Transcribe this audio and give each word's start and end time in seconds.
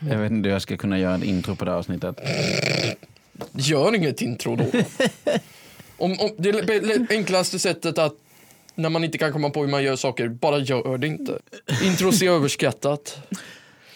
Jag 0.00 0.18
vet 0.18 0.32
inte 0.32 0.48
hur 0.48 0.54
jag 0.54 0.62
ska 0.62 0.76
kunna 0.76 0.98
göra 0.98 1.14
en 1.14 1.22
intro 1.22 1.56
på 1.56 1.64
det 1.64 1.70
här 1.70 1.78
avsnittet. 1.78 2.16
Gör 3.52 3.94
inget 3.94 4.22
intro 4.22 4.56
då. 4.56 4.64
om, 5.96 6.12
om, 6.20 6.30
det 6.38 6.48
är 6.48 7.12
enklaste 7.12 7.58
sättet 7.58 7.98
att 7.98 8.14
när 8.74 8.88
man 8.88 9.04
inte 9.04 9.18
kan 9.18 9.32
komma 9.32 9.50
på 9.50 9.60
hur 9.60 9.70
man 9.70 9.82
gör 9.82 9.96
saker, 9.96 10.28
bara 10.28 10.58
gör 10.58 10.98
det 10.98 11.06
inte. 11.06 11.38
Intros 11.84 12.22
är 12.22 12.30
överskattat. 12.30 13.18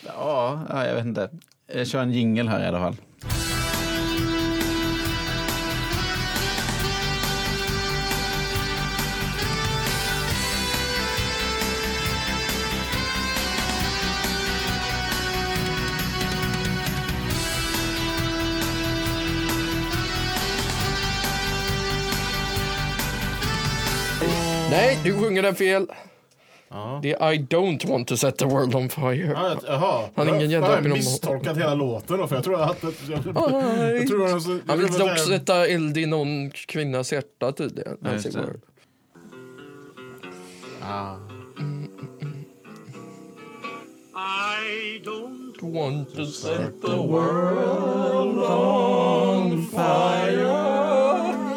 Ja, 0.07 0.67
ja, 0.69 0.87
jag 0.87 0.95
vet 0.95 1.05
inte. 1.05 1.31
Jag 1.75 1.87
kör 1.87 2.03
en 2.03 2.13
jingle 2.13 2.51
här 2.51 2.65
i 2.65 2.67
alla 2.67 2.79
fall. 2.79 2.97
Nej, 24.81 24.99
du 25.05 25.19
sjunger 25.19 25.43
den 25.43 25.55
fel. 25.55 25.87
Ja. 26.69 27.01
Det 27.03 27.13
är 27.13 27.33
I 27.33 27.39
don't 27.39 27.89
want 27.89 28.09
to 28.09 28.17
set 28.17 28.39
the 28.39 28.45
world 28.45 28.75
on 28.75 28.89
fire. 28.89 29.33
Ja, 29.35 29.57
Jaha, 29.67 30.09
Han 30.15 30.29
är 30.29 30.35
ingen 30.35 30.51
jag 30.51 30.63
jädra 30.63 30.75
har 30.75 30.83
misstolkat 30.83 31.57
hela 31.57 31.75
låten 31.75 32.19
då, 32.19 32.27
för 32.27 32.35
jag 32.35 32.45
tror 32.45 32.63
att... 32.63 32.83
Jag, 32.83 32.93
jag, 33.09 33.19
jag 33.97 34.09
tror 34.09 34.37
att... 34.37 34.47
Jag, 34.47 34.61
Han 34.67 34.79
vill 34.79 34.93
dock 34.93 35.19
sätta 35.19 35.67
eld 35.67 35.99
i 35.99 36.07
någon 36.07 36.51
kvinnas 36.51 37.13
hjärta 37.13 37.53
tydligen. 37.53 37.99
Ja, 38.01 38.13
just 38.13 38.33
det. 38.33 38.55
Ah. 40.83 41.17
I 44.15 45.03
don't 45.05 45.41
Want 45.63 46.17
to 46.17 46.25
set 46.25 46.81
the 46.81 46.97
world 46.97 48.39
on 48.39 49.67
fire. 49.67 51.50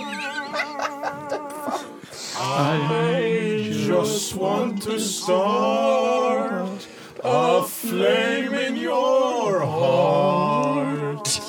I 2.36 3.72
just 3.88 4.36
want 4.36 4.82
to 4.84 5.00
start 5.00 6.88
a 7.24 7.64
flame 7.64 8.54
in 8.54 8.76
your 8.78 9.60
heart. 9.66 11.42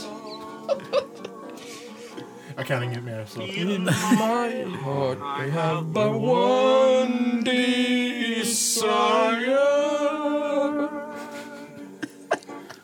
Jag 2.57 2.67
kan 2.67 2.83
inget 2.83 3.05
mer. 3.05 3.25
Så. 3.27 3.43
In 3.43 3.85
my 3.85 4.65
heart 4.85 5.19
I 5.41 5.51
have 5.51 5.83
but 5.83 6.13
one 6.21 7.43
desire. 7.45 8.75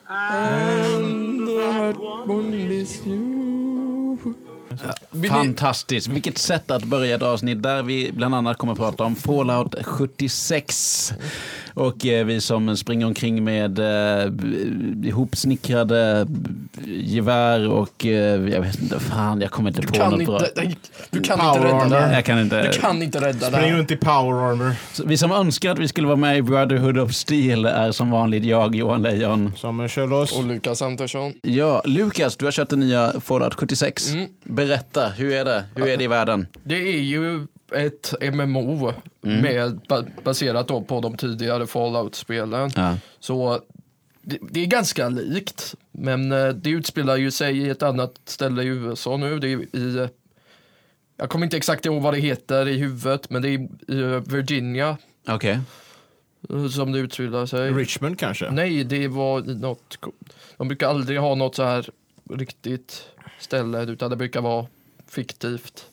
And 0.09 1.49
that 1.49 1.97
one 2.27 2.55
is 2.55 3.07
you. 3.07 3.30
Fantastiskt. 5.29 6.09
Vilket 6.09 6.39
sätt 6.39 6.71
att 6.71 6.85
börja 6.85 7.17
ett 7.17 7.23
avsnitt 7.23 7.63
där 7.63 7.83
vi 7.83 8.13
bland 8.13 8.35
annat 8.35 8.59
kommer 8.59 8.73
att 8.73 8.79
prata 8.79 9.05
om 9.05 9.17
Fallout 9.17 9.75
76. 9.85 11.13
Och 11.75 12.07
eh, 12.07 12.27
vi 12.27 12.41
som 12.41 12.77
springer 12.77 13.07
omkring 13.07 13.45
med 13.45 13.79
eh, 13.79 14.33
ihopsnickrade 15.09 16.27
gevär 16.87 17.69
och 17.69 18.07
eh, 18.07 18.49
jag 18.49 18.61
vet 18.61 18.83
inte, 18.83 19.01
fan 19.01 19.41
jag 19.41 19.51
kommer 19.51 19.71
inte 19.71 19.83
på 19.83 19.93
kan 19.93 20.11
något 20.11 20.27
bra. 20.27 20.63
inte, 20.63 20.79
du 21.11 21.21
kan 21.21 21.39
Power 21.39 21.57
inte 21.57 21.67
rädda 21.67 21.77
armor. 21.77 22.09
det. 22.09 22.15
Jag 22.15 22.25
kan 22.25 22.41
inte. 22.41 22.63
Du 22.63 22.79
kan 22.79 23.03
inte 23.03 23.21
rädda 23.21 23.51
det 23.51 23.57
Spring 23.57 23.73
runt 23.73 23.91
i 23.91 23.97
power 23.97 24.51
armor. 24.51 24.73
Så 24.93 25.07
Vi 25.07 25.17
som 25.17 25.33
önskar 25.33 25.71
att 25.71 25.79
vi 25.79 25.89
skulle 25.89 26.07
vara 26.07 26.17
med 26.17 26.39
i 26.39 26.43
Brotherhood 26.43 26.99
of 26.99 27.13
Steel 27.15 27.65
är 27.65 27.93
som 27.93 28.11
vanligt 28.11 28.45
jag, 28.45 28.75
Johan 28.75 29.03
Lejon. 29.03 29.53
Kör 29.57 30.07
loss. 30.07 30.39
Och 30.39 30.45
Lukas 30.45 30.83
Andersson. 30.83 31.33
Ja, 31.43 31.83
Lukas, 31.85 32.37
du 32.37 32.45
har 32.45 32.53
kört 32.53 32.69
den 32.69 32.81
nya 32.81 33.13
Fallout 33.21 33.55
76. 33.55 34.11
Mm. 34.11 34.29
Berätta, 34.45 35.09
hur 35.09 35.33
är 35.33 35.45
det? 35.45 35.65
Hur 35.75 35.89
är 35.89 35.97
det 35.97 36.05
i 36.05 36.07
världen? 36.07 36.47
Det 36.65 36.75
är 36.75 37.01
ju 37.01 37.47
ett 37.73 38.15
MMO 38.35 38.93
med, 39.21 39.81
ba- 39.89 40.05
baserat 40.25 40.69
då 40.69 40.81
på 40.83 41.01
de 41.01 41.17
tidigare 41.17 41.67
Fallout-spelen. 41.67 42.71
Ja. 42.77 42.97
Så 43.21 43.61
det, 44.23 44.39
det 44.51 44.61
är 44.61 44.67
ganska 44.67 45.09
likt. 45.09 45.75
Men 45.93 46.33
eh, 46.33 46.49
det 46.49 46.71
utspelar 46.71 47.17
ju 47.17 47.31
sig 47.31 47.59
i 47.59 47.69
ett 47.71 47.83
annat 47.83 48.21
ställe 48.25 48.63
i 48.63 48.67
USA 48.67 49.17
nu. 49.17 49.39
Det 49.39 49.49
är 49.53 49.77
i, 49.77 50.09
jag 51.17 51.31
kommer 51.31 51.47
inte 51.47 51.57
exakt 51.57 51.87
ihåg 51.87 52.03
vad 52.03 52.15
det 52.15 52.21
heter 52.21 52.69
i 52.69 52.77
huvudet, 52.79 53.31
men 53.31 53.43
det 53.43 53.49
är 53.49 53.59
i 53.89 54.01
eh, 54.01 54.21
Virginia 54.35 54.97
Okej. 55.29 55.59
eh, 56.51 56.69
som 56.69 56.93
det 56.93 56.99
utspelar 56.99 57.47
sig. 57.47 57.71
Richmond 57.73 58.19
kanske? 58.19 58.51
Nej, 58.51 58.85
det 58.85 59.09
var 59.09 59.51
i 59.51 59.55
något... 59.55 59.99
De 60.57 60.69
brukar 60.69 60.89
aldrig 60.89 61.21
ha 61.21 61.35
något 61.35 61.55
så 61.55 61.63
här 61.63 61.91
riktigt 62.31 63.03
ställe, 63.41 63.83
utan 63.83 64.11
det 64.11 64.17
brukar 64.17 64.41
vara 64.41 64.67
fiktivt. 65.09 65.87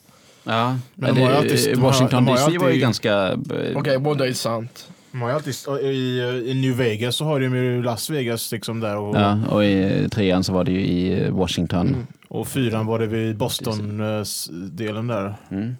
Ja, 0.47 0.77
Men 0.95 1.15
de 1.15 1.21
har 1.21 1.27
det, 1.27 1.33
ju 1.33 1.37
alltid- 1.37 1.71
de 1.73 1.75
har- 1.81 1.87
Washington 1.87 2.25
de 2.25 2.31
har 2.31 2.37
ju 2.37 2.45
DC 2.45 2.57
var 2.57 2.65
ju 2.65 2.69
alltid- 2.69 2.81
ganska... 2.81 3.27
eh, 3.31 3.77
Okej, 3.77 3.99
båda 3.99 4.27
är 4.27 4.33
sant. 4.33 4.87
Ju 5.13 5.23
alltid, 5.23 5.53
i, 5.81 6.19
I 6.45 6.53
New 6.53 6.77
Vegas 6.77 7.15
så 7.15 7.25
har 7.25 7.39
de 7.39 7.55
ju 7.55 7.83
Las 7.83 8.09
Vegas 8.09 8.51
liksom 8.51 8.79
där 8.79 8.97
och, 8.97 9.15
Ja, 9.15 9.39
och 9.49 9.65
i 9.65 10.07
trean 10.11 10.43
så 10.43 10.53
var 10.53 10.63
det 10.63 10.71
ju 10.71 10.79
i 10.81 11.23
eh, 11.23 11.31
Washington. 11.33 11.87
Mm. 11.87 12.07
och 12.27 12.47
fyran 12.47 12.85
var 12.85 12.99
det 12.99 13.07
vid 13.07 13.37
Boston-delen 13.37 15.07
där. 15.07 15.35
Mm. 15.51 15.75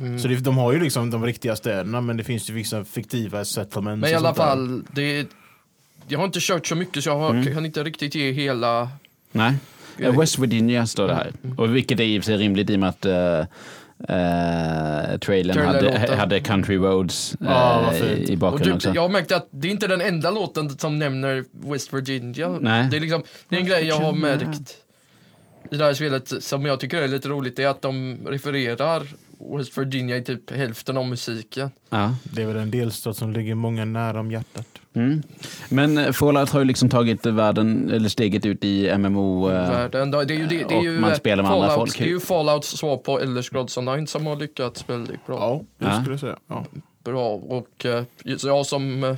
Mm. 0.00 0.18
Så 0.18 0.28
det, 0.28 0.36
de 0.36 0.56
har 0.58 0.72
ju 0.72 0.80
liksom 0.80 1.10
de 1.10 1.24
riktiga 1.26 1.56
städerna 1.56 2.00
men 2.00 2.16
det 2.16 2.24
finns 2.24 2.50
ju 2.50 2.54
vissa 2.54 2.84
fiktiva 2.84 3.44
settlements. 3.44 4.00
Men 4.00 4.10
i 4.10 4.14
alla 4.14 4.34
fall, 4.34 4.82
det, 4.92 5.26
jag 6.08 6.18
har 6.18 6.26
inte 6.26 6.38
kört 6.42 6.66
så 6.66 6.74
mycket 6.74 7.04
så 7.04 7.10
jag 7.10 7.18
har, 7.18 7.30
Mm. 7.30 7.54
kan 7.54 7.66
inte 7.66 7.82
riktigt 7.84 8.14
ge 8.14 8.32
hela... 8.32 8.88
Nej, 9.32 9.52
Eh, 9.98 10.18
West 10.20 10.38
Virginia 10.38 10.86
står 10.86 11.06
det 11.08 11.14
här. 11.14 11.30
Mm. 11.44 11.58
Och 11.58 11.76
vilket 11.76 12.00
är 12.00 12.04
i 12.04 12.18
och 12.18 12.22
för 12.24 12.26
sig 12.32 12.36
rimligt 12.36 12.70
i 12.70 12.76
och 12.76 12.80
med 12.80 12.88
att 12.88 13.06
uh, 13.06 13.46
trailern 14.06 15.18
Trailern 15.20 15.66
hade, 15.66 16.16
hade 16.16 16.40
Country 16.40 16.76
Roads 16.76 17.36
vad 17.38 17.94
fint. 17.94 18.30
i 18.30 18.36
bakgrunden 18.36 18.76
också. 18.76 18.92
jag 18.94 19.02
har 19.02 19.08
märkt 19.08 19.32
att 19.32 19.48
det 19.50 19.68
är 19.68 19.72
inte 19.72 19.86
den 19.86 20.00
enda 20.00 20.30
låten 20.30 20.78
som 20.78 20.98
nämner 20.98 21.44
West 21.52 21.92
Virginia. 21.92 22.48
Nej. 22.60 22.88
Det 22.90 22.96
är, 22.96 23.00
liksom, 23.00 23.22
det 23.48 23.56
är 23.56 23.60
en 23.60 23.66
grej 23.66 23.86
jag 23.86 23.96
har 23.96 24.12
märkt 24.12 24.76
i 25.70 25.76
det 25.76 25.84
här 25.84 25.94
spelet 25.94 26.32
som 26.42 26.66
jag 26.66 26.80
tycker 26.80 27.02
är 27.02 27.08
lite 27.08 27.28
roligt. 27.28 27.56
Det 27.56 27.62
är 27.62 27.68
att 27.68 27.82
de 27.82 28.18
refererar 28.26 29.02
West 29.56 29.78
Virginia 29.78 30.16
i 30.16 30.22
typ 30.24 30.50
hälften 30.50 30.96
av 30.96 31.06
musiken. 31.06 31.70
Ja. 31.90 32.14
Det 32.22 32.42
är 32.42 32.46
väl 32.46 32.56
en 32.56 32.70
delstat 32.70 33.16
som 33.16 33.32
ligger 33.32 33.54
många 33.54 33.84
nära 33.84 34.20
om 34.20 34.30
hjärtat. 34.30 34.66
Mm. 34.94 35.22
Men 35.68 35.98
eh, 35.98 36.12
Fallout 36.12 36.50
har 36.50 36.60
ju 36.60 36.64
liksom 36.66 36.88
tagit 36.88 37.26
världen, 37.26 37.90
eller 37.90 38.08
steget 38.08 38.46
ut 38.46 38.64
i 38.64 38.98
MMO. 38.98 39.50
eh, 39.50 39.70
Världen. 39.70 40.10
Det 40.10 40.18
är 40.18 40.30
ju, 40.32 40.46
det, 40.46 40.64
det 40.68 40.74
är 40.74 40.82
ju, 40.82 41.00
man 41.00 41.16
spelar 41.16 41.42
med 41.42 41.52
andra 41.52 41.68
Fallout, 41.68 41.78
folk. 41.80 41.98
Det 41.98 42.04
är 42.04 42.08
ju 42.08 42.20
Fallouts 42.20 42.68
svar 42.78 42.96
på 42.96 43.20
Elder 43.20 43.42
Scrolls 43.42 43.76
Online 43.76 44.06
som 44.06 44.26
har 44.26 44.36
lyckats 44.36 44.88
väldigt 44.88 45.26
bra. 45.26 45.36
Ja, 45.38 45.60
det 45.78 45.84
Ja. 45.84 46.00
skulle 46.00 46.12
jag 46.12 46.20
säga. 46.20 46.36
Ja. 46.46 46.64
bra. 47.04 47.28
Och 47.34 47.86
eh, 47.86 48.04
så 48.36 48.48
jag 48.48 48.66
som, 48.66 49.16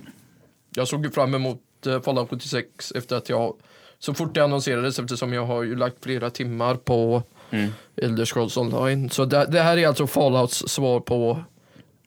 jag 0.76 0.88
såg 0.88 1.04
ju 1.04 1.10
fram 1.10 1.34
emot 1.34 1.60
Fallout 2.04 2.30
76 2.30 2.92
efter 2.94 3.16
att 3.16 3.28
jag, 3.28 3.54
så 3.98 4.14
fort 4.14 4.34
det 4.34 4.44
annonserades 4.44 4.98
eftersom 4.98 5.32
jag 5.32 5.46
har 5.46 5.62
ju 5.62 5.76
lagt 5.76 6.04
flera 6.04 6.30
timmar 6.30 6.74
på 6.74 7.22
Mm. 7.54 7.70
Elder 8.02 8.24
Scrolls 8.24 8.56
Online. 8.56 9.10
Så 9.10 9.24
det, 9.24 9.46
det 9.50 9.60
här 9.60 9.76
är 9.76 9.86
alltså 9.88 10.06
Fallouts 10.06 10.64
svar 10.68 11.00
på 11.00 11.44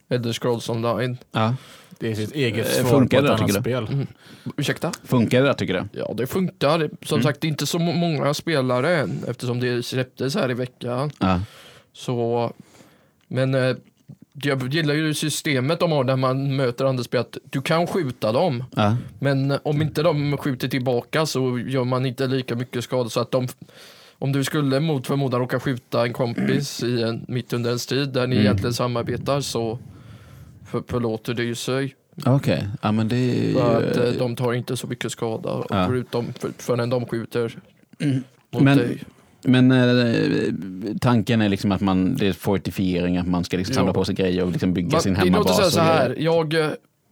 Elder 0.10 0.34
Scrolls 0.34 0.70
Online. 0.70 1.18
Ja. 1.32 1.56
Det 2.00 2.12
är 2.12 2.16
sitt 2.16 2.32
eget 2.36 2.66
Eh, 2.66 2.72
svar 2.72 2.90
funkar 2.90 3.18
på 3.18 3.26
ett 3.26 3.30
det, 3.32 3.36
annat 3.44 3.48
tycker 3.48 3.62
spel. 3.62 4.08
Ursäkta? 4.58 4.92
Funkar 5.04 5.44
det 5.44 5.54
tycker 5.54 5.74
du? 5.74 6.00
Ja, 6.00 6.14
det 6.14 6.28
funkar. 6.28 6.90
Som 7.06 7.16
Mm. 7.16 7.24
sagt, 7.24 7.42
det 7.42 7.48
är 7.48 7.50
inte 7.50 7.66
så 7.68 7.80
må- 7.80 7.94
många 7.94 8.34
spelare 8.34 8.98
än 8.98 9.24
eftersom 9.28 9.60
det 9.60 9.84
släpptes 9.86 10.36
här 10.36 10.52
i 10.52 10.54
veckan. 10.54 11.12
Ja. 11.20 11.42
Så, 11.94 12.52
men 13.28 13.56
eh, 13.56 13.76
jag 14.44 14.74
gillar 14.74 14.94
ju 14.94 15.14
systemet 15.14 15.80
de 15.80 15.92
har 15.92 16.04
där 16.04 16.16
man 16.16 16.56
möter 16.56 16.86
andra 16.86 17.04
spel. 17.04 17.20
Att 17.22 17.38
du 17.50 17.62
kan 17.62 17.88
skjuta 17.88 18.32
dem. 18.32 18.64
Ja. 18.76 18.96
Men 19.20 19.58
om 19.64 19.82
inte 19.82 20.04
de 20.04 20.38
skjuter 20.38 20.68
tillbaka 20.68 21.26
så 21.26 21.60
gör 21.60 21.84
man 21.84 22.06
inte 22.06 22.28
lika 22.28 22.56
mycket 22.56 22.84
skada. 22.84 23.10
Så 23.10 23.20
att 23.20 23.32
de, 23.32 23.48
om 24.20 24.32
du 24.32 24.44
skulle 24.44 24.80
mot 24.80 25.08
förmodan 25.08 25.40
råka 25.40 25.60
skjuta 25.60 26.06
en 26.06 26.14
kompis 26.14 26.84
i 26.84 27.04
en, 27.04 27.26
mitt 27.28 27.54
under 27.54 27.72
en 27.72 27.80
strid 27.80 28.10
där 28.10 28.28
ni 28.28 28.36
Mm. 28.36 28.46
egentligen 28.46 28.74
samarbetar 28.74 29.42
så 29.42 29.80
för, 30.66 30.84
förlåter 30.88 31.34
det 31.34 31.44
ju 31.44 31.56
sig. 31.56 31.96
Okej, 32.26 32.68
ja 32.82 32.92
men 32.92 33.08
det 33.08 33.16
är 33.16 33.48
ju... 33.48 33.54
För 33.54 33.90
att 33.92 33.98
eh, 33.98 34.04
de 34.20 34.36
tar 34.36 34.54
inte 34.54 34.78
så 34.78 34.88
mycket 34.88 35.12
skada 35.12 35.64
Ja. 35.70 35.86
förutom 35.88 36.26
för, 36.40 36.52
förrän 36.58 36.90
de 36.90 37.06
skjuter 37.06 37.56
mot 38.52 38.64
Men- 38.64 38.78
dig. 38.78 39.04
Men 39.44 39.72
eh, 39.72 40.96
tanken 41.02 41.42
är 41.42 41.50
liksom 41.50 41.72
att 41.72 41.82
man, 41.82 42.16
det 42.16 42.28
är 42.28 42.34
fortifiering, 42.34 43.18
att 43.18 43.28
man 43.28 43.44
ska 43.44 43.58
liksom 43.58 43.76
samla 43.76 43.90
Ja. 43.90 43.94
på 43.94 44.06
sig 44.06 44.16
grejer 44.16 44.44
och 44.44 44.52
liksom 44.52 44.74
bygga 44.74 44.90
Va- 44.90 45.00
sin 45.00 45.14
det 45.14 45.20
låter 45.20 45.32
hemmabas. 45.34 45.74
så 45.74 45.80
här, 45.80 46.16
jag, 46.20 46.54
eh, 46.54 46.68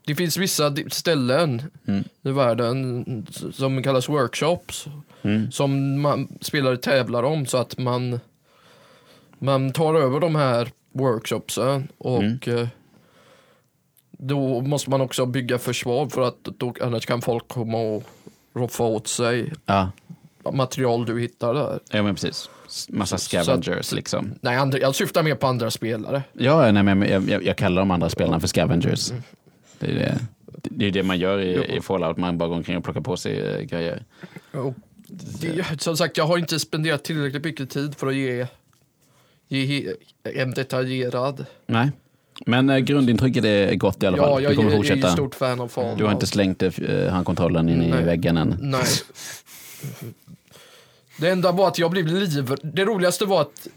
det 0.08 0.16
finns 0.16 0.38
vissa 0.38 0.76
ställen 0.90 1.62
Mm. 1.88 2.04
i 2.24 2.32
världen 2.32 3.06
som 3.54 3.84
kallas 3.84 4.10
workshops 4.10 4.86
Mm. 5.22 5.52
som 5.52 6.02
man, 6.02 6.28
spelare 6.42 6.78
tävlar 6.78 7.24
om 7.24 7.46
så 7.46 7.58
att 7.58 7.78
man, 7.78 8.20
man 9.40 9.72
tar 9.72 9.94
över 9.96 10.20
de 10.20 10.36
här 10.36 10.72
workshopsen 10.92 11.88
och 11.98 12.24
Mm. 12.24 12.40
eh, 12.48 12.68
då 14.12 14.62
måste 14.62 14.90
man 14.90 15.02
också 15.02 15.26
bygga 15.26 15.58
försvar 15.58 16.08
för 16.10 16.22
att 16.22 16.44
då, 16.44 16.74
annars 16.82 17.06
kan 17.06 17.22
folk 17.22 17.48
komma 17.48 17.78
och 17.78 18.04
roffa 18.56 18.84
åt 18.84 19.08
sig 19.08 19.54
Ja, 19.66 19.92
material 20.54 21.06
du 21.06 21.20
hittar 21.22 21.54
där. 21.54 21.80
ja 21.92 22.04
men 22.04 22.16
precis. 22.16 22.50
Massa 22.90 23.18
scavengers 23.18 23.92
liksom. 23.92 24.34
Nej, 24.42 24.56
andra, 24.58 24.78
jag 24.80 24.96
syftar 24.96 25.24
mer 25.24 25.36
på 25.36 25.48
andra 25.48 25.72
spelare. 25.72 26.24
Ja, 26.34 26.72
nej, 26.72 26.84
men 26.84 27.02
jag, 27.02 27.30
jag, 27.30 27.44
jag 27.44 27.58
kallar 27.58 27.82
de 27.82 27.92
andra 27.92 28.10
spelarna 28.10 28.40
för 28.40 28.48
scavengers. 28.48 29.12
Det 29.80 29.86
är 29.86 29.94
det, 29.96 30.20
det, 30.64 30.86
är 30.86 30.92
det 30.92 31.04
man 31.04 31.20
gör 31.20 31.40
i, 31.40 31.78
i 31.78 31.82
Fallout, 31.82 32.18
man 32.18 32.38
bara 32.38 32.50
går 32.50 32.56
omkring 32.56 32.78
och 32.78 32.84
plockar 32.84 33.02
på 33.02 33.18
sig 33.18 33.40
eh, 33.40 33.62
grejer. 33.62 34.04
Och 34.52 34.74
det, 35.42 35.82
som 35.82 35.98
sagt, 35.98 36.18
jag 36.18 36.26
har 36.26 36.38
inte 36.38 36.60
spenderat 36.60 37.04
tillräckligt 37.04 37.44
mycket 37.44 37.70
tid 37.70 37.96
för 37.96 38.08
att 38.08 38.16
ge, 38.16 38.48
ge 39.48 39.94
en 40.24 40.52
detaljerad. 40.52 41.46
Nej, 41.66 41.92
men 42.46 42.70
eh, 42.70 42.78
grundintrycket 42.78 43.46
är 43.46 43.76
gott 43.76 44.04
i 44.04 44.06
alla 44.06 44.18
fall. 44.18 44.30
Ja, 44.30 44.38
du 44.38 44.44
jag, 44.44 44.56
kommer 44.56 44.72
jag, 44.72 44.78
jag 44.78 44.86
är 44.86 44.94
fortsätta. 44.94 45.14
stort 45.14 45.36
fan 45.36 45.62
av 45.62 45.68
Fallout. 45.68 45.98
Du 45.98 46.04
har 46.06 46.12
inte 46.12 46.28
slängt 46.28 46.64
eh, 46.64 46.72
handkontrollen 47.10 47.70
in 47.70 47.82
i 47.82 47.90
Nej. 47.90 48.04
väggen 48.04 48.38
än. 48.38 48.58
Nej. 48.62 48.86
Det 51.20 51.30
enda 51.30 51.52
var 51.52 51.68
att 51.68 51.80
jag 51.80 51.92
blev 51.92 52.08
livrädd. 52.08 52.60
Det 52.64 52.86
roligaste 52.86 53.26
var 53.26 53.42
att 53.42 53.68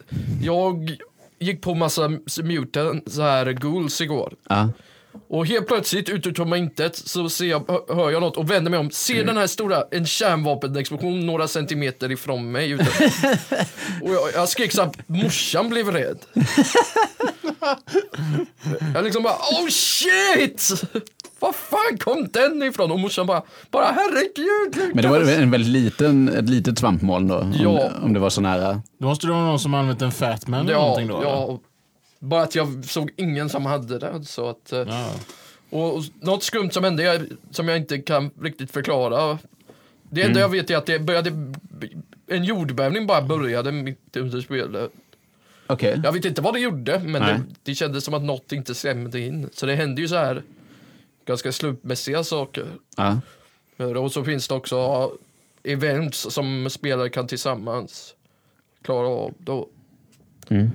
jag 0.42 0.96
gick 1.38 1.60
på 1.60 1.74
massa 1.74 2.08
mutant, 2.42 3.12
så 3.12 3.22
här 3.22 3.52
ghouls 3.52 4.00
igår. 4.00 4.34
Ja. 4.48 4.68
Och 5.28 5.46
helt 5.46 5.66
plötsligt 5.66 6.08
ut 6.08 6.26
ur 6.26 6.32
tomma 6.32 6.56
intet 6.56 6.96
så 6.96 7.28
ser 7.28 7.44
jag, 7.46 7.84
hör- 7.88 8.10
jag 8.10 8.20
något 8.20 8.36
och 8.36 8.50
vänder 8.50 8.70
mig 8.70 8.80
om. 8.80 8.90
Ser 8.90 9.14
Mm. 9.14 9.26
den 9.26 9.36
här 9.36 9.46
stora, 9.46 9.82
en 9.90 10.06
kärnvapenexplosion 10.06 11.26
några 11.26 11.48
centimeter 11.48 12.10
ifrån 12.12 12.52
mig. 12.52 12.70
Ute. 12.70 12.84
och 14.02 14.10
jag, 14.14 14.20
jag 14.34 14.48
skrek 14.48 14.72
så 14.72 14.82
att 14.82 15.08
morsan 15.08 15.68
blev 15.68 15.90
rädd. 15.90 16.18
jag 18.94 19.04
liksom 19.04 19.22
bara 19.22 19.34
oh 19.34 19.68
shit! 19.68 20.70
Var 21.40 21.52
fan 21.52 21.98
kom 21.98 22.28
den 22.32 22.62
ifrån? 22.62 22.90
Och 22.92 22.98
morsan 23.00 23.26
bara, 23.26 23.42
bara 23.70 23.84
herregud 23.86 24.76
Lukas. 24.76 24.94
Men 24.94 25.02
det 25.02 25.08
var 25.08 25.20
en 25.42 25.50
väldigt 25.50 25.72
liten, 25.72 26.28
ett 26.28 26.48
litet 26.48 26.78
svampmoln 26.78 27.28
då, 27.28 27.38
om, 27.38 27.52
Ja. 27.60 27.90
om 28.02 28.12
det 28.12 28.20
var 28.20 28.30
så 28.30 28.40
nära. 28.40 28.82
Då 29.00 29.06
måste 29.06 29.26
det 29.26 29.32
vara 29.32 29.44
någon 29.44 29.58
som 29.60 29.74
använt 29.74 30.02
en 30.02 30.12
Fatman 30.12 30.60
eller 30.60 30.72
Ja, 30.72 30.80
någonting 30.80 31.08
då? 31.08 31.16
eller? 31.20 31.58
Bara 32.18 32.42
att 32.42 32.54
jag 32.54 32.84
såg 32.84 33.10
ingen 33.16 33.48
som 33.48 33.66
hade 33.66 33.98
det. 33.98 34.24
Så 34.24 34.48
att, 34.48 34.72
eh, 34.72 34.78
Ja. 34.88 35.10
Och, 35.70 35.96
och 35.96 36.02
något 36.20 36.42
skumt 36.42 36.70
som 36.70 36.84
hände 36.84 37.02
jag, 37.02 37.26
som 37.50 37.68
jag 37.68 37.76
inte 37.76 37.98
kan 37.98 38.30
riktigt 38.40 38.70
förklara. 38.70 39.38
Det 40.10 40.20
Mm. 40.20 40.30
enda 40.30 40.40
jag 40.40 40.48
vet 40.48 40.70
är 40.70 40.76
att 40.76 40.86
det 40.86 40.98
började, 40.98 41.30
en 42.26 42.44
jordbävning 42.44 43.06
bara 43.06 43.22
började 43.22 43.72
mitt 43.72 44.16
under 44.16 44.40
spelet. 44.40 44.90
Okej. 45.66 46.00
Jag 46.04 46.12
vet 46.12 46.24
inte 46.24 46.40
vad 46.42 46.54
det 46.54 46.60
gjorde, 46.60 46.98
men 46.98 47.22
det, 47.22 47.42
det 47.62 47.74
kändes 47.74 48.04
som 48.04 48.14
att 48.14 48.22
något 48.22 48.52
inte 48.52 48.74
stämde 48.74 49.20
in. 49.20 49.48
Så 49.52 49.66
det 49.66 49.74
hände 49.74 50.00
ju 50.00 50.08
så 50.08 50.16
här 50.16 50.42
ganska 51.26 51.52
slumpmässiga 51.52 52.24
saker. 52.24 52.66
Ja. 52.96 53.20
Och 53.98 54.12
så 54.12 54.24
finns 54.24 54.48
det 54.48 54.54
också 54.54 55.12
events 55.62 56.26
som 56.30 56.70
spelare 56.70 57.08
kan 57.08 57.26
tillsammans 57.26 58.14
klara 58.82 59.08
av. 59.08 59.34
Då. 59.38 59.68
Mm. 60.48 60.70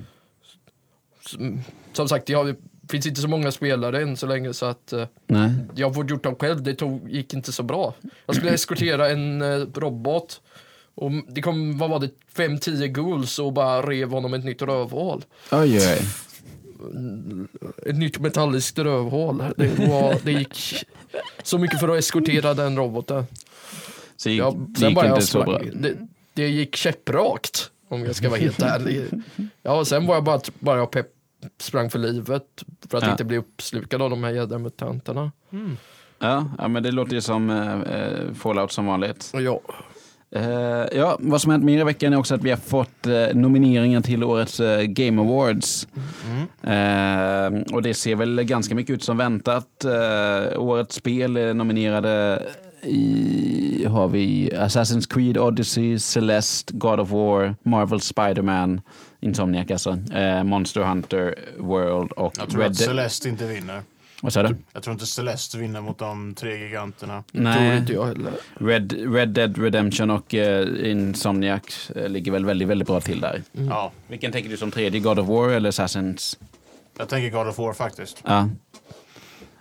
Som, 1.92 2.08
sagt, 2.08 2.26
det 2.26 2.56
finns 2.88 3.06
inte 3.06 3.20
så 3.20 3.28
många 3.28 3.52
spelare 3.52 4.02
än 4.02 4.16
så 4.16 4.26
länge 4.26 4.54
så 4.54 4.66
att 4.66 4.92
eh, 4.92 5.06
Nej. 5.26 5.50
jag 5.74 5.86
har 5.88 5.94
fått 5.94 6.10
gjort 6.10 6.22
dem 6.22 6.36
själv. 6.36 6.62
Det 6.62 6.74
tog, 6.74 7.10
gick 7.10 7.34
inte 7.34 7.52
så 7.52 7.62
bra. 7.62 7.94
Jag 8.26 8.36
skulle 8.36 8.52
eskortera 8.54 9.10
en 9.10 9.42
eh, 9.42 9.66
robot 9.74 10.40
och 10.94 11.10
det 11.28 11.42
kom, 11.42 11.78
vad 11.78 11.90
var 11.90 12.00
det, 12.00 12.10
5-10 12.36 12.86
ghouls 12.86 13.38
och 13.38 13.52
bara 13.52 13.82
rev 13.82 14.10
honom 14.10 14.34
ett 14.34 14.44
nytt 14.44 14.62
rövhål. 14.62 15.24
Oj, 15.52 15.78
oj. 15.78 16.00
Ett 17.86 17.96
nytt 17.96 18.18
metalliskt 18.18 18.78
rövhål. 18.78 19.42
Det, 19.56 19.78
var, 19.78 20.16
det 20.24 20.32
gick 20.32 20.84
så 21.42 21.58
mycket 21.58 21.80
för 21.80 21.88
att 21.88 21.98
eskortera 21.98 22.54
den 22.54 22.76
roboten. 22.76 23.26
Så 24.16 24.30
gick, 24.30 24.40
Ja, 24.40 24.54
det 24.56 24.86
gick 24.86 24.94
bara 24.94 25.06
inte 25.06 25.16
jag 25.20 25.22
så 25.28 25.42
bra. 25.42 25.60
det, 25.74 25.96
det 26.34 26.48
gick 26.48 26.76
käpprakt 26.76 27.70
om 27.88 28.04
jag 28.04 28.16
ska 28.16 28.28
vara 28.28 28.40
helt 28.40 28.62
ärlig. 28.62 29.02
Ja, 29.62 29.84
sen 29.84 30.06
var 30.06 30.14
jag 30.14 30.24
bara, 30.24 30.40
bara 30.58 30.78
jag 30.78 30.90
pepp, 30.90 31.06
sprang 31.60 31.90
för 31.90 31.98
livet 31.98 32.44
för 32.90 32.98
att 32.98 33.04
Ja. 33.04 33.10
inte 33.10 33.24
bli 33.24 33.36
uppslukad 33.38 34.02
av 34.02 34.10
de 34.10 34.24
här 34.24 34.30
jädra 34.30 34.58
mutanterna. 34.58 35.32
Ja, 36.18 36.44
ja, 36.58 36.68
men 36.68 36.82
det 36.82 36.90
låter 36.90 37.14
ju 37.14 37.20
som 37.20 37.50
eh, 37.50 37.80
eh, 37.80 38.32
Fallout 38.34 38.72
som 38.72 38.86
vanligt. 38.86 39.30
Ja, 39.34 39.60
Eh, 40.36 40.86
ja, 40.98 41.16
vad 41.20 41.40
som 41.42 41.50
hänt 41.52 41.64
mer 41.64 41.80
i 41.80 41.84
veckan 41.84 42.12
är 42.12 42.16
också 42.18 42.34
att 42.34 42.42
vi 42.42 42.50
har 42.50 42.56
fått 42.56 43.06
eh, 43.06 43.34
nomineringar 43.34 44.00
till 44.00 44.24
årets 44.24 44.60
eh, 44.60 44.82
Game 44.82 45.22
Awards. 45.22 45.88
Eh, 46.62 47.74
och 47.74 47.82
det 47.82 47.94
ser 47.94 48.14
väl 48.16 48.42
ganska 48.42 48.74
mycket 48.74 48.94
ut 48.94 49.02
som 49.02 49.16
väntat. 49.16 49.84
Eh, 49.84 50.60
årets 50.60 50.94
spel 50.96 51.36
är 51.36 51.54
nominerade 51.54 52.42
i, 52.82 53.84
har 53.88 54.08
vi 54.08 54.50
Assassin's 54.54 55.14
Creed 55.14 55.38
Odyssey, 55.38 55.98
Celeste, 55.98 56.72
God 56.76 57.00
of 57.00 57.10
War, 57.10 57.56
Marvel 57.62 58.00
Spider-Man, 58.00 58.80
Insomniac 59.24 59.70
alltså, 59.70 59.98
eh, 60.14 60.44
Monster 60.44 60.80
Hunter 60.80 61.34
World 61.58 62.12
och 62.12 62.34
Jag 62.38 62.48
tror 62.50 62.60
Red 62.62 62.70
att 62.70 62.76
Celeste 62.76 63.28
inte 63.28 63.46
vinner. 63.46 63.82
Vad 64.22 64.32
sa 64.32 64.42
du? 64.42 64.56
Jag 64.72 64.82
tror 64.82 64.92
inte 64.92 65.06
Celeste 65.06 65.58
vinner 65.58 65.80
mot 65.80 65.98
de 65.98 66.34
tre 66.34 66.56
giganterna. 66.58 67.24
tror 67.32 67.42
Nej, 67.42 67.78
inte 67.78 67.92
jag 67.92 68.06
heller. 68.06 68.32
Red, 68.54 69.12
Red 69.14 69.28
Dead 69.28 69.58
Redemption 69.58 70.10
och 70.10 70.34
eh, 70.34 70.90
Insomniac 70.90 71.90
eh, 71.96 72.08
ligger 72.08 72.32
väl 72.32 72.44
väldigt, 72.44 72.68
väldigt 72.68 72.88
bra 72.88 73.00
till 73.00 73.20
där. 73.20 73.42
Ja, 73.52 73.92
Vilken 74.08 74.32
tänker 74.32 74.50
du 74.50 74.56
som 74.56 74.70
tredje? 74.70 75.00
God 75.00 75.18
of 75.18 75.28
War 75.28 75.48
eller 75.48 75.68
Assassins? 75.68 76.38
jag 76.98 77.08
tänker 77.08 77.38
God 77.38 77.48
of 77.48 77.58
War 77.58 77.72
faktiskt. 77.72 78.22
Ja. 78.26 78.48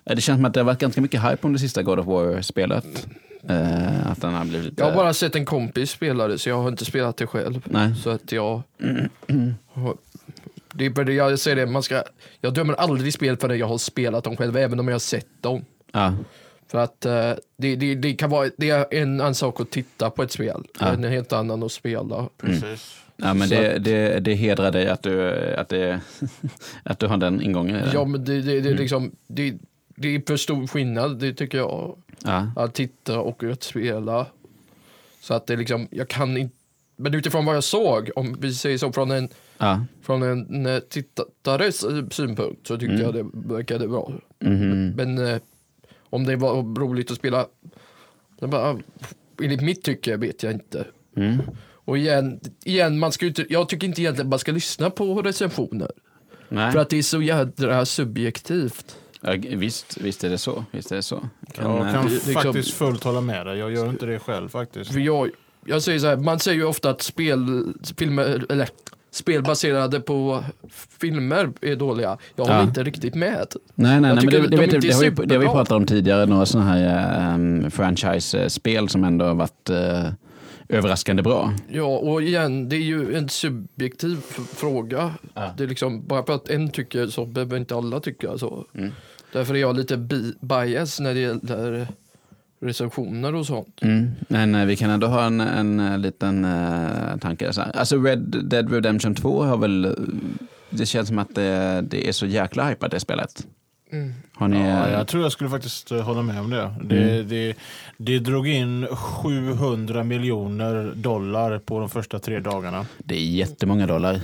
Eh, 0.06 0.16
Det 0.16 0.22
känns 0.22 0.38
som 0.38 0.46
att 0.46 0.54
det 0.54 0.60
har 0.60 0.66
varit 0.66 0.80
ganska 0.80 1.02
mycket 1.02 1.22
hype 1.24 1.48
om 1.48 1.54
det 1.54 1.60
sista 1.60 1.84
God 1.84 2.00
of 2.00 2.06
War-spelet. 2.06 3.08
Eh, 3.50 4.12
att 4.12 4.22
den 4.22 4.34
har 4.34 4.46
blivit 4.46 4.66
lite... 4.66 4.82
Jag 4.82 4.90
har 4.90 4.96
bara 4.96 5.14
sett 5.14 5.36
en 5.36 5.46
kompis 5.46 5.92
spela 5.92 6.28
det 6.28 6.40
så 6.40 6.50
jag 6.50 6.62
har 6.62 6.70
inte 6.70 6.86
spelat 6.86 7.18
det 7.18 7.28
själv. 7.28 7.62
Nej. 7.66 7.96
Så 7.96 8.10
att 8.10 8.32
jag... 8.32 8.62
Det 10.74 10.86
är 10.86 11.10
jag 11.10 11.40
säger 11.40 11.56
det, 11.56 11.66
man 11.66 11.84
ska, 11.84 12.04
jag 12.42 12.54
dömer 12.54 12.74
aldrig 12.74 13.14
spel 13.14 13.38
för 13.38 13.48
det 13.48 13.56
jag 13.56 13.68
har 13.68 13.78
spelat 13.78 14.24
dem 14.24 14.38
själv, 14.38 14.58
även 14.58 14.80
om 14.80 14.88
jag 14.88 14.96
har 14.96 15.00
sett 15.00 15.42
dem. 15.42 15.66
Ja. 15.92 16.14
För 16.68 16.78
att 16.78 17.06
eh, 17.06 17.32
det, 17.58 17.76
det, 17.76 17.96
det 17.96 18.14
kan 18.14 18.30
vara 18.30 18.50
det 18.58 18.70
är 18.70 18.94
en 18.94 19.22
annan 19.22 19.36
sak 19.36 19.60
att 19.62 19.72
titta 19.72 20.10
på 20.10 20.24
ett 20.24 20.32
spel, 20.32 20.64
Ja. 20.80 20.94
en 20.94 21.04
helt 21.04 21.34
annan 21.34 21.64
att 21.64 21.72
spela. 21.72 22.30
Precis. 22.38 23.02
ja, 23.18 23.34
men 23.34 23.50
det, 23.50 23.78
det, 23.80 24.20
det 24.20 24.34
hedrar 24.34 24.72
dig 24.72 24.88
att 24.88 25.04
du, 25.04 25.34
att, 25.56 25.70
det, 25.70 26.02
att 26.84 27.00
du 27.00 27.08
har 27.08 27.18
den 27.18 27.42
ingången. 27.42 27.90
Ja, 27.94 28.06
men 28.06 28.26
det, 28.26 28.42
det, 28.42 28.62
det, 28.62 28.70
är 28.70 28.76
liksom, 28.76 29.12
det, 29.28 29.54
det 29.96 30.16
är 30.16 30.22
för 30.28 30.38
stor 30.38 30.68
skillnad, 30.68 31.20
det 31.20 31.34
tycker 31.34 31.58
jag, 31.58 31.98
Ja. 32.24 32.52
att 32.56 32.74
titta 32.74 33.20
och 33.20 33.44
att 33.44 33.64
spela. 33.64 34.28
Så 35.22 35.34
att 35.34 35.48
det 35.48 35.56
liksom, 35.56 35.88
jag 35.92 36.08
kan 36.08 36.38
inte, 36.38 36.56
men 36.96 37.14
utifrån 37.14 37.46
vad 37.46 37.56
jag 37.56 37.64
såg, 37.64 38.10
om 38.16 38.38
vi 38.40 38.54
säger 38.54 38.78
så 38.78 38.92
från 38.92 39.12
en, 39.12 39.30
Ja. 39.58 39.86
från 40.02 40.24
en 40.24 40.66
eh, 40.66 40.80
tittares 40.80 41.84
eh, 41.84 42.08
synpunkt 42.12 42.68
så 42.68 42.78
tyckte 42.78 42.94
Mm. 42.96 43.06
jag 43.06 43.14
det 43.14 43.26
verkade 43.34 43.88
bra. 43.88 44.12
Mhm. 44.40 44.90
Men 44.90 45.18
eh, 45.18 45.38
om 46.10 46.24
det 46.26 46.36
var 46.36 46.80
roligt 46.80 47.12
att 47.12 47.18
spela, 47.18 47.46
det 48.40 48.48
bara, 48.48 48.78
enligt 49.42 49.62
mitt 49.62 49.84
tycke 49.84 50.18
vet 50.18 50.44
jag 50.44 50.52
inte. 50.54 50.88
Mm. 51.16 51.38
Och 51.86 51.98
igen, 51.98 52.40
igen 52.66 53.00
man 53.00 53.12
ska 53.12 53.26
inte, 53.26 53.46
jag 53.50 53.70
tycker 53.70 53.88
inte 53.88 54.02
egentligen 54.02 54.30
man 54.30 54.40
ska 54.40 54.52
lyssna 54.52 54.90
på 54.90 55.22
recensioner. 55.22 55.92
Nej. 56.50 56.72
För 56.72 56.80
att 56.80 56.90
det 56.90 56.98
är 56.98 57.02
så 57.04 57.22
jädra 57.22 57.86
subjektivt. 57.86 58.96
Ja, 59.26 59.34
visst, 59.58 59.98
visst 60.02 60.24
är 60.24 60.30
det 60.30 60.38
så. 60.38 60.66
Visst 60.72 60.92
är 60.92 60.96
det 60.96 61.02
så. 61.04 61.20
Kan, 61.54 61.72
Jag 61.76 61.88
eh, 61.88 61.94
kan 61.94 62.08
liksom- 62.08 62.34
faktiskt 62.34 62.74
fullt 62.74 63.04
hålla 63.04 63.22
med 63.22 63.46
dig. 63.46 63.58
Jag 63.60 63.72
gör 63.72 63.90
inte 63.90 64.06
det 64.06 64.20
själv 64.20 64.50
faktiskt. 64.50 64.92
För 64.94 65.00
jag, 65.00 65.30
jag 65.66 65.82
säger 65.82 66.00
så 66.00 66.08
här, 66.08 66.18
man 66.18 66.40
säger 66.40 66.58
ju 66.58 66.66
ofta 66.66 66.90
att 66.90 67.02
spel, 67.02 67.74
filmer, 67.98 68.46
eller 68.50 68.70
spel 69.12 69.44
baserade 69.44 70.00
på 70.00 70.44
filmer 71.00 71.50
är 71.62 71.76
dåliga. 71.76 72.18
Jag 72.36 72.44
håller 72.44 72.58
Ja. 72.58 72.64
inte 72.64 72.84
riktigt 72.84 73.16
med. 73.16 73.48
Nej, 73.76 74.02
nej, 74.02 74.02
nej 74.02 74.16
men 74.16 74.26
det, 74.26 74.32
det, 74.42 74.48
de 74.48 74.58
vet, 74.58 74.82
det, 74.82 74.94
har 74.94 75.02
vi, 75.02 75.10
det 75.26 75.36
har 75.36 75.40
vi 75.42 75.46
pratat 75.48 75.72
om 75.72 75.86
tidigare, 75.86 76.26
några 76.26 76.46
sådana 76.46 76.70
här 76.72 77.34
um, 77.36 77.72
franchise-spel 77.72 78.90
som 78.90 79.04
ändå 79.04 79.26
har 79.26 79.34
varit 79.36 79.70
eh, 79.70 80.10
överraskande 80.70 81.24
bra. 81.24 81.54
Ja, 81.70 81.84
och 81.98 82.22
igen, 82.22 82.70
det 82.70 82.76
är 82.76 82.80
ju 82.82 83.16
en 83.16 83.30
subjektiv 83.30 84.18
fråga. 84.56 85.14
Ja. 85.34 85.54
Det 85.58 85.64
är 85.64 85.68
liksom, 85.68 86.08
bara 86.08 86.26
för 86.26 86.34
att 86.34 86.50
en 86.50 86.70
tycker 86.70 87.08
så 87.08 87.26
behöver 87.26 87.58
inte 87.58 87.76
alla 87.76 88.00
tycka 88.00 88.38
så. 88.38 88.66
Mm. 88.74 88.92
Därför 89.34 89.54
är 89.54 89.60
jag 89.60 89.78
lite 89.78 89.98
bias 90.42 91.00
när 91.00 91.14
det 91.14 91.20
gäller 91.20 91.88
recensioner 92.60 93.36
och 93.36 93.46
sånt. 93.46 93.80
Mm. 93.82 94.12
Men 94.28 94.56
eh, 94.56 94.66
vi 94.66 94.76
kan 94.76 94.90
ändå 94.90 95.08
ha 95.08 95.26
en, 95.26 95.42
en, 95.42 95.80
eh, 95.80 95.98
liten 95.98 96.46
uh, 96.46 97.18
tanke. 97.18 97.54
Så 97.54 97.62
här. 97.62 97.72
Alltså 97.78 97.98
Red 97.98 98.20
Dead 98.44 98.72
Redemption 98.72 99.16
2 99.16 99.44
har 99.44 99.58
väl, 99.58 99.96
det 100.70 100.86
känns 100.86 101.08
som 101.08 101.20
att 101.20 101.36
det, 101.36 101.82
det 101.82 102.08
är 102.08 102.12
så 102.12 102.26
jäkla 102.26 102.70
hypat 102.70 102.92
det 102.92 103.00
spelet. 103.00 103.48
Mm. 103.94 104.14
Har 104.36 104.48
ni... 104.48 104.58
Ja, 104.70 104.90
jag 104.90 105.08
tror 105.08 105.24
jag 105.24 105.32
skulle 105.32 105.50
faktiskt 105.50 105.92
eh, 105.92 106.02
hålla 106.02 106.22
med 106.22 106.40
om 106.40 106.50
det. 106.50 106.74
Det, 106.84 107.24
det. 107.24 107.56
det 107.98 108.20
drog 108.20 108.48
in 108.48 108.88
700 108.88 110.04
miljoner 110.04 110.92
dollar 110.96 111.60
på 111.60 111.80
de 111.80 111.90
första 111.90 112.20
tre 112.20 112.40
dagarna. 112.40 112.86
Det 112.98 113.16
är 113.16 113.20
jättemånga 113.26 113.88
dollar. 113.88 114.22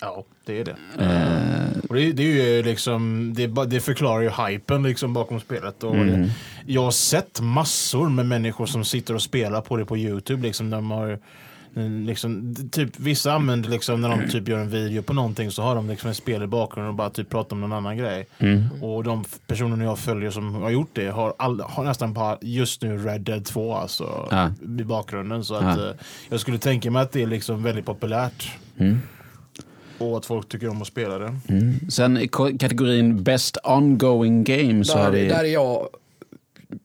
Ja, 0.00 0.24
det 0.44 0.60
är 0.60 0.64
det. 0.64 0.76
Eh, 1.04 1.82
Och 1.88 1.94
det, 1.94 2.12
det, 2.12 2.22
är 2.22 2.56
ju 2.56 2.62
liksom, 2.62 3.32
det, 3.36 3.46
det 3.66 3.80
förklarar 3.80 4.20
ju 4.20 4.30
hypen 4.30 4.82
liksom 4.82 5.12
bakom 5.14 5.40
spelet. 5.40 5.82
Och 5.84 5.94
Mm. 5.94 6.22
det, 6.22 6.30
jag 6.66 6.82
har 6.82 6.90
sett 6.90 7.40
massor 7.40 8.08
med 8.08 8.26
människor 8.26 8.66
som 8.66 8.84
sitter 8.84 9.14
och 9.14 9.22
spelar 9.22 9.60
på 9.60 9.76
det 9.76 9.84
på 9.84 9.96
YouTube. 9.98 10.42
Liksom, 10.42 10.70
de 10.70 10.90
har, 10.90 11.06
mm, 11.06 11.18
liksom, 12.06 12.54
typ, 12.72 13.00
vissa 13.00 13.32
använder 13.32 13.70
liksom, 13.70 14.00
när 14.00 14.08
de 14.08 14.28
typ 14.30 14.48
gör 14.48 14.58
en 14.58 14.70
video 14.70 15.02
på 15.02 15.12
någonting 15.12 15.50
så 15.50 15.62
har 15.62 15.74
de 15.74 15.88
liksom 15.88 16.10
ett 16.10 16.16
spel 16.16 16.42
i 16.42 16.46
bakgrunden 16.46 16.88
och 16.88 16.94
bara 16.94 17.10
typ 17.10 17.28
pratar 17.28 17.56
om 17.56 17.60
någon 17.60 17.72
annan 17.72 17.96
grej. 17.96 18.26
mm. 18.38 18.82
Och 18.82 19.04
de 19.04 19.24
personerna 19.46 19.84
jag 19.84 19.98
följer 19.98 20.30
som 20.30 20.54
har 20.54 20.70
gjort 20.70 20.90
det 20.92 21.06
har, 21.08 21.34
all, 21.38 21.60
har 21.60 21.84
nästan 21.84 22.12
bara 22.12 22.38
just 22.40 22.82
nu 22.82 22.98
Red 22.98 23.20
Dead 23.20 23.44
2 23.44 23.74
alltså, 23.74 24.28
Ja. 24.30 24.50
i 24.80 24.84
bakgrunden. 24.84 25.44
Så 25.44 25.54
att, 25.54 25.78
Ja. 25.78 25.88
eh, 25.88 25.94
jag 26.28 26.40
skulle 26.40 26.58
tänka 26.58 26.90
mig 26.90 27.02
att 27.02 27.12
det 27.12 27.22
är 27.22 27.26
liksom 27.26 27.62
väldigt 27.62 27.84
populärt. 27.86 28.52
Mm. 28.78 28.98
Och 29.98 30.16
att 30.16 30.26
folk 30.26 30.48
tycker 30.48 30.68
om 30.68 30.82
att 30.82 30.88
spela 30.88 31.18
det. 31.18 31.34
Mm. 31.48 31.90
Sen 31.90 32.16
i 32.18 32.28
kategorin 32.28 33.22
Best 33.22 33.56
Ongoing 33.64 34.44
Game 34.44 34.84
så 34.84 34.98
har 34.98 35.04
Där, 35.04 35.10
vi... 35.10 35.28
där 35.28 35.44
är 35.44 35.52
jag, 35.52 35.88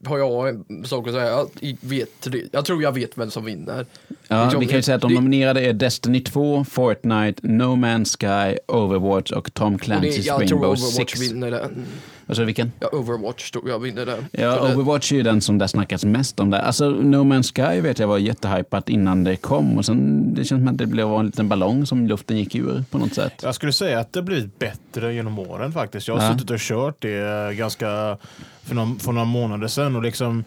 har 0.05 0.17
jag 0.17 0.47
en 0.49 0.85
sak 0.85 1.07
att 1.07 1.13
säga. 1.13 1.29
Jag, 1.29 1.77
vet, 1.81 2.27
jag 2.51 2.65
tror 2.65 2.83
jag 2.83 2.91
vet 2.91 3.17
vem 3.17 3.31
som 3.31 3.45
vinner. 3.45 3.85
Ja, 4.27 4.43
Liksom, 4.43 4.59
vi 4.59 4.65
kan 4.65 4.75
ju 4.75 4.81
säga 4.81 4.95
att 4.95 5.01
de 5.01 5.07
det- 5.09 5.15
nominerade 5.15 5.61
är 5.61 5.73
Destiny 5.73 6.19
2, 6.19 6.63
Fortnite, 6.63 7.47
No 7.47 7.63
Man's 7.75 8.17
Sky, 8.19 8.57
Overwatch 8.67 9.31
och 9.31 9.53
Tom 9.53 9.73
Och 9.73 9.79
det, 9.79 9.85
Clancy's 9.85 10.19
jag 10.21 10.35
tror 10.37 10.39
Rainbow 10.59 10.69
Overwatch 10.69 11.11
Six. 11.15 11.21
vinner 11.31 11.51
den. 11.51 11.85
Alltså 12.27 12.43
vilken? 12.43 12.71
Ja, 12.79 12.87
Overwatch 12.91 13.51
tror 13.51 13.69
jag 13.69 13.79
vinner 13.79 14.05
den. 14.05 14.25
Ja, 14.31 14.51
det- 14.67 14.73
Overwatch 14.75 15.11
är 15.11 15.15
ju 15.15 15.23
den 15.23 15.41
som 15.41 15.57
det 15.57 15.67
snackats 15.67 16.05
mest 16.05 16.39
om 16.39 16.49
där. 16.49 16.59
Alltså 16.59 16.89
No 16.89 17.15
Man's 17.23 17.53
Sky 17.73 17.81
vet 17.81 17.99
jag 17.99 18.07
var 18.07 18.17
jättehypat 18.17 18.89
innan 18.89 19.23
det 19.23 19.35
kom 19.35 19.77
och 19.77 19.85
sen 19.85 20.33
det 20.33 20.45
känns 20.45 20.59
som 20.59 20.67
att 20.67 20.77
det 20.77 20.85
blev 20.85 21.07
en 21.07 21.25
liten 21.25 21.49
ballong 21.49 21.85
som 21.85 22.07
luften 22.07 22.37
gick 22.37 22.55
ur 22.55 22.83
på 22.91 22.97
något 22.97 23.13
sätt. 23.13 23.33
Jag 23.43 23.55
skulle 23.55 23.71
säga 23.73 23.99
att 23.99 24.13
det 24.13 24.21
blivit 24.21 24.59
bättre 24.59 25.13
genom 25.13 25.39
åren 25.39 25.71
faktiskt. 25.71 26.07
Jag 26.07 26.15
har 26.17 26.23
Ja. 26.25 26.31
suttit 26.33 26.49
och 26.51 26.59
kört 26.59 26.95
det 27.01 27.53
ganska 27.57 28.17
för, 28.63 28.75
någon, 28.75 28.99
för 28.99 29.11
några 29.11 29.25
månader 29.25 29.67
sedan 29.67 29.95
och 29.95 30.03
liksom 30.03 30.43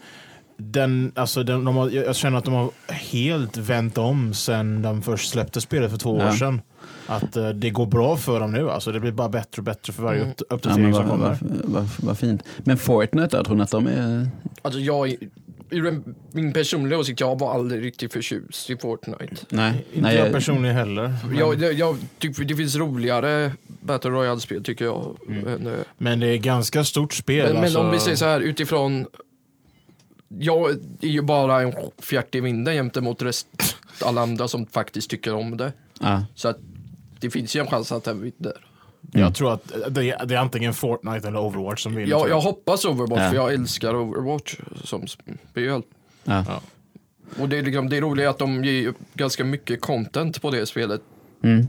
den, 0.59 1.11
alltså 1.15 1.43
den, 1.43 1.65
de 1.65 1.75
har, 1.75 1.89
jag 1.89 2.15
känner 2.15 2.37
att 2.37 2.45
de 2.45 2.53
har 2.53 2.69
helt 2.93 3.57
vänt 3.57 3.97
om 3.97 4.33
sen 4.33 4.81
de 4.81 5.01
först 5.01 5.29
släppte 5.29 5.61
spelet 5.61 5.91
för 5.91 5.97
två 5.97 6.19
Ja. 6.19 6.27
år 6.27 6.31
sedan. 6.31 6.61
Att 7.07 7.35
eh, 7.37 7.49
det 7.49 7.69
går 7.69 7.85
bra 7.85 8.17
för 8.17 8.39
dem 8.39 8.51
nu. 8.51 8.69
Alltså, 8.69 8.91
det 8.91 8.99
blir 8.99 9.11
bara 9.11 9.29
bättre 9.29 9.59
och 9.59 9.63
bättre 9.63 9.93
för 9.93 10.03
varje 10.03 10.19
Mm. 10.19 10.31
upp- 10.31 10.41
Ja, 10.49 10.55
uppdatering 10.55 10.83
men 10.85 10.93
som 10.93 11.09
kommer. 11.09 11.37
vad, 11.99 12.17
fint. 12.17 12.43
Men 12.57 12.77
Fortnite 12.77 13.37
då, 13.37 13.43
tror 13.43 13.55
ni 13.55 13.63
att 13.63 13.71
de 13.71 13.87
är... 13.87 14.27
Alltså 14.61 14.79
jag, 14.79 15.15
ur 15.69 15.87
en, 15.87 16.15
min 16.31 16.53
personliga 16.53 16.99
åsikt, 16.99 17.19
jag 17.19 17.39
var 17.39 17.53
aldrig 17.53 17.85
riktigt 17.85 18.13
förtjust 18.13 18.69
i 18.69 18.77
Fortnite. 18.77 19.35
Nej. 19.49 19.85
Inte 19.93 20.07
Nej, 20.07 20.15
jag 20.17 20.31
personligen 20.31 20.75
heller. 20.75 21.15
Men, 21.27 21.37
Jag, 21.37 21.61
jag, 21.61 21.73
jag 21.73 21.97
tycker 22.19 22.43
det 22.43 22.55
finns 22.55 22.75
roligare 22.75 23.51
Battle 23.81 24.09
Royale-spel 24.11 24.63
tycker 24.63 24.85
jag. 24.85 25.17
Men, 25.27 25.67
eh, 25.67 25.73
men 25.97 26.19
det 26.19 26.27
är 26.27 26.37
ganska 26.37 26.83
stort 26.83 27.13
spel. 27.13 27.45
men, 27.45 27.53
men 27.55 27.63
alltså. 27.63 27.79
om 27.79 27.91
vi 27.91 27.99
säger 27.99 28.17
så 28.17 28.25
här 28.25 28.39
utifrån 28.39 29.05
jag 30.39 30.69
är 31.01 31.07
ju 31.07 31.21
bara 31.21 31.61
en 31.61 31.73
fjärt 31.97 32.35
i 32.35 32.39
vinden 32.39 32.75
jämte 32.75 33.01
mot 33.01 33.21
rest, 33.21 33.47
alla 34.05 34.21
andra 34.21 34.47
som 34.47 34.65
faktiskt 34.65 35.09
tycker 35.09 35.33
om 35.35 35.57
det. 35.57 35.73
ja. 36.01 36.25
Så 36.35 36.47
att 36.47 36.57
det 37.19 37.29
finns 37.29 37.55
ju 37.55 37.59
en 37.59 37.67
chans 37.67 37.91
att 37.91 38.03
den 38.03 38.21
vinner. 38.21 38.65
Jag 39.11 39.35
tror 39.35 39.53
att 39.53 39.71
det 39.89 40.11
är, 40.11 40.25
det 40.25 40.35
är 40.35 40.39
antingen 40.39 40.73
Fortnite 40.73 41.27
eller 41.27 41.39
Overwatch 41.39 41.83
som 41.83 41.95
vinner. 41.95 42.09
Jag, 42.09 42.29
jag 42.29 42.41
hoppas 42.41 42.85
Overwatch 42.85 43.19
Ja. 43.21 43.29
för 43.29 43.35
jag 43.35 43.53
älskar 43.53 43.95
Overwatch 43.95 44.55
som 44.83 45.07
spel. 45.07 45.37
Ja. 46.23 46.43
Ja. 46.47 46.61
Och 47.39 47.49
det 47.49 47.57
är, 47.57 47.61
liksom, 47.61 47.89
det 47.89 47.97
är 47.97 48.01
roligt 48.01 48.27
att 48.27 48.37
de 48.37 48.63
ger 48.63 48.93
ganska 49.13 49.43
mycket 49.43 49.81
content 49.81 50.41
på 50.41 50.51
det 50.51 50.65
spelet. 50.65 51.01
Mm. 51.43 51.67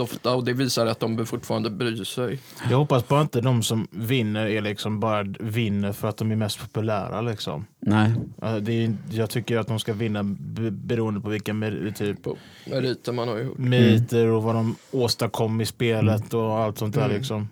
Ofta, 0.00 0.34
och 0.34 0.44
det 0.44 0.52
visar 0.52 0.86
att 0.86 1.00
de 1.00 1.26
fortfarande 1.26 1.70
bryr 1.70 2.04
sig. 2.04 2.38
Jag 2.70 2.78
hoppas 2.78 3.08
bara 3.08 3.20
inte 3.20 3.40
de 3.40 3.62
som 3.62 3.88
vinner 3.90 4.46
är 4.46 4.60
liksom 4.60 5.00
bara 5.00 5.22
vinner 5.40 5.92
för 5.92 6.08
att 6.08 6.16
de 6.16 6.30
är 6.32 6.36
mest 6.36 6.60
populära. 6.60 7.20
Liksom. 7.20 7.66
Nej. 7.80 8.12
Alltså, 8.42 8.60
det 8.60 8.84
är, 8.84 8.96
jag 9.10 9.30
tycker 9.30 9.56
att 9.58 9.66
de 9.66 9.78
ska 9.78 9.92
vinna 9.92 10.22
be- 10.24 10.70
beroende 10.70 11.20
på 11.20 11.28
vilka 11.28 11.54
mer, 11.54 11.92
typ, 11.96 12.22
På 12.22 12.36
meriter 12.70 13.12
man 13.12 13.28
har 13.28 13.38
gjort. 13.38 13.58
meriter 13.58 14.26
och 14.26 14.42
vad 14.42 14.54
de 14.54 14.76
åstadkom 14.90 15.60
i 15.60 15.66
spelet 15.66 16.34
och 16.34 16.58
allt 16.58 16.78
sånt 16.78 16.94
där. 16.94 17.04
Mm. 17.04 17.16
Liksom. 17.16 17.48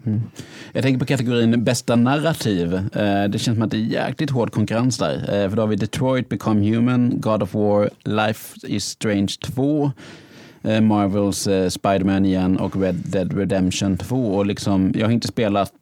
Jag 0.72 0.82
tänker 0.82 0.98
på 0.98 1.04
kategorin 1.06 1.64
bästa 1.64 1.96
narrativ. 1.96 2.74
Eh, 2.74 3.24
Det 3.28 3.38
känns 3.38 3.56
som 3.56 3.62
att 3.62 3.70
det 3.70 3.76
är 3.76 3.80
jäkligt 4.08 4.30
hård 4.30 4.52
konkurrens 4.52 4.98
där. 4.98 5.14
Eh, 5.14 5.48
För 5.48 5.56
då 5.56 5.62
har 5.62 5.66
vi 5.66 5.76
Detroit 5.76 6.28
Become 6.28 6.70
Human, 6.74 7.20
God 7.20 7.42
of 7.42 7.54
War, 7.54 7.90
Life 8.04 8.56
is 8.66 8.84
Strange 8.84 9.34
2, 9.42 9.84
eh, 9.84 9.90
Marvels 10.62 11.46
eh, 11.46 11.68
Spider-Man 11.68 12.26
igen 12.26 12.56
och 12.56 12.76
Red 12.76 12.94
Dead 12.94 13.38
Redemption 13.38 13.98
2. 13.98 14.16
Och 14.16 14.46
liksom, 14.46 14.92
jag 14.96 15.06
har 15.06 15.12
inte 15.12 15.28
spelat 15.28 15.72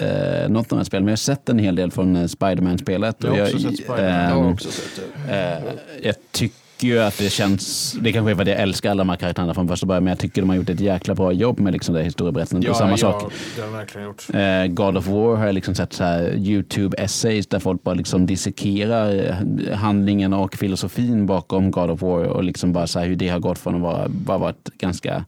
eh, 0.00 0.48
något 0.48 0.64
av 0.64 0.68
de 0.68 0.76
här 0.76 0.84
spelen, 0.84 1.04
men 1.04 1.10
jag 1.10 1.12
har 1.12 1.16
sett 1.16 1.48
en 1.48 1.58
hel 1.58 1.76
del 1.76 1.90
från 1.90 2.16
eh, 2.16 2.26
Spider-Man-spelet. 2.26 3.16
Jag 3.20 3.30
har 3.30 3.42
också 3.42 3.58
sett 3.58 3.76
Spider-Man. 3.76 4.04
Jag 4.04 4.30
ehm, 4.30 4.42
har 4.42 4.52
också 4.52 4.70
sett 4.70 5.00
det. 5.28 5.34
Eh, 5.34 5.74
jag 6.02 6.14
tycker 6.32 6.63
ju 6.84 6.98
att 7.00 7.18
det 7.18 7.30
känns, 7.30 7.92
det 8.00 8.12
kanske 8.12 8.30
är 8.30 8.34
för 8.34 8.42
att 8.42 8.48
jag 8.48 8.60
älskar 8.60 8.90
alla 8.90 9.04
de 9.04 9.08
här 9.08 9.16
karaktärerna 9.16 9.54
från 9.54 9.68
första 9.68 9.86
början, 9.86 10.04
men 10.04 10.10
jag 10.10 10.18
tycker 10.18 10.40
de 10.42 10.48
har 10.50 10.56
gjort 10.56 10.68
ett 10.68 10.80
jäkla 10.80 11.14
bra 11.14 11.32
jobb 11.32 11.60
med 11.60 11.72
liksom 11.72 11.94
det 11.94 12.02
historieberättandet. 12.02 12.70
och 12.70 12.76
samma 12.76 12.96
sak, 12.96 13.32
det 13.56 13.62
har 13.62 13.68
de 13.68 13.76
verkligen 13.76 14.06
gjort. 14.06 14.24
eh, 14.34 14.66
God 14.66 14.96
of 14.96 15.06
War 15.06 15.36
har 15.36 15.46
jag 15.46 15.54
liksom 15.54 15.74
sett 15.74 15.92
så 15.92 16.04
här 16.04 16.22
YouTube-essays 16.32 17.46
där 17.50 17.58
folk 17.58 17.82
bara 17.82 17.94
liksom 17.94 18.26
dissekerar 18.26 19.26
eh, 19.70 19.76
handlingen 19.76 20.32
och 20.32 20.54
filosofin 20.54 21.26
bakom 21.26 21.70
God 21.70 21.90
of 21.90 22.02
War 22.02 22.24
och 22.24 22.44
liksom 22.44 22.72
bara 22.72 22.86
så 22.86 22.98
här 22.98 23.06
hur 23.06 23.16
det 23.16 23.28
har 23.28 23.38
gått 23.38 23.58
från 23.58 23.74
att 23.74 23.80
vara, 23.80 24.08
bara 24.08 24.38
vara 24.38 24.50
ett 24.50 24.70
ganska 24.78 25.08
ja, 25.08 25.24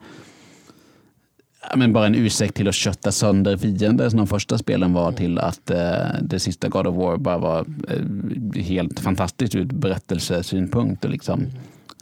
men 1.75 1.93
bara 1.93 2.07
en 2.07 2.15
ursäkt 2.15 2.55
till 2.55 2.69
att 2.69 2.75
kötta 2.75 3.13
sönder 3.13 3.57
fiender 3.57 4.09
som 4.09 4.17
de 4.17 4.27
första 4.27 4.59
spelen 4.59 4.93
var 4.93 5.13
till 5.13 5.39
att 5.39 5.71
eh, 5.71 5.79
det 6.23 6.39
sista 6.41 6.69
God 6.69 6.87
of 6.87 6.97
War 6.97 7.17
bara 7.17 7.39
var 7.39 7.67
eh, 7.89 8.63
helt 8.63 9.01
fantastiskt 9.01 9.55
ur 9.55 9.65
berättelsesynpunkt. 9.65 11.05
Och, 11.05 11.11
liksom, 11.11 11.47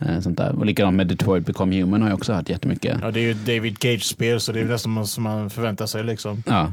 eh, 0.00 0.20
sånt 0.20 0.38
där. 0.38 0.52
och 0.58 0.66
likadant 0.66 0.96
med 0.96 1.06
Detroit 1.06 1.46
Become 1.46 1.80
Human 1.80 2.02
har 2.02 2.08
jag 2.08 2.16
också 2.18 2.32
hört 2.32 2.48
jättemycket. 2.48 2.98
Ja, 3.02 3.10
det 3.10 3.20
är 3.20 3.24
ju 3.24 3.34
David 3.34 3.76
Cage-spel 3.82 4.40
så 4.40 4.52
det 4.52 4.60
är 4.60 4.64
nästan 4.64 5.06
som 5.06 5.22
man 5.22 5.50
förväntar 5.50 5.86
sig. 5.86 6.04
Liksom. 6.04 6.42
Ja, 6.46 6.72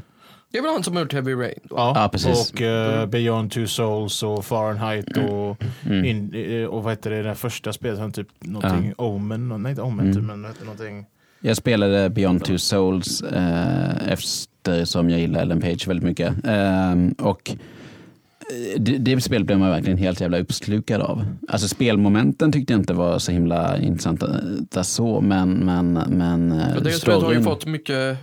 Det 0.52 0.58
är 0.58 0.62
väl 0.62 0.72
han 0.72 0.84
som 0.84 0.96
har 0.96 1.02
gjort 1.04 1.14
Heavy 1.14 1.34
Rain? 1.34 1.60
Då? 1.64 1.76
Ja, 1.76 1.94
Ja, 1.96 2.10
precis. 2.10 2.52
Och 2.54 2.62
eh, 2.62 3.06
Beyond 3.06 3.52
Two 3.52 3.66
Souls 3.66 4.24
och 4.24 4.46
Fahrenheit 4.46 5.18
och, 5.18 5.64
Mm. 5.86 6.06
in, 6.06 6.34
eh, 6.34 6.66
och 6.66 6.84
vad 6.84 6.92
heter 6.94 7.10
det, 7.10 7.24
det 7.24 7.36
första 7.36 7.74
spelet, 7.74 8.00
han 8.00 8.12
typ 8.12 8.28
någonting, 8.40 8.94
Omen, 8.98 9.50
nå- 9.50 9.58
nej 9.58 9.70
inte 9.70 9.82
Omen, 9.82 10.00
Mm. 10.06 10.16
typ, 10.18 10.24
men 10.26 10.42
vad 10.42 10.52
heter 10.52 10.66
någonting. 10.66 11.06
Jag 11.42 11.58
spelade 11.58 12.10
Beyond 12.10 12.44
Two 12.46 12.58
Souls 12.58 13.22
eh, 13.22 14.12
eftersom 14.12 15.10
jag 15.10 15.20
gillar 15.20 15.42
Ellen 15.42 15.62
Page 15.62 15.88
väldigt 15.88 16.06
mycket. 16.06 16.34
Ehm, 16.44 17.12
och 17.12 17.50
eh, 17.50 18.80
det, 18.82 18.98
det 18.98 19.22
spelet 19.22 19.46
blev 19.48 19.60
man 19.60 19.70
verkligen 19.70 19.98
helt 19.98 20.22
jävla 20.22 20.40
uppslukad 20.40 21.02
av. 21.02 21.26
Alltså 21.48 21.68
spelmomenten 21.68 22.52
tyckte 22.52 22.74
jag 22.74 22.80
inte 22.82 22.94
var 22.94 23.20
så 23.20 23.32
himla 23.32 23.78
intressanta 23.78 24.84
så, 24.84 25.22
men, 25.22 25.54
men, 25.54 25.94
men 25.94 26.52
eh, 26.52 26.68
Ja, 26.76 26.80
det 26.80 26.92
spelet 26.92 27.24
har 27.24 27.34
ju 27.34 27.40
storyn- 27.40 27.44
fått 27.44 27.66
mycket 27.66 28.18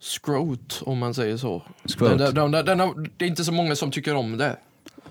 scrot 0.00 0.82
om 0.86 0.98
man 0.98 1.14
säger 1.14 1.36
så. 1.36 1.62
Den, 1.98 2.34
den, 2.34 2.50
den, 2.50 2.80
har, 2.80 3.08
det 3.16 3.24
är 3.24 3.28
inte 3.28 3.44
så 3.44 3.52
många 3.52 3.76
som 3.76 3.90
tycker 3.90 4.14
om 4.14 4.36
det. 4.38 4.56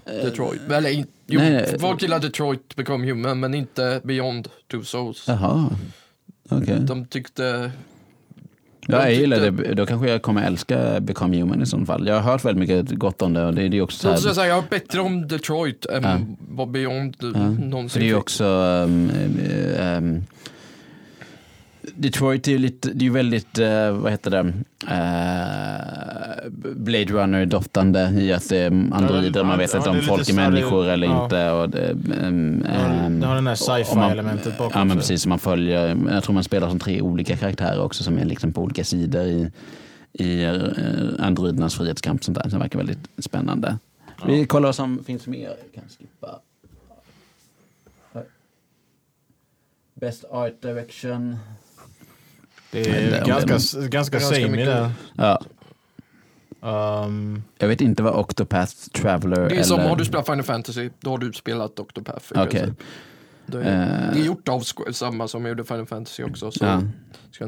Detroit. 0.05 0.61
Eller, 0.71 0.89
in, 0.89 1.05
jo, 1.27 1.39
nej, 1.39 1.51
nej. 1.51 1.79
folk 1.79 2.01
gillar 2.01 2.19
Detroit 2.19 2.75
Become 2.75 3.07
Human 3.07 3.39
men 3.39 3.53
inte 3.53 4.01
Beyond 4.03 4.47
Two 4.71 4.81
Souls. 4.83 5.25
Jaha, 5.27 5.69
okej. 6.51 6.79
De 6.79 7.05
tyckte... 7.05 7.71
Ja, 8.87 8.97
jag 8.97 9.07
de 9.07 9.13
gillar 9.13 9.39
det. 9.39 9.73
Då 9.73 9.85
kanske 9.85 10.09
jag 10.09 10.21
kommer 10.21 10.43
älska 10.43 10.99
Become 10.99 11.37
Human 11.39 11.61
i 11.61 11.65
så 11.65 11.85
fall. 11.85 12.07
Jag 12.07 12.15
har 12.15 12.31
hört 12.31 12.45
väldigt 12.45 12.69
mycket 12.69 12.99
gott 12.99 13.21
om 13.21 13.33
det 13.33 13.45
och 13.45 13.53
det, 13.53 13.67
det 13.69 13.77
är 13.77 13.81
också 13.81 13.97
så 13.97 14.09
här, 14.09 14.17
så, 14.17 14.33
så, 14.33 14.41
jag 14.41 14.55
har 14.55 14.63
bättre 14.69 15.01
om 15.01 15.27
Detroit 15.27 15.85
än 15.85 16.03
Ja. 16.03 16.17
vad 16.49 16.71
Beyond 16.71 17.15
Ja, 17.19 17.27
någonsin 17.49 17.89
För 17.89 17.99
det 17.99 18.05
är 18.05 18.07
ju 18.07 18.15
också... 18.15 18.45
Um, 18.45 19.11
um, 19.79 20.23
Detroit 21.95 22.47
är 22.47 22.51
ju 22.51 22.57
lite, 22.57 22.89
det 22.89 23.01
är 23.03 23.07
ju 23.07 23.09
väldigt, 23.13 23.57
eh, 23.59 23.91
vad 23.91 24.11
heter 24.11 24.31
det, 24.31 24.53
Eh, 24.87 26.49
Blade 26.75 27.05
Runner-doftande 27.05 28.09
i 28.21 28.33
att 28.33 28.49
det 28.49 28.57
är 28.57 28.67
androider, 28.67 29.39
Ja, 29.39 29.43
man 29.43 29.57
vet 29.57 29.73
ja, 29.73 29.77
inte 29.77 29.89
om 29.89 30.01
folk 30.01 30.29
är 30.29 30.33
människor 30.33 30.87
eller 30.89 31.07
ja. 31.07 31.23
inte. 31.23 31.51
Och 31.51 31.69
det, 31.69 31.89
ehm, 32.21 32.59
Det 33.19 33.27
har, 33.27 33.35
den 33.35 33.43
man- 33.43 33.57
sci-fi-elementet 33.57 34.57
bakom 34.57 34.79
Ja, 34.79 34.85
men 34.85 34.97
precis. 34.97 35.25
Man 35.25 35.39
följer, 35.39 35.97
jag 36.11 36.23
tror 36.23 36.33
man 36.33 36.43
spelar 36.43 36.69
som 36.69 36.79
tre 36.79 37.01
olika 37.01 37.37
karaktärer 37.37 37.81
också 37.81 38.03
som 38.03 38.17
är 38.17 38.25
liksom 38.25 38.53
på 38.53 38.61
olika 38.61 38.83
sidor 38.83 39.21
i, 39.23 39.51
i 40.13 40.43
eh, 40.43 40.55
androidernas 41.19 41.75
frihetskamp. 41.75 42.23
Sånt 42.23 42.37
där. 42.37 42.43
Så 42.43 42.49
det 42.49 42.57
verkar 42.57 42.77
väldigt 42.77 43.07
spännande. 43.17 43.77
Vi 44.25 44.45
kollar 44.45 44.67
vad 44.67 44.75
som 44.75 45.03
finns 45.03 45.27
mer. 45.27 45.47
Jag 45.47 45.73
kan 45.75 45.83
skippa. 45.99 46.39
Best 49.93 50.25
Art 50.31 50.61
Direction. 50.61 51.37
Det 52.71 52.79
är 52.89 53.25
ganska, 53.25 53.79
det 53.79 53.87
ganska 53.87 53.87
Ganska 53.89 54.19
samey 54.19 54.65
där. 54.65 54.91
Ja. 55.17 55.41
Um, 56.63 57.43
Jag 57.57 57.67
vet 57.67 57.81
inte 57.81 58.03
vad 58.03 58.15
Octopath 58.15 58.73
Traveler 58.93 59.35
Det 59.35 59.45
är 59.45 59.49
eller... 59.51 59.63
som, 59.63 59.79
har 59.79 59.95
du 59.95 60.05
spelat 60.05 60.25
Final 60.25 60.43
Fantasy, 60.43 60.89
då 60.99 61.09
har 61.09 61.17
du 61.17 61.33
spelat 61.33 61.79
Octopath. 61.79 62.33
princip. 62.49 62.79
Det, 63.45 63.57
är, 63.63 64.07
Eh. 64.07 64.13
det 64.13 64.19
är 64.19 64.25
gjort 64.25 64.47
av 64.49 64.59
samma 64.91 65.27
som 65.27 65.45
gjorde 65.45 65.63
Final 65.63 65.85
Fantasy 65.85 66.23
också. 66.23 66.51
Så 66.51 66.65
Ja. 66.65 66.81
ska 67.31 67.45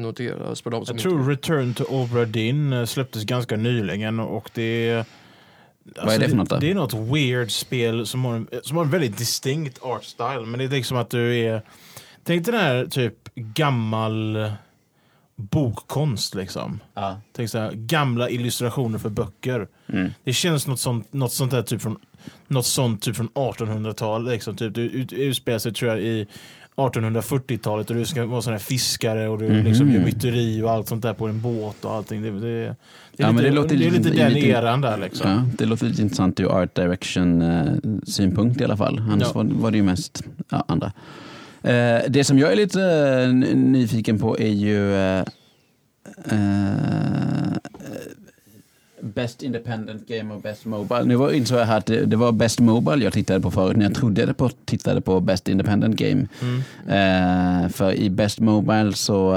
för 0.62 0.70
de 0.70 0.86
som 0.86 0.96
jag 0.96 1.02
tror 1.02 1.28
Return 1.28 1.74
to 1.74 1.84
Obra 1.84 2.24
Dinn 2.24 2.72
eh, 2.72 2.84
släpptes 2.84 3.24
ganska 3.24 3.56
nyligen 3.56 4.20
och 4.20 4.50
det 4.54 4.88
är... 4.88 5.04
Vad 6.02 6.14
är 6.14 6.18
det 6.18 6.28
för 6.28 6.36
något 6.36 6.48
då? 6.50 6.56
Det 6.56 6.70
är 6.70 6.74
något 6.74 6.94
weird 6.94 7.50
spel 7.50 8.06
som 8.06 8.24
har, 8.24 8.34
en, 8.34 8.48
som 8.62 8.76
har 8.76 8.84
en 8.84 8.90
väldigt 8.90 9.18
distinkt 9.18 9.82
art 9.82 10.04
style. 10.04 10.40
Men 10.46 10.58
det 10.58 10.64
är 10.64 10.68
liksom 10.68 10.96
att 10.96 11.10
du 11.10 11.36
är... 11.38 11.62
Tänk 12.24 12.44
dig 12.44 12.52
den 12.52 12.60
här 12.60 12.86
typ 12.86 13.34
gammal 13.34 14.36
bokkonst 15.36 16.34
liksom. 16.34 16.80
Ja. 16.94 17.20
Tänk 17.32 17.50
så 17.50 17.58
här, 17.58 17.72
gamla 17.74 18.30
illustrationer 18.30 18.98
för 18.98 19.08
böcker. 19.10 19.68
Mm. 19.86 20.10
Det 20.24 20.32
känns 20.32 20.66
något 20.66 20.80
sånt, 20.80 21.12
något 21.12 21.32
sånt 21.32 21.50
där 21.50 21.62
typ 21.62 21.82
från 21.82 21.96
något 22.48 22.66
sånt 22.66 23.02
typ 23.02 23.16
från 23.16 23.28
1800-talet. 23.28 24.32
Liksom, 24.32 24.56
typ. 24.56 24.74
Du 24.74 24.82
ut- 24.82 25.12
utspelar 25.12 25.58
sig 25.58 25.72
tror 25.72 25.90
jag 25.90 26.00
i 26.00 26.26
1840-talet 26.76 27.90
och 27.90 27.96
du 27.96 28.04
ska 28.04 28.26
vara 28.26 28.42
sån 28.42 28.52
här 28.52 28.60
fiskare 28.60 29.28
och 29.28 29.38
du 29.38 29.48
Mhm. 29.48 29.64
liksom 29.66 29.90
gör 29.92 30.00
myteri 30.04 30.62
och 30.62 30.70
allt 30.70 30.88
sånt 30.88 31.02
där 31.02 31.14
på 31.14 31.26
en 31.28 31.40
båt 31.40 31.84
och 31.84 31.92
allting. 31.94 32.22
Det, 32.22 32.30
det, 32.30 32.40
det, 32.40 32.48
är, 32.48 32.76
Ja, 33.16 33.26
men 33.26 33.36
lite, 33.36 33.48
det 33.48 33.54
låter 33.54 33.76
det 33.76 33.86
är 33.86 33.90
lite 33.90 34.10
den 34.10 34.32
lite- 34.32 34.48
eran 34.48 34.80
där 34.80 34.98
liksom. 34.98 35.30
Ja, 35.30 35.42
det 35.58 35.64
låter 35.66 35.86
lite 35.86 36.02
intressant 36.02 36.40
ur 36.40 36.46
art 36.46 36.74
direction 36.74 37.42
eh, 37.42 37.72
synpunkt 38.06 38.60
i 38.60 38.64
alla 38.64 38.76
fall. 38.76 38.98
Annars 38.98 39.22
Ja. 39.22 39.32
var, 39.32 39.44
var 39.44 39.70
det 39.70 39.76
ju 39.76 39.82
mest 39.82 40.22
ja, 40.50 40.64
andra. 40.68 40.92
Eh, 41.64 42.02
det 42.08 42.24
som 42.24 42.38
jag 42.38 42.52
är 42.52 42.56
lite 42.56 42.82
eh, 42.82 43.32
nyfiken 43.56 44.18
på 44.18 44.38
är 44.38 44.48
ju 44.48 44.96
eh, 44.96 45.24
Best 49.00 49.42
Independent 49.42 50.08
Game 50.08 50.34
och 50.34 50.40
Best 50.40 50.64
Mobile. 50.64 51.04
Nu 51.04 51.16
var, 51.16 51.30
insåg 51.30 51.58
jag 51.58 51.64
här 51.64 51.78
att 51.78 51.86
det, 51.86 52.04
det 52.04 52.16
var 52.16 52.32
Best 52.32 52.60
Mobile 52.60 53.04
jag 53.04 53.12
tittade 53.12 53.40
på 53.40 53.50
förut, 53.50 53.76
när 53.76 53.84
jag 53.84 53.94
trodde 53.94 54.20
jag 54.20 54.36
på, 54.36 54.50
tittade 54.64 55.00
på 55.00 55.20
Best 55.20 55.48
Independent 55.48 55.96
Game. 55.96 56.26
Mm. 56.42 57.64
Eh, 57.64 57.68
för 57.68 57.92
i 57.92 58.10
Best 58.10 58.40
Mobile 58.40 58.92
så 58.92 59.34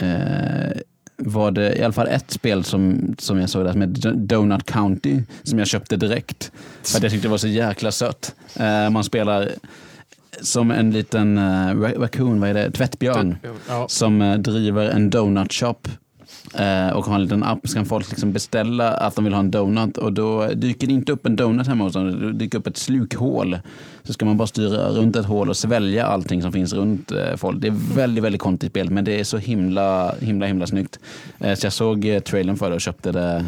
eh, 0.00 0.80
var 1.16 1.50
det 1.50 1.78
i 1.78 1.82
alla 1.82 1.92
fall 1.92 2.08
ett 2.08 2.30
spel 2.30 2.64
som, 2.64 3.14
som 3.18 3.40
jag 3.40 3.50
såg 3.50 3.64
där 3.64 3.72
som 3.72 3.82
heter 3.82 4.12
Donut 4.12 4.64
County 4.64 5.22
som 5.42 5.58
jag 5.58 5.68
köpte 5.68 5.96
direkt. 5.96 6.52
För 6.82 6.96
att 6.96 7.02
jag 7.02 7.12
tyckte 7.12 7.28
det 7.28 7.30
var 7.30 7.38
så 7.38 7.48
jäkla 7.48 7.92
sött. 7.92 8.34
Eh, 8.56 8.90
man 8.90 9.04
spelar 9.04 9.48
som 10.42 10.70
en 10.70 10.90
liten 10.90 11.38
uh, 11.38 11.80
raccoon, 11.80 12.40
vad 12.40 12.50
är 12.50 12.54
det? 12.54 12.70
Tvättbjörn 12.70 13.36
Ja. 13.68 13.86
som 13.88 14.22
eh, 14.22 14.38
driver 14.38 14.88
en 14.90 15.10
donut 15.10 15.52
shop 15.52 15.74
eh, 16.54 16.88
och 16.90 17.04
har 17.04 17.14
en 17.14 17.22
liten 17.22 17.42
app 17.44 17.68
så 17.68 17.74
kan 17.74 17.86
folk 17.86 18.10
liksom 18.10 18.32
beställa 18.32 18.90
att 18.92 19.14
de 19.14 19.24
vill 19.24 19.32
ha 19.32 19.40
en 19.40 19.50
donut 19.50 19.96
och 19.96 20.12
då 20.12 20.46
dyker 20.46 20.86
det 20.86 20.92
inte 20.92 21.12
upp 21.12 21.26
en 21.26 21.36
donut 21.36 21.66
hemma 21.66 21.84
hos 21.84 21.92
dem, 21.92 22.20
det 22.20 22.32
dyker 22.32 22.58
upp 22.58 22.66
ett 22.66 22.76
slukhål. 22.76 23.58
Så 24.02 24.12
ska 24.12 24.26
man 24.26 24.36
bara 24.36 24.46
styra 24.46 24.88
runt 24.88 25.16
ett 25.16 25.26
hål 25.26 25.48
och 25.48 25.56
svälja 25.56 26.06
allting 26.06 26.42
som 26.42 26.52
finns 26.52 26.72
runt 26.72 27.12
folk. 27.36 27.60
Det 27.60 27.68
är 27.68 27.94
väldigt, 27.94 28.24
väldigt 28.24 28.40
konstigt 28.40 28.70
spel 28.70 28.90
men 28.90 29.04
det 29.04 29.20
är 29.20 29.24
så 29.24 29.38
himla, 29.38 30.14
himla, 30.20 30.46
himla 30.46 30.66
snyggt. 30.66 30.98
Så 31.38 31.66
jag 31.66 31.72
såg 31.72 32.20
trailern 32.24 32.56
för 32.56 32.68
det 32.70 32.74
och 32.74 32.80
köpte 32.80 33.12
det 33.12 33.44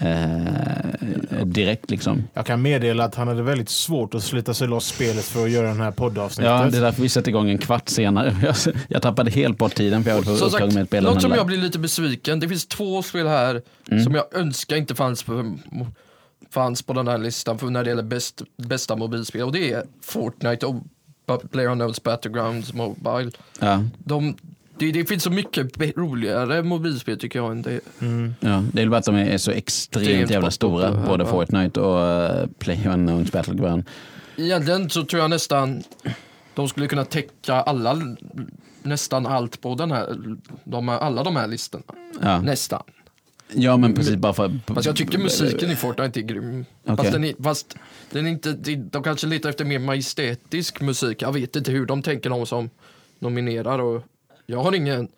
eh, 0.00 1.44
direkt 1.44 1.90
liksom. 1.90 2.22
Jag 2.34 2.46
kan 2.46 2.62
meddela 2.62 3.04
att 3.04 3.14
han 3.14 3.28
hade 3.28 3.42
väldigt 3.42 3.68
svårt 3.68 4.14
att 4.14 4.22
slita 4.22 4.54
sig 4.54 4.68
loss 4.68 4.86
spelet 4.86 5.24
för 5.24 5.44
att 5.44 5.50
göra 5.50 5.66
den 5.66 5.80
här 5.80 5.90
poddavsnittet. 5.90 6.50
Ja, 6.50 6.68
det 6.70 6.76
är 6.76 6.82
därför 6.82 7.02
vi 7.02 7.08
sätter 7.08 7.28
igång 7.28 7.50
en 7.50 7.58
kvart 7.58 7.88
senare. 7.88 8.36
Jag, 8.42 8.74
jag 8.88 9.02
tappade 9.02 9.30
helt 9.30 9.58
bort 9.58 9.74
tiden 9.74 10.04
för 10.04 10.10
jag 10.10 10.16
var 10.16 10.22
Som 10.24 10.32
upptagen 10.34 10.50
sagt, 10.50 10.74
med 10.74 10.82
att 10.82 10.88
spela 10.88 11.10
något 11.12 11.22
som 11.22 11.32
jag 11.32 11.46
blir 11.46 11.58
lite 11.58 11.78
besviken, 11.78 12.40
det 12.40 12.48
finns 12.48 12.66
två 12.66 13.02
spel 13.02 13.26
här 13.26 13.62
Mm. 13.90 14.04
som 14.04 14.14
jag 14.14 14.24
önskar 14.34 14.76
inte 14.76 14.94
fanns 14.94 15.22
på, 15.22 15.54
fanns 16.50 16.82
på 16.82 16.92
den 16.92 17.08
här 17.08 17.18
listan 17.18 17.58
för 17.58 17.66
när 17.66 17.84
det 17.84 17.90
gäller 17.90 18.02
bäst, 18.02 18.42
bästa 18.56 18.96
mobilspel 18.96 19.42
och 19.42 19.52
det 19.52 19.72
är 19.72 19.84
Fortnite 20.02 20.66
och 20.66 20.74
PlayerUnknown's 21.26 22.02
Battlegrounds 22.04 22.72
Mobile. 22.74 23.30
Ja. 23.60 23.84
De, 23.98 24.36
det, 24.80 24.92
det 24.92 25.04
finns 25.04 25.22
så 25.22 25.30
mycket 25.30 25.96
roligare 25.96 26.62
mobilspel 26.62 27.18
tycker 27.18 27.38
jag 27.38 27.50
än 27.50 27.62
det. 27.62 27.80
Mm. 28.00 28.34
Ja, 28.40 28.64
det 28.72 28.82
är 28.82 28.88
bara 28.88 28.96
att 28.96 29.04
de 29.04 29.14
är 29.14 29.38
så 29.38 29.50
extremt 29.50 30.30
jävla 30.30 30.50
stora, 30.50 31.06
både 31.06 31.24
ja. 31.24 31.30
Fortnite 31.30 31.80
och 31.80 31.96
uh, 31.96 32.48
PlayerUnknown's 32.58 33.32
Battleground. 33.32 33.84
Egentligen 34.36 34.90
så 34.90 35.04
tror 35.04 35.22
jag 35.22 35.30
nästan 35.30 35.82
de 36.54 36.68
skulle 36.68 36.86
kunna 36.86 37.04
täcka 37.04 37.54
alla, 37.54 38.16
nästan 38.82 39.26
allt 39.26 39.60
på 39.60 39.74
den 39.74 39.90
här, 39.90 40.16
de, 40.64 40.88
alla 40.88 41.22
de 41.22 41.36
här 41.36 41.46
listorna. 41.46 41.84
Ja. 42.22 42.40
Nästan. 42.40 42.82
ja, 43.52 43.76
men 43.76 43.94
precis 43.94 44.16
bara 44.16 44.32
för... 44.32 44.58
Fast 44.66 44.86
jag 44.86 44.96
tycker 44.96 45.18
musiken 45.18 45.70
i 45.70 45.76
Fortnite 45.76 46.20
är 46.20 46.22
grym. 46.22 46.64
Okej. 46.84 46.96
Fast, 46.96 47.12
den 47.12 47.24
är, 47.24 47.42
fast 47.42 47.76
den 48.10 48.26
är 48.26 48.30
inte, 48.30 48.52
de, 48.52 48.76
de 48.76 49.02
kanske 49.02 49.26
letar 49.26 49.48
efter 49.48 49.64
mer 49.64 49.78
majestätisk 49.78 50.80
musik. 50.80 51.22
Jag 51.22 51.32
vet 51.32 51.56
inte 51.56 51.70
hur 51.72 51.86
de 51.86 52.02
tänker 52.02 52.30
de 52.30 52.46
som 52.46 52.70
nominerar. 53.18 53.78
Och 53.78 54.02
jag 54.50 54.62
har 54.62 54.74
ingen, 54.74 55.08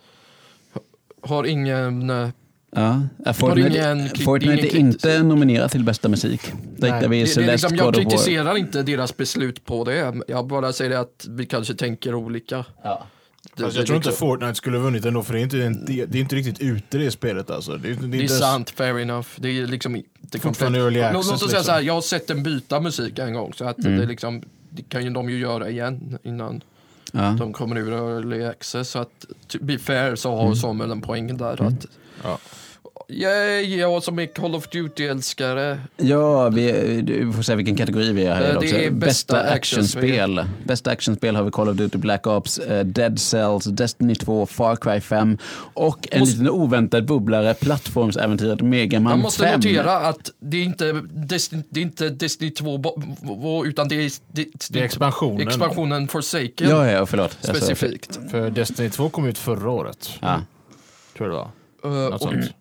har 1.23 1.45
ingen, 1.45 2.11
eh, 2.11 2.29
Ja, 2.75 3.33
Fortnite, 3.35 3.68
ingen 3.68 4.09
Fortnite 4.09 4.53
ingen 4.68 4.87
är 4.87 4.90
inte 4.90 5.23
nominerad 5.23 5.71
till 5.71 5.85
bästa 5.85 6.09
musik. 6.09 6.40
Nej, 6.77 6.92
hittar 6.92 7.09
vi 7.09 7.25
det, 7.25 7.35
det 7.35 7.42
är 7.45 7.53
liksom, 7.53 7.77
jag 7.77 7.95
kritiserar 7.95 8.57
inte 8.57 8.83
deras 8.83 9.16
beslut 9.16 9.64
på 9.64 9.85
det. 9.85 10.14
Jag 10.29 10.47
bara 10.47 10.73
säger 10.73 10.99
att 10.99 11.27
vi 11.29 11.47
kanske 11.47 11.75
tänker 11.75 12.14
olika. 12.14 12.64
Ja. 12.83 13.07
Det, 13.57 13.62
det- 13.62 13.62
jag 13.62 13.73
tror 13.73 13.81
inte 13.81 14.09
liksom- 14.09 14.29
Fortnite 14.29 14.55
skulle 14.55 14.77
ha 14.77 14.85
vunnit 14.85 15.05
ändå 15.05 15.23
för 15.23 15.35
det 15.35 15.40
är 15.40 15.42
inte, 15.42 15.57
det, 15.57 16.07
det 16.07 16.18
är 16.18 16.23
inte 16.23 16.37
riktigt 16.37 16.61
ute 16.61 16.99
det 16.99 17.11
spelet 17.11 17.51
alltså. 17.51 17.77
Det, 17.77 17.88
är- 17.88 17.95
det, 17.95 18.05
är 18.05 18.09
Det 18.09 18.18
är 18.18 18.23
inte- 18.23 18.35
sant, 18.35 18.71
fair 18.71 18.99
enough. 18.99 19.29
Det 19.37 19.49
är 19.49 19.66
liksom 19.66 19.97
inte 19.97 20.38
komplett. 20.38 20.73
Låt- 20.73 20.97
access, 20.97 21.12
Låt 21.14 21.25
oss 21.33 21.38
säga 21.40 21.47
liksom. 21.49 21.64
så 21.64 21.73
här, 21.73 21.81
jag 21.81 21.95
har 21.95 22.01
sett 22.01 22.27
den 22.27 22.42
byta 22.42 22.81
musik 22.81 23.18
en 23.18 23.35
gång. 23.35 23.53
Så 23.57 23.64
att 23.64 23.79
Mm. 23.79 23.99
det, 23.99 24.07
liksom, 24.07 24.42
det 24.71 24.83
kan 24.83 25.05
ju 25.05 25.11
de 25.11 25.31
ju 25.31 25.38
göra 25.38 25.71
igen 25.71 26.18
innan 26.23 26.61
Ja. 27.12 27.37
de 27.38 27.53
kommer 27.53 27.79
ur 27.79 27.92
early 27.92 28.44
access. 28.44 28.88
Så 28.90 28.98
att, 28.98 29.25
to 29.48 29.59
be 29.61 29.79
fair 29.79 30.14
så 30.16 30.31
har 30.37 30.42
Mm. 30.42 30.57
Samuel 30.57 30.90
en 30.90 31.01
poäng 31.03 31.37
där. 31.37 31.61
Mm. 31.61 31.66
Att, 31.75 31.87
Ja. 32.25 32.38
Yay, 33.12 33.77
jag 33.79 34.03
som 34.03 34.18
är 34.18 34.27
Call 34.27 34.55
of 34.55 34.68
Duty-älskare. 34.68 35.79
Ja, 35.96 36.48
vi, 36.48 36.72
vi 37.07 37.33
får 37.33 37.42
se 37.42 37.55
vilken 37.55 37.77
kategori 37.77 38.12
vi 38.12 38.25
är 38.25 38.35
här 38.35 38.42
Eh, 38.42 38.48
i 38.48 38.53
det 38.53 38.59
också. 38.59 38.77
är 38.77 38.90
bästa 38.90 39.35
bästa 39.37 39.51
actionspel. 39.53 40.44
Bästa 40.64 40.90
actionspel 40.90 41.37
har 41.37 41.42
vi 41.44 41.51
Call 41.51 41.68
of 41.68 41.77
Duty 41.77 41.98
Black 41.98 42.27
Ops, 42.27 42.59
eh, 42.59 42.85
Dead 42.85 43.20
Cells, 43.20 43.64
Destiny 43.64 44.14
2, 44.14 44.46
Far 44.46 44.77
Cry 44.77 45.01
5 45.01 45.38
och 45.75 46.09
en 46.11 46.20
Måste- 46.20 46.33
liten 46.37 46.51
oväntad 46.51 47.07
bubblare, 47.07 47.55
plattformsäventyret 47.55 48.61
Mega 48.61 49.01
Man 49.01 49.11
Jag 49.11 49.18
måste 49.20 49.42
5. 49.42 49.61
notera 49.61 49.96
att 49.96 50.31
det 50.40 50.57
är 50.57 50.64
inte 50.64 50.92
Destiny, 51.12 51.62
det 51.68 51.81
är 51.81 51.83
inte 51.83 52.09
Destiny 52.09 52.51
2 52.51 52.79
bo- 52.79 53.03
bo- 53.22 53.64
utan 53.66 53.88
det 53.88 53.94
är, 53.94 54.12
det, 54.33 54.46
Det 54.70 54.81
är 54.81 54.85
expansionen. 54.85 55.48
expansionen 55.48 56.09
Forsaken 56.09 56.68
Ja, 56.70 56.90
ja, 56.90 57.07
förlåt. 57.07 57.38
Jag 57.40 57.57
specifikt. 57.57 58.18
För 58.31 58.51
Destiny 58.51 58.90
2 58.90 59.09
kom 59.09 59.27
ut 59.27 59.38
förra 59.38 59.70
året. 59.70 60.11
Ja. 60.20 60.40
Tror 61.16 61.29
jag 61.29 61.31
det 61.31 61.37
var. 61.42 61.48
Uh, 61.85 61.90
Något 61.92 62.12
och 62.12 62.21
sånt. 62.21 62.55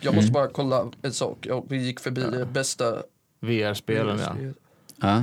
jag 0.00 0.14
måste 0.14 0.32
bara 0.32 0.48
kolla 0.48 0.90
en 1.02 1.12
sak. 1.12 1.46
Jag, 1.46 1.66
vi 1.68 1.76
gick 1.76 2.00
förbi 2.00 2.20
det 2.20 2.46
bästa 2.46 3.02
VR-spelen 3.40 4.18
ja. 4.18 4.34
Ja. 5.00 5.22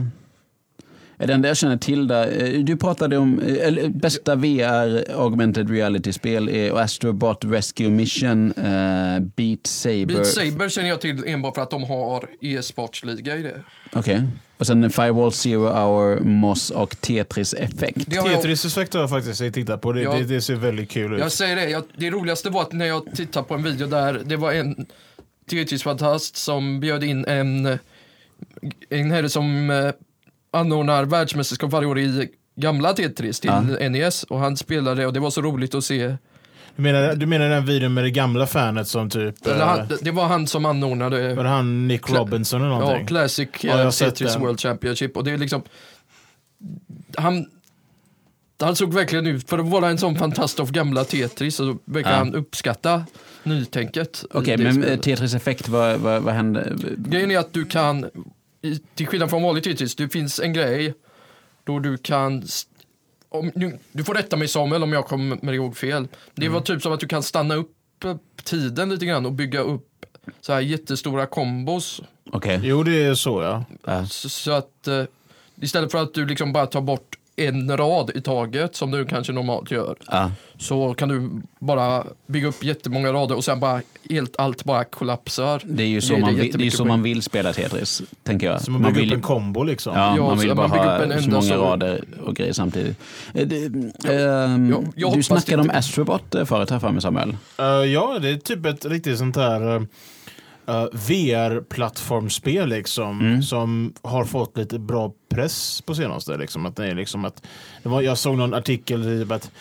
Det 1.17 1.34
enda 1.34 1.47
jag 1.47 1.58
känner 1.58 1.77
till 1.77 2.08
där, 2.08 2.43
eh, 2.43 2.63
du 2.63 2.77
pratade 2.77 3.17
om, 3.17 3.39
eh, 3.39 3.67
eller 3.67 3.89
bästa 3.89 4.36
VR 4.36 5.12
augmented 5.21 5.69
reality-spel 5.69 6.49
är 6.49 6.79
Astrobot 6.79 7.45
Rescue 7.45 7.89
Mission, 7.89 8.51
eh, 8.51 9.19
Beat 9.19 9.67
Saber. 9.67 10.05
Beat 10.05 10.27
Saber 10.27 10.69
känner 10.69 10.89
jag 10.89 11.01
till 11.01 11.23
enbart 11.27 11.55
för 11.55 11.62
att 11.62 11.69
de 11.69 11.84
har 11.84 12.29
e-sportsliga 12.41 13.38
i 13.38 13.41
det. 13.41 13.62
Okej. 13.93 14.23
Och 14.57 14.67
sen 14.67 14.89
Firewall 14.89 15.31
Zero 15.31 15.59
Hour, 15.67 16.19
Moss 16.19 16.69
och 16.69 17.01
Tetris 17.01 17.53
Effect. 17.53 17.97
jag, 18.07 18.25
Tetris 18.25 18.65
Effect 18.65 18.93
har 18.93 19.01
jag 19.01 19.09
faktiskt 19.09 19.53
tittat 19.53 19.81
på. 19.81 19.91
Det, 19.91 20.01
Ja. 20.01 20.13
det, 20.13 20.23
det 20.23 20.41
ser 20.41 20.55
väldigt 20.55 20.91
kul 20.91 21.13
ut. 21.13 21.19
jag 21.19 21.31
säger 21.31 21.55
det, 21.55 21.69
jag, 21.69 21.83
det 21.97 22.09
roligaste 22.11 22.49
var 22.49 22.61
att 22.61 22.71
när 22.73 22.85
jag 22.85 23.15
tittade 23.15 23.47
på 23.47 23.53
en 23.53 23.63
video 23.63 23.87
där, 23.87 24.21
det 24.25 24.35
var 24.37 24.51
en 24.51 24.85
Tetris-fantast 25.49 26.35
som 26.37 26.79
bjöd 26.79 27.03
in 27.03 27.25
en, 27.25 27.77
en 28.89 29.11
herre 29.11 29.29
som 29.29 29.69
eh, 29.69 29.91
anordnar 30.51 31.05
världsmästerskap 31.05 31.71
varje 31.71 31.87
år 31.87 31.99
i 31.99 32.29
gamla 32.55 32.93
Tetris 32.93 33.39
till 33.39 33.49
Ja. 33.79 33.89
NES 33.89 34.23
och 34.23 34.39
han 34.39 34.57
spelade 34.57 35.05
och 35.05 35.13
det 35.13 35.19
var 35.19 35.29
så 35.29 35.41
roligt 35.41 35.75
att 35.75 35.83
se. 35.83 36.15
Du, 36.75 36.81
menar, 36.81 37.15
du 37.15 37.25
menar 37.25 37.49
den 37.49 37.65
videon 37.65 37.93
med 37.93 38.03
det 38.03 38.11
gamla 38.11 38.47
fanet 38.47 38.88
som 38.88 39.09
typ... 39.09 39.45
Eller 39.47 39.59
eh, 39.59 39.67
han, 39.67 39.88
det 40.01 40.11
var 40.11 40.27
han 40.27 40.47
som 40.47 40.65
anordnade 40.65 41.35
var 41.35 41.43
det 41.43 41.49
han 41.49 41.88
Nick 41.88 42.01
Cla- 42.05 42.17
Robinson 42.17 42.61
eller 42.61 42.71
Ja, 42.71 42.79
någonting? 42.79 43.07
Classic 43.07 43.49
Ja, 43.61 43.69
jag 43.69 43.77
har 43.77 43.85
eh, 43.85 43.89
Tetris. 43.91 44.35
World 44.38 44.59
Championship 44.59 45.17
och 45.17 45.23
det 45.23 45.31
är 45.31 45.38
liksom 45.38 45.61
han 47.17 47.45
han 48.59 48.75
såg 48.75 48.93
verkligen 48.93 49.27
ut, 49.27 49.49
för 49.49 49.59
att 49.59 49.65
vara 49.65 49.89
en 49.89 49.97
sån 49.97 50.15
fantast 50.15 50.59
av 50.59 50.71
gamla 50.71 51.03
Tetris 51.03 51.55
så 51.55 51.77
verkar 51.85 52.09
Ja. 52.11 52.15
han 52.17 52.35
uppskatta 52.35 53.05
nytänket. 53.43 54.25
Okej, 54.31 54.57
det 54.57 54.63
men 54.63 54.77
eh, 54.77 54.81
spelet. 54.83 55.01
Tetris 55.03 55.33
Effect, 55.33 55.67
vad, 55.67 55.99
vad, 55.99 56.21
vad 56.21 56.33
hände? 56.33 56.73
Grejen 56.97 57.31
är 57.31 57.38
att 57.39 57.53
du 57.53 57.65
kan, 57.65 58.05
till 58.95 59.07
skillnad 59.07 59.29
från 59.29 59.43
vanlig 59.43 59.63
Tetris, 59.63 59.95
det 59.95 60.09
finns 60.09 60.39
en 60.39 60.53
grej 60.53 60.93
då 61.63 61.79
du 61.79 61.97
kan 61.97 62.43
om, 63.39 63.51
nu, 63.55 63.77
du 63.91 64.03
får 64.03 64.13
rätta 64.13 64.35
mig 64.37 64.47
Samuel 64.47 64.83
om 64.83 64.93
jag 64.93 65.05
kommer 65.05 65.53
ihåg 65.53 65.77
fel. 65.77 66.07
Det 66.35 66.45
Mm. 66.45 66.53
var 66.53 66.61
typ 66.61 66.81
som 66.81 66.91
att 66.93 66.99
du 66.99 67.07
kan 67.07 67.23
stanna 67.23 67.55
upp 67.55 67.71
tiden 68.43 68.89
lite 68.89 69.05
grann 69.05 69.25
och 69.25 69.31
bygga 69.31 69.59
upp 69.59 70.05
så 70.41 70.53
här 70.53 70.61
jättestora 70.61 71.25
kombos. 71.25 72.01
Okej. 72.31 72.59
Jo, 72.63 72.83
det 72.83 73.03
är 73.03 73.13
så 73.15 73.41
ja. 73.41 73.63
Ja. 73.85 74.05
Så, 74.07 74.29
så 74.29 74.51
att 74.51 74.87
eh, 74.87 75.03
istället 75.61 75.91
för 75.91 76.03
att 76.03 76.13
du 76.13 76.25
liksom 76.25 76.53
bara 76.53 76.65
tar 76.65 76.81
bort 76.81 77.15
en 77.37 77.77
rad 77.77 78.11
i 78.15 78.21
taget 78.21 78.75
som 78.75 78.91
du 78.91 79.05
kanske 79.05 79.33
normalt 79.33 79.71
gör 79.71 79.95
Ja. 80.11 80.31
så 80.57 80.93
kan 80.93 81.09
du 81.09 81.29
bara 81.59 82.03
bygga 82.27 82.47
upp 82.47 82.63
jättemånga 82.63 83.13
rader 83.13 83.35
och 83.35 83.43
sen 83.43 83.59
bara 83.59 83.81
helt 84.09 84.35
allt 84.39 84.63
bara 84.63 84.83
kollapsar. 84.83 85.61
Det 85.65 85.83
är 85.83 85.87
ju 85.87 86.01
så, 86.01 86.13
Ger 86.13 86.21
man, 86.21 86.35
vill, 86.35 86.57
det 86.57 86.65
är 86.67 86.71
så 86.71 86.85
man 86.85 87.03
vill 87.03 87.21
spela 87.21 87.53
Tetris, 87.53 88.01
tänker 88.23 88.47
jag. 88.47 88.61
Så 88.61 88.71
man 88.71 88.93
bygger 88.93 89.07
upp 89.07 89.13
en 89.13 89.21
kombo 89.21 89.63
liksom. 89.63 89.95
Ja, 89.97 90.15
Ja, 90.17 90.23
man 90.27 90.37
så 90.39 90.47
vill 90.47 90.55
bara 90.55 90.67
man 90.67 90.77
bygger 90.77 90.89
ha 90.97 90.97
upp 91.05 91.11
en 91.11 91.23
så 91.23 91.29
många 91.29 91.41
så- 91.41 91.55
rader 91.63 92.03
och 92.25 92.35
grejer 92.35 92.53
samtidigt. 92.53 92.97
Eh, 93.33 93.47
det- 93.47 93.65
ehm, 94.13 94.69
jag- 94.69 94.85
jag 94.95 95.13
du 95.13 95.23
snackade 95.23 95.57
det 95.63 95.69
om 95.69 95.77
Astrobot 95.77 96.35
eh, 96.35 96.45
förut 96.45 96.69
här 96.69 96.79
för 96.79 96.89
mig 96.91 97.01
Samuel. 97.01 97.37
Eh, 97.59 97.65
ja, 97.65 98.19
det 98.21 98.29
är 98.29 98.35
typ 98.37 98.65
ett 98.65 98.85
riktigt 98.85 99.17
sånt 99.17 99.35
här 99.35 99.87
uh, 100.69 100.86
VR-plattformsspel 100.93 102.69
liksom. 102.69 103.19
Mm. 103.21 103.41
Som 103.43 103.93
har 104.01 104.25
fått 104.25 104.58
lite 104.58 104.80
bra 104.80 105.12
press 105.30 105.82
på 105.82 105.95
senaste. 105.95 106.38
Liksom, 106.38 106.65
att 106.65 106.75
det 106.75 106.88
är 106.88 106.95
liksom 106.95 107.25
att, 107.25 107.43
det 107.84 107.89
var, 107.89 108.01
jag 108.01 108.17
såg 108.17 108.38
någon 108.38 108.54
artikel 108.54 109.04
typ 109.04 109.32
att 109.32 109.51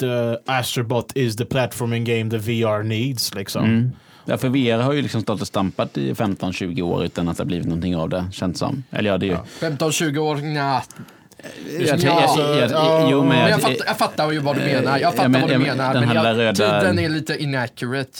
The 0.00 0.36
Astrobot 0.46 1.12
is 1.16 1.36
the 1.36 1.44
platforming 1.44 2.04
game 2.04 2.30
the 2.30 2.38
VR 2.38 2.82
needs. 2.82 3.34
Liksom. 3.34 3.64
Mm. 3.64 3.90
Ja, 4.24 4.36
för 4.36 4.48
VR 4.48 4.82
har 4.82 4.92
ju 4.92 5.02
liksom 5.02 5.20
stått 5.22 5.40
och 5.40 5.46
stampat 5.46 5.98
i 5.98 6.12
15-20 6.12 6.82
år 6.82 7.04
utan 7.04 7.28
att 7.28 7.36
det 7.36 7.40
har 7.42 7.46
blivit 7.46 7.66
någonting 7.66 7.96
av 7.96 8.08
det, 8.08 8.24
känns 8.32 8.58
som. 8.58 8.82
Eller 8.90 9.10
ja, 9.10 9.18
det 9.18 9.26
är 9.26 9.30
ju... 9.30 9.36
15-20 9.70 10.18
år, 10.18 10.36
nja. 10.36 10.82
Jag, 11.80 11.98
Ja, 11.98 12.34
jag, 12.38 12.56
jag, 12.58 12.70
ja, 12.70 13.08
jo, 13.10 13.24
men 13.24 13.38
jag, 13.38 13.50
jag, 13.50 13.60
fattar, 13.60 13.86
jag 13.86 13.98
fattar 13.98 14.30
ju 14.32 14.38
vad 14.38 14.56
du 14.56 14.60
menar. 14.60 14.98
Jag 14.98 15.14
fattar 15.14 15.28
men- 15.28 15.40
vad 15.40 15.50
du 15.50 15.54
ja, 15.54 15.58
men 15.58 15.68
menar. 15.76 15.94
den 15.94 16.08
Men 16.08 16.16
här 16.16 16.24
jag, 16.26 16.38
röda- 16.38 16.80
tiden 16.80 16.98
är 16.98 17.08
lite 17.08 17.36
inaccurate. 17.42 18.18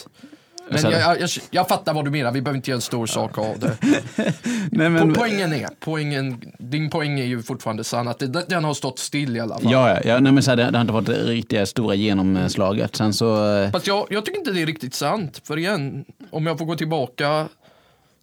Men 0.71 0.83
jag, 0.83 0.93
jag, 1.01 1.21
jag, 1.21 1.31
jag 1.51 1.69
fattar 1.69 1.95
vad 1.95 2.05
du 2.05 2.11
menar, 2.11 2.33
vi 2.33 2.41
behöver 2.43 2.57
inte 2.57 2.71
göra 2.71 2.77
en 2.77 2.81
stor 2.83 3.07
sak 3.07 3.39
av 3.39 3.59
det. 3.59 3.77
nej, 4.71 4.91
men, 4.91 4.99
Po- 5.11 5.15
poängen 5.19 5.53
är, 5.53 5.69
poängen, 5.81 6.53
din 6.59 6.91
poäng 6.91 7.21
är 7.21 7.25
ju 7.25 7.43
fortfarande 7.43 7.85
sann, 7.85 8.09
att 8.09 8.19
det, 8.19 8.27
den 8.49 8.65
har 8.65 8.75
stått 8.75 8.99
still 8.99 9.37
i 9.37 9.41
alla 9.41 9.59
fall. 9.59 9.73
Ja, 9.73 10.01
ja, 10.05 10.21
nej, 10.21 10.33
men 10.33 10.43
så 10.43 10.51
här, 10.51 10.57
det, 10.57 10.71
det 10.71 10.77
har 10.79 10.81
inte 10.81 10.93
fått 10.93 11.07
det 11.07 11.13
riktiga 11.25 11.67
stora 11.67 11.95
genomslaget. 11.95 12.97
Sen 12.97 13.13
så... 13.15 13.57
eh, 13.57 13.71
Fast 13.71 13.87
jag, 13.87 14.07
jag 14.11 14.25
tycker 14.25 14.39
inte 14.39 14.51
det 14.53 14.63
är 14.63 14.67
riktigt 14.67 14.95
sant. 14.95 15.41
För 15.45 15.59
igen, 15.59 16.05
om 16.31 16.47
jag 16.47 16.59
får 16.59 16.65
gå 16.67 16.77
tillbaka 16.77 17.49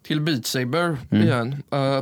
till 0.08 0.21
Beat 0.21 0.45
Saber 0.45 0.97
Mm. 1.12 1.23
igen. 1.27 1.63
eh, 1.71 2.01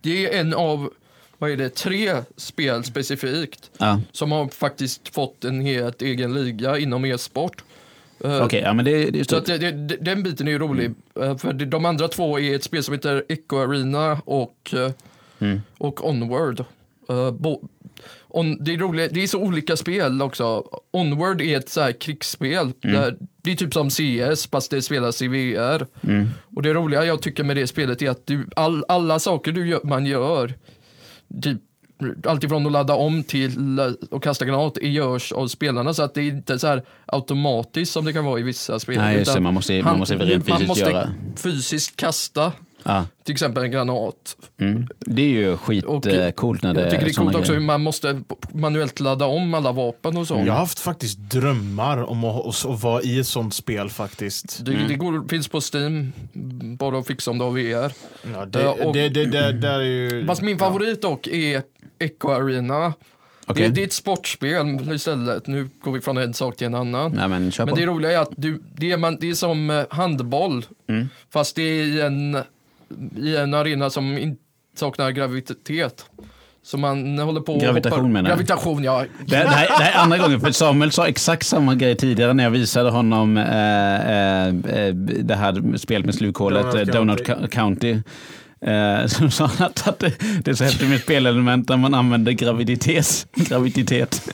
det 0.00 0.26
är 0.34 0.40
en 0.40 0.54
av, 0.54 0.90
vad 1.38 1.50
är 1.50 1.56
det, 1.56 1.74
tre 1.74 2.14
spel 2.36 2.84
specifikt 2.84 3.70
Ja, 3.78 4.00
som 4.12 4.32
har 4.32 4.48
faktiskt 4.48 5.14
fått 5.14 5.44
en 5.44 5.60
helt 5.60 6.02
egen 6.02 6.34
liga 6.34 6.78
inom 6.78 7.04
e-sport. 7.04 7.64
Eh, 8.24 8.42
okej, 8.44 8.60
ja 8.60 8.72
men 8.72 8.84
det, 8.84 9.10
det 9.10 9.30
Så 9.30 9.36
att 9.36 9.46
det, 9.46 9.58
det, 9.58 9.96
den 10.00 10.22
biten 10.22 10.48
är 10.48 10.52
ju 10.52 10.58
rolig. 10.58 10.90
Eh, 11.20 11.36
För 11.36 11.52
de 11.52 11.84
andra 11.84 12.08
två 12.08 12.38
är 12.40 12.54
ett 12.56 12.64
spel 12.64 12.82
som 12.82 12.94
heter 12.94 13.24
Echo 13.28 13.56
Arena 13.58 14.20
och, 14.24 14.74
eh, 14.74 14.90
Mm. 15.38 15.60
och 15.78 16.08
Onward. 16.08 16.64
Bo, 17.38 17.68
on, 18.28 18.64
det, 18.64 18.74
är 18.74 18.78
roliga, 18.78 19.08
det 19.08 19.22
är 19.22 19.26
så 19.26 19.38
olika 19.40 19.76
spel 19.76 20.22
också. 20.22 20.64
Onward 20.90 21.40
är 21.40 21.56
ett 21.58 21.68
så 21.68 21.80
här 21.80 21.92
krigsspel. 21.92 22.72
Där, 22.80 23.16
det 23.42 23.52
är 23.52 23.56
typ 23.56 23.74
som 23.74 23.90
CS 23.90 24.46
fast 24.50 24.70
det 24.70 24.82
spelas 24.82 25.22
i 25.22 25.28
VR. 25.28 25.86
Mm. 26.02 26.28
Och 26.56 26.62
det 26.62 26.74
roliga 26.74 27.04
jag 27.04 27.22
tycker 27.22 27.44
med 27.44 27.56
det 27.56 27.66
spelet 27.66 28.02
är 28.02 28.10
att 28.10 28.26
du, 28.26 28.46
all, 28.56 28.84
alla 28.88 29.18
saker 29.18 29.52
du 29.52 29.68
gör, 29.68 29.80
man 29.84 30.06
gör, 30.06 30.54
typ 31.42 31.58
alltifrån 32.24 32.66
att 32.66 32.72
ladda 32.72 32.94
om 32.94 33.22
till 33.22 33.80
att 34.10 34.22
kasta 34.22 34.44
granat, 34.44 34.78
görs 34.82 35.32
av 35.32 35.48
spelarna. 35.48 35.94
Så 35.94 36.02
att 36.02 36.14
det 36.14 36.20
är 36.20 36.28
inte 36.28 36.58
så 36.58 36.66
här 36.66 36.82
automatiskt 37.06 37.92
som 37.92 38.04
det 38.04 38.12
kan 38.12 38.24
vara 38.24 38.40
i 38.40 38.42
vissa 38.42 38.78
spel. 38.78 38.96
Nej, 38.96 39.18
just 39.18 39.34
det, 39.34 39.40
man 39.40 39.54
måste, 39.54 39.82
man 39.82 39.98
måste 39.98 40.14
rent 40.14 40.48
man 40.48 40.58
fysiskt 40.58 40.68
måste 40.68 40.90
göra. 40.90 41.10
fysiskt 41.36 41.96
kasta 41.96 42.52
Ja, 42.84 43.06
till 43.24 43.32
exempel 43.32 43.62
en 43.62 43.70
granat. 43.70 44.36
mm. 44.60 44.86
Det 45.00 45.22
är 45.22 45.28
ju 45.28 45.56
skitcoolt 45.56 46.62
när 46.62 46.74
det 46.74 46.80
jag 46.80 46.90
tycker 46.90 47.04
det 47.04 47.10
är 47.10 47.14
coolt 47.14 47.36
också 47.36 47.52
hur 47.52 47.60
man 47.60 47.82
måste 47.82 48.20
manuellt 48.52 49.00
ladda 49.00 49.26
om 49.26 49.54
alla 49.54 49.72
vapen 49.72 50.16
och 50.16 50.26
så. 50.28 50.34
Jag 50.34 50.52
har 50.52 50.60
haft 50.60 50.78
faktiskt 50.78 51.18
drömmar 51.18 52.02
om 52.10 52.24
att, 52.24 52.64
att 52.66 52.82
vara 52.82 53.02
i 53.02 53.18
ett 53.18 53.26
sånt 53.26 53.54
spel 53.54 53.90
faktiskt. 53.90 54.64
Det, 54.64 54.72
det 54.88 54.94
går, 54.94 55.28
finns 55.28 55.48
på 55.48 55.60
Steam, 55.72 56.12
bara 56.78 56.98
att 56.98 57.06
fixa 57.06 57.30
om 57.30 57.38
du 57.38 57.44
har 57.44 57.50
VR. 57.50 57.92
Ja, 58.34 58.46
det, 58.46 58.62
Ja, 58.62 58.76
och- 58.84 58.94
det, 58.94 59.08
det, 59.08 59.24
det, 59.24 59.52
där 59.52 59.78
är 59.78 59.84
ju... 59.84 60.26
Fast 60.26 60.42
min 60.42 60.58
favorit 60.58 61.02
dock 61.02 61.26
är 61.26 61.62
Echo 61.98 62.28
Arena. 62.28 62.92
Okej. 63.46 63.68
Det, 63.68 63.74
det 63.74 63.82
är 63.82 63.86
ett 63.86 63.92
sportspel 63.92 64.92
istället. 64.94 65.46
Nu 65.46 65.68
går 65.82 65.92
vi 65.92 66.00
från 66.00 66.16
en 66.18 66.34
sak 66.34 66.56
till 66.56 66.66
en 66.66 66.74
annan. 66.74 67.12
Nej, 67.12 67.28
men 67.28 67.52
Men 67.58 67.74
det 67.74 67.86
roliga 67.86 68.12
är 68.12 68.18
att 68.18 68.32
du, 68.36 68.62
det, 68.76 68.92
är 68.92 68.96
man, 68.96 69.16
det 69.20 69.30
är 69.30 69.34
som 69.34 69.70
eh, 69.70 69.84
handboll. 69.90 70.66
Mm. 70.88 71.08
Fast 71.32 71.56
det 71.56 71.62
är 71.62 71.82
i 71.84 72.00
en, 72.00 72.38
i 73.16 73.36
en 73.36 73.54
arena 73.54 73.90
som 73.90 74.18
in, 74.18 74.36
saknar 74.76 75.10
gravitet. 75.10 76.04
Så 76.64 76.78
man 76.78 77.18
håller 77.18 77.40
på 77.40 77.58
Gravitation 77.58 77.98
hoppar, 77.98 78.08
menar 78.08 78.30
jag. 78.30 78.38
Gravitation, 78.38 78.84
ja. 78.84 79.04
Det, 79.26 79.36
det, 79.36 79.36
här, 79.36 79.66
det 79.78 79.84
här 79.84 79.92
är 79.92 80.02
andra 80.02 80.18
gången, 80.18 80.40
för 80.40 80.50
Samuel 80.50 80.92
sa 80.92 81.06
exakt 81.06 81.46
samma 81.46 81.74
grej 81.74 81.96
tidigare 81.96 82.32
när 82.32 82.44
jag 82.44 82.50
visade 82.50 82.90
honom 82.90 83.36
eh, 83.36 84.10
eh, 84.10 84.46
eh, 84.48 84.94
det 84.94 85.34
här 85.34 85.76
spelet 85.76 86.06
med 86.06 86.14
slukhålet, 86.14 86.72
Donut 86.72 86.88
eh, 86.88 86.94
Donut 86.94 87.26
County. 87.26 87.48
County. 87.48 87.98
Eh, 88.60 89.06
så 89.06 89.30
sa 89.30 89.44
att, 89.44 89.88
att 89.88 89.98
det, 89.98 90.12
det 90.44 90.50
är 90.50 90.54
så 90.54 90.64
häftigt 90.64 90.88
med 90.88 91.00
spelelement 91.00 91.68
när 91.68 91.76
man 91.76 91.94
använder 91.94 92.32
graviditet. 92.32 93.26
graviditet. 93.34 94.28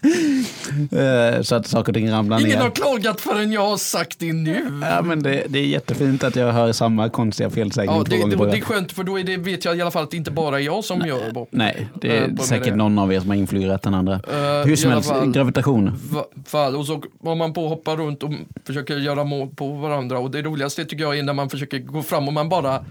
eh, 1.36 1.42
så 1.42 1.54
att 1.54 1.66
saker 1.66 1.92
och 1.92 1.94
ting 1.94 2.10
ramlar 2.10 2.40
Ingen 2.40 2.58
har 2.58 2.64
ner. 2.64 2.70
klagat 2.70 3.20
förrän 3.20 3.52
jag 3.52 3.66
har 3.68 3.76
sagt 3.76 4.18
det 4.18 4.32
nu. 4.32 4.80
Ja, 4.82 5.02
men 5.02 5.22
det, 5.22 5.44
det 5.48 5.58
är 5.58 5.66
jättefint 5.66 6.24
att 6.24 6.36
jag 6.36 6.52
hör 6.52 6.72
samma 6.72 7.08
konstiga 7.08 7.50
felsägning 7.50 7.96
Ja, 7.96 8.04
det, 8.04 8.36
det, 8.36 8.50
det 8.50 8.56
är 8.58 8.60
skönt 8.60 8.92
för 8.92 9.04
då 9.04 9.18
är 9.18 9.24
det, 9.24 9.36
vet 9.36 9.64
jag 9.64 9.76
i 9.76 9.80
alla 9.80 9.90
fall 9.90 10.04
att 10.04 10.10
det 10.10 10.16
inte 10.16 10.30
bara 10.30 10.60
är 10.60 10.64
jag 10.64 10.84
som 10.84 11.00
gör 11.06 11.32
det. 11.32 11.46
Nej, 11.50 11.88
det 11.94 12.16
är 12.18 12.28
på 12.28 12.42
säkert 12.42 12.74
någon 12.74 12.98
av 12.98 13.12
er 13.12 13.20
som 13.20 13.28
har 13.28 13.36
influerat 13.36 13.82
den 13.82 13.94
andra. 13.94 14.14
Eh, 14.14 14.66
Hur 14.66 14.76
som 14.76 14.90
helst, 14.90 15.08
fall. 15.08 15.32
gravitation. 15.32 15.92
Va- 16.10 16.24
fall. 16.46 16.76
Och 16.76 16.86
så 16.86 17.02
var 17.20 17.34
man 17.34 17.52
på 17.52 17.62
och 17.64 17.68
hoppar 17.70 17.96
runt 17.96 18.22
och 18.22 18.30
försöker 18.64 18.96
göra 18.96 19.24
mål 19.24 19.48
på 19.56 19.68
varandra. 19.72 20.18
Och 20.18 20.30
det 20.30 20.42
roligaste 20.42 20.84
tycker 20.84 21.04
jag 21.04 21.18
är 21.18 21.22
när 21.22 21.32
man 21.32 21.50
försöker 21.50 21.78
gå 21.78 22.02
fram 22.02 22.28
och 22.28 22.34
man 22.34 22.48
bara 22.48 22.84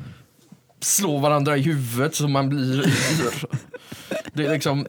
slår 0.80 1.20
varandra 1.20 1.58
i 1.58 1.62
huvudet 1.62 2.15
så 2.15 2.28
man 2.28 2.50
blir 2.50 2.74
yr. 2.88 3.46
Det 4.34 4.46
är 4.46 4.54
liksom, 4.54 4.86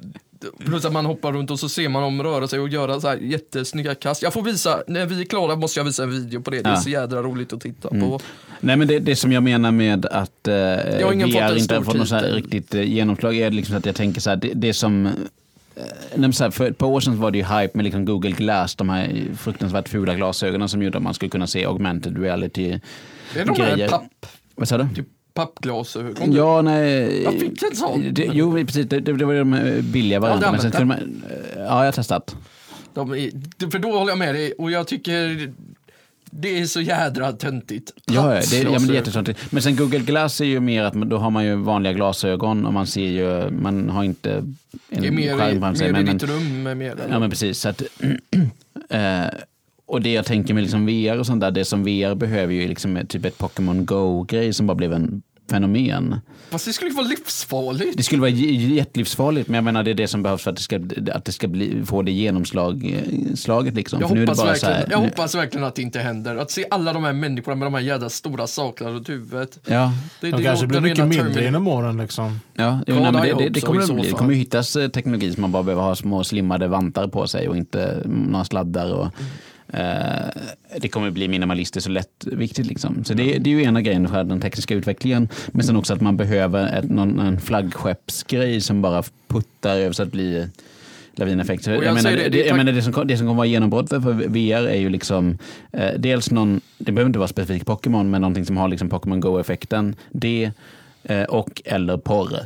plus 0.59 0.85
att 0.85 0.93
man 0.93 1.07
hoppar 1.07 1.33
runt 1.33 1.51
och 1.51 1.59
så 1.61 1.69
ser 1.69 1.89
man 1.89 2.03
dem 2.03 2.23
röra 2.23 2.49
sig 2.49 2.59
och 2.61 2.69
göra 2.69 3.01
så 3.01 3.09
här 3.09 3.17
jättesnygga 3.17 3.95
kast. 3.95 4.23
Jag 4.23 4.33
får 4.33 4.43
visa, 4.43 4.83
när 4.89 5.07
vi 5.07 5.21
är 5.21 5.25
klara 5.25 5.57
måste 5.57 5.81
jag 5.81 5.85
visa 5.85 6.03
en 6.03 6.11
video 6.11 6.41
på 6.43 6.51
det. 6.51 6.63
Det 6.63 6.69
är 6.69 6.75
Ja. 6.75 6.81
så 6.81 6.91
jädra 6.91 7.23
roligt 7.23 7.53
att 7.53 7.61
titta 7.61 7.89
Mm. 7.89 8.01
på. 8.01 8.21
Nej 8.61 8.77
men 8.77 8.89
det, 8.89 8.99
det 8.99 9.17
som 9.17 9.33
jag 9.33 9.43
menar 9.43 9.71
med 9.71 10.07
att 10.07 10.49
eh, 10.49 10.55
fått 10.55 11.35
VR 11.35 11.43
en 11.43 11.59
inte 11.59 11.75
har 11.75 11.83
fått 11.83 11.95
något 11.97 12.09
så 12.09 12.15
här 12.15 12.23
titel. 12.23 12.35
riktigt 12.37 12.75
eh, 12.75 12.83
genomslag 12.83 13.37
är 13.37 13.51
liksom 13.51 13.77
att 13.77 13.87
jag 13.87 13.95
tänker 13.97 14.21
så 14.21 14.31
här, 14.31 14.37
det, 14.37 14.53
det 14.55 14.73
som 14.75 15.07
eh, 15.07 15.13
nej, 16.15 16.33
så 16.33 16.45
här, 16.45 16.51
för 16.51 16.71
ett 16.71 16.79
par 16.79 16.87
år 16.87 17.01
sedan 17.01 17.21
var 17.21 17.31
det 17.31 17.39
ju 17.39 17.45
hype 17.45 17.71
med 17.75 17.85
liksom 17.85 18.05
Google 18.05 18.31
Glass, 18.31 18.75
de 18.77 18.89
här 18.89 19.23
fruktansvärt 19.37 19.89
fula 19.89 20.15
glasögonen 20.15 20.69
som 20.69 20.83
gjorde 20.83 20.97
att 20.99 21.03
man 21.05 21.15
skulle 21.15 21.31
kunna 21.31 21.47
se 21.47 21.65
augmented 21.65 22.19
reality. 22.23 22.79
Det 23.35 23.41
är 23.41 23.45
de 23.45 23.55
Grejer. 23.55 23.89
papp, 23.89 24.27
Vad 24.55 24.69
sa 24.69 24.79
du? 24.79 24.89
typ 24.95 25.07
pappglasögon. 25.39 26.33
Ja, 26.33 26.63
nej. 26.63 27.23
Jag 27.23 27.33
fick 27.35 27.63
en 27.63 27.77
sån. 27.77 28.05
Det, 28.15 28.31
jo, 28.33 28.53
precis. 28.67 28.87
Det, 28.87 29.01
det, 29.01 29.13
var 29.25 29.35
de 29.35 29.55
eh, 29.55 29.83
billiga 29.83 30.21
varianterna. 30.21 30.53
men 30.63 30.73
sen 30.73 30.89
man, 30.89 30.99
eh, 30.99 31.37
ja, 31.57 31.63
jag 31.79 31.85
har 31.85 31.93
testat. 31.93 32.37
De 32.95 33.11
är, 33.13 33.71
för 33.71 33.79
då 33.79 33.93
håller 33.93 34.11
jag 34.11 34.19
med 34.19 34.35
dig 34.35 34.53
och 34.53 34.71
jag 34.71 34.87
tycker 34.87 35.53
det 36.31 36.59
är 36.61 36.65
så 36.67 36.81
jädra 36.81 37.33
töntigt. 37.33 37.93
Ja, 38.07 38.35
ja, 38.35 38.41
det, 38.51 38.59
ja 38.63 38.71
men 38.71 38.87
det 38.87 38.93
är 38.93 38.95
jätteskönt. 38.95 39.29
Men 39.51 39.63
sen 39.63 39.77
Google 39.77 39.99
Glass 39.99 40.41
är 40.41 40.45
ju 40.45 40.61
mer 40.61 40.83
att 40.85 40.95
då 40.95 41.17
har 41.19 41.31
man 41.31 41.45
ju 41.45 41.55
vanliga 41.55 41.93
glasögon 41.93 42.67
och 42.67 42.73
man 42.73 42.87
ser 42.87 43.07
ju, 43.07 43.51
man 43.51 43.89
har 43.91 44.05
inte 44.05 44.33
en 44.33 44.57
Det 44.89 45.07
är 45.07 45.11
mer, 45.11 45.37
skärm 45.39 45.57
i- 45.57 45.61
framför 45.61 45.79
sig. 45.79 45.93
mer 45.93 46.01
i 46.01 46.05
Men, 46.05 46.19
ditt 46.19 46.29
rum 46.31 46.63
med 46.63 46.77
mer. 46.77 46.95
ja 47.11 47.19
men 47.19 47.31
precis. 47.31 47.59
Så 47.61 47.69
att, 47.69 47.83
eh, 48.91 49.25
och 49.87 50.03
det 50.03 50.13
jag 50.13 50.25
tänker 50.25 50.55
med 50.55 50.63
liksom 50.63 50.87
VR 50.87 51.19
och 51.19 51.27
sånt 51.27 51.41
där, 51.41 51.51
det 51.51 51.65
som 51.65 51.85
VR 51.85 52.15
behöver 52.15 52.55
ju 52.55 52.69
liksom 52.69 52.99
typ 53.09 53.25
ett 53.25 53.39
Pokémon 53.39 53.87
Go-grej 53.87 54.53
som 54.53 54.67
bara 54.67 54.75
blev 54.75 54.93
en 54.93 55.23
fenomen. 55.51 56.21
Fast 56.51 56.65
det 56.67 56.73
skulle 56.73 56.91
ju 56.91 56.97
vara 56.97 57.07
livsfarligt. 57.07 57.97
Det 57.97 58.03
skulle 58.03 58.21
vara 58.21 58.31
jättelivsfarligt, 58.31 59.49
men 59.49 59.55
jag 59.55 59.65
menar 59.65 59.83
det 59.83 59.91
är 59.91 59.95
det 59.95 60.09
som 60.09 60.23
behövs 60.23 60.43
för 60.43 60.51
att 60.51 60.57
det 60.57 60.63
ska, 60.63 60.81
att 61.13 61.25
det 61.25 61.33
ska 61.33 61.49
bli, 61.49 61.83
få 61.87 62.03
det 62.03 62.13
genomslag, 62.13 62.85
eh, 62.95 63.35
slaget 63.35 63.75
liksom. 63.75 64.01
Jag 64.01 64.09
hoppas, 64.09 64.45
verkligen, 64.45 64.75
här, 64.75 64.87
jag 64.91 65.01
nu- 65.01 65.07
hoppas 65.09 65.35
verkligen 65.35 65.67
att 65.67 65.75
det 65.75 65.83
inte 65.83 65.99
händer. 65.99 66.37
Att 66.37 66.51
se 66.51 66.65
alla 66.71 66.93
de 66.93 67.05
här 67.05 67.13
människorna 67.13 67.55
med 67.57 67.67
de 67.67 67.75
här 67.75 67.81
jävla 67.81 68.09
stora 68.11 68.47
sakerna 68.47 68.91
runt 68.91 69.09
huvudet. 69.09 69.59
Ja, 69.67 69.93
Det, 70.21 70.31
De 70.31 70.43
kanske 70.45 70.67
blir 70.67 70.81
mycket 70.81 70.99
mindre 70.99 71.17
Terminator. 71.19 71.49
inom 71.49 71.69
åren 71.69 71.97
liksom. 71.97 72.41
Ja, 72.55 72.81
jo, 72.87 72.95
nej, 73.13 73.13
det, 73.39 73.45
det, 73.45 73.49
det 73.49 73.61
kommer 73.61 73.81
så 73.83 73.95
bli. 73.95 74.03
Det 74.05 74.11
kommer 74.13 74.33
ju 74.33 74.39
hittas 74.39 74.77
eh, 74.77 74.89
teknologi 74.89 75.33
som 75.33 75.41
man 75.43 75.53
bara 75.53 75.63
behöver 75.63 75.83
ha 75.83 75.95
små 75.97 76.25
slimmade 76.25 76.69
vantar 76.69 77.07
på 77.09 77.27
sig 77.27 77.49
och 77.49 77.57
inte 77.57 78.03
några 78.05 78.45
sladdar. 78.45 78.93
Och, 78.93 79.05
eh, 79.05 79.11
det 80.77 80.89
kommer 80.91 81.11
bli 81.11 81.29
minimalistiskt 81.29 81.87
och 81.87 81.93
lättviktigt. 81.93 82.69
Liksom. 82.69 83.05
Så 83.05 83.15
det, 83.15 83.39
det 83.39 83.51
är 83.51 83.55
ju 83.55 83.63
ena 83.63 83.83
grejen 83.83 84.09
för 84.09 84.25
den 84.25 84.41
tekniska 84.41 84.75
utvecklingen. 84.75 85.29
Men 85.49 85.67
sen 85.67 85.77
också 85.77 85.95
att 85.95 86.01
man 86.01 86.17
behöver 86.17 86.79
ett, 86.79 86.91
någon, 86.91 87.19
en 87.19 87.41
flaggskeppsgrej 87.41 88.61
som 88.61 88.83
bara 88.83 89.03
puttar 89.29 89.77
över 89.77 89.93
så 89.93 90.03
att 90.03 90.13
blir 90.13 90.51
lavineffekt. 91.13 91.67
Jag 91.67 91.85
Jag, 91.85 91.95
menar, 91.95 92.11
det, 92.11 92.29
det, 92.29 92.47
jag 92.47 92.57
menar, 92.57 92.73
det, 92.73 92.83
som, 92.83 93.07
det 93.07 93.17
som 93.17 93.27
kommer 93.27 93.37
vara 93.37 93.47
genombrott 93.47 93.89
för, 93.89 94.01
för 94.01 94.13
VR 94.13 94.67
är 94.69 94.81
ju 94.81 94.89
liksom 94.89 95.39
eh, 95.73 95.93
dels 95.99 96.31
någon, 96.31 96.61
det 96.79 96.93
behöver 96.93 97.09
inte 97.09 97.19
vara 97.19 97.29
specifikt 97.29 97.67
Pokémon, 97.67 98.11
men 98.11 98.21
någonting 98.21 98.45
som 98.45 98.57
har 98.57 98.69
liksom 98.69 98.89
Pokémon 98.89 99.21
Go-effekten. 99.21 99.97
Det 100.11 100.51
eh, 101.03 101.23
och 101.23 101.63
eller 101.65 101.97
porr. 101.97 102.39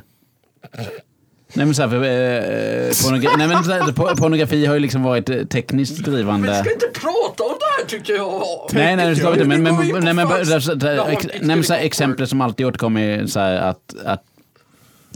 Nej 1.54 1.66
men, 1.66 1.74
så 1.74 1.82
här, 1.82 1.88
för, 1.88 1.96
eh, 1.96 2.90
pornogra- 2.90 3.36
nej, 3.38 3.48
men 3.48 3.64
så 3.64 3.70
här, 3.72 3.80
por- 3.80 4.16
pornografi 4.16 4.66
har 4.66 4.74
ju 4.74 4.80
liksom 4.80 5.02
varit 5.02 5.30
eh, 5.30 5.42
tekniskt 5.44 6.04
drivande. 6.04 6.58
inte 6.72 6.86
prata 7.00 7.42
om 7.42 7.56
det 7.60 7.66
här 7.78 7.88
tycker 7.88 8.14
jag. 8.14 8.42
Nej, 8.72 8.96
nej, 8.96 9.08
det 9.08 9.16
ska 9.16 9.30
vi 9.30 9.32
inte. 9.36 9.48
Men, 9.48 9.62
men, 9.62 9.72
Vi 9.80 9.86
går 9.86 9.96
in 9.96 10.00
på 10.00 10.04
nej, 10.04 10.14
men, 10.14 10.28
fast- 10.28 10.50
där- 10.50 10.60
så- 10.60 10.74
där- 10.74 10.94
Ja, 10.96 11.08
ex- 11.08 11.24
inte 11.24 11.38
nej, 11.40 11.56
men 11.56 11.64
så 11.64 11.72
här, 11.74 11.80
exempel 11.80 12.26
som 12.26 12.40
alltid 12.40 12.66
återkommer 12.66 13.02
är 13.02 13.26
så 13.26 13.40
här 13.40 13.54
att, 13.56 13.94
att 14.04 14.22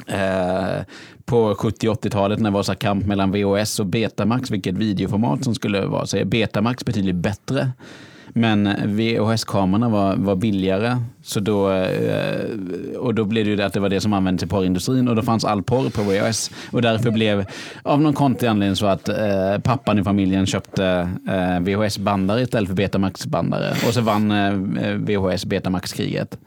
eh, 0.07 0.85
på 1.25 1.55
70 1.55 1.89
80-talet 1.89 2.39
när 2.41 2.51
det 2.51 2.55
var 2.55 2.63
så 2.63 2.73
här 2.73 2.77
kamp 2.79 3.07
mellan 3.07 3.33
VHS 3.33 3.81
och 3.81 3.87
Betamax, 3.87 4.51
vilket 4.51 4.75
videoformat 4.75 5.45
som 5.45 5.55
skulle 5.55 5.87
vara, 5.87 6.07
så 6.07 6.17
är 6.17 6.25
Betamax 6.25 6.85
betydligt 6.85 7.15
bättre. 7.17 7.71
Men 8.29 8.69
VHS-kamerorna 8.85 9.89
var, 9.89 10.17
var 10.17 10.37
billigare. 10.37 10.97
Så 11.23 11.41
då, 11.41 11.73
eh, 11.73 12.97
och 12.99 13.15
då 13.15 13.25
blev 13.25 13.45
det 13.45 13.51
ju 13.51 13.57
det 13.57 13.67
att 13.67 13.73
det 13.73 13.81
var 13.81 13.89
det 13.89 14.01
som 14.01 14.13
användes 14.13 14.43
i 14.43 14.47
porrindustrin 14.47 15.09
och 15.09 15.17
då 15.17 15.23
fanns 15.23 15.45
all 15.45 15.63
porr 15.63 15.91
på 15.91 16.03
VHS. 16.03 16.51
Och 16.71 16.83
därför 16.83 17.11
blev, 17.11 17.45
av 17.83 18.01
någon 18.01 18.15
konstig 18.15 18.47
anledning, 18.47 18.77
så 18.77 18.87
att 18.87 19.09
eh, 19.09 19.59
pappan 19.63 19.99
i 19.99 20.05
familjen 20.05 20.47
köpte 20.47 21.11
eh, 21.29 21.61
VHS-bandare 21.61 22.43
istället 22.43 22.69
för 22.69 22.77
Betamax-bandare. 22.77 23.71
Och 23.87 23.95
så 23.95 24.01
vann 24.01 24.31
eh, 24.31 24.93
VHS 24.95 25.45
Betamax-kriget. 25.47 26.39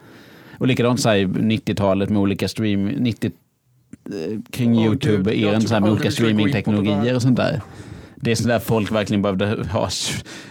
Och 0.57 0.67
likadant 0.67 0.99
så 0.99 1.09
här, 1.09 1.15
i 1.15 1.25
90-talet 1.25 2.09
med 2.09 2.21
olika 2.21 2.47
stream, 2.47 2.85
90, 2.85 3.31
eh, 4.05 4.39
kring 4.51 4.77
Åh, 4.77 4.85
YouTube, 4.85 5.31
gud, 5.31 5.43
jag 5.43 5.51
eran 5.51 5.61
tror 5.61 5.67
så 5.67 5.73
här, 5.73 5.81
med 5.81 5.91
olika 5.91 6.11
streamingteknologier 6.11 7.15
och 7.15 7.21
sånt 7.21 7.37
där. 7.37 7.61
Det 8.21 8.31
är 8.31 8.35
sådär 8.35 8.59
folk 8.59 8.91
verkligen 8.91 9.21
behövde 9.21 9.63
ha, 9.71 9.89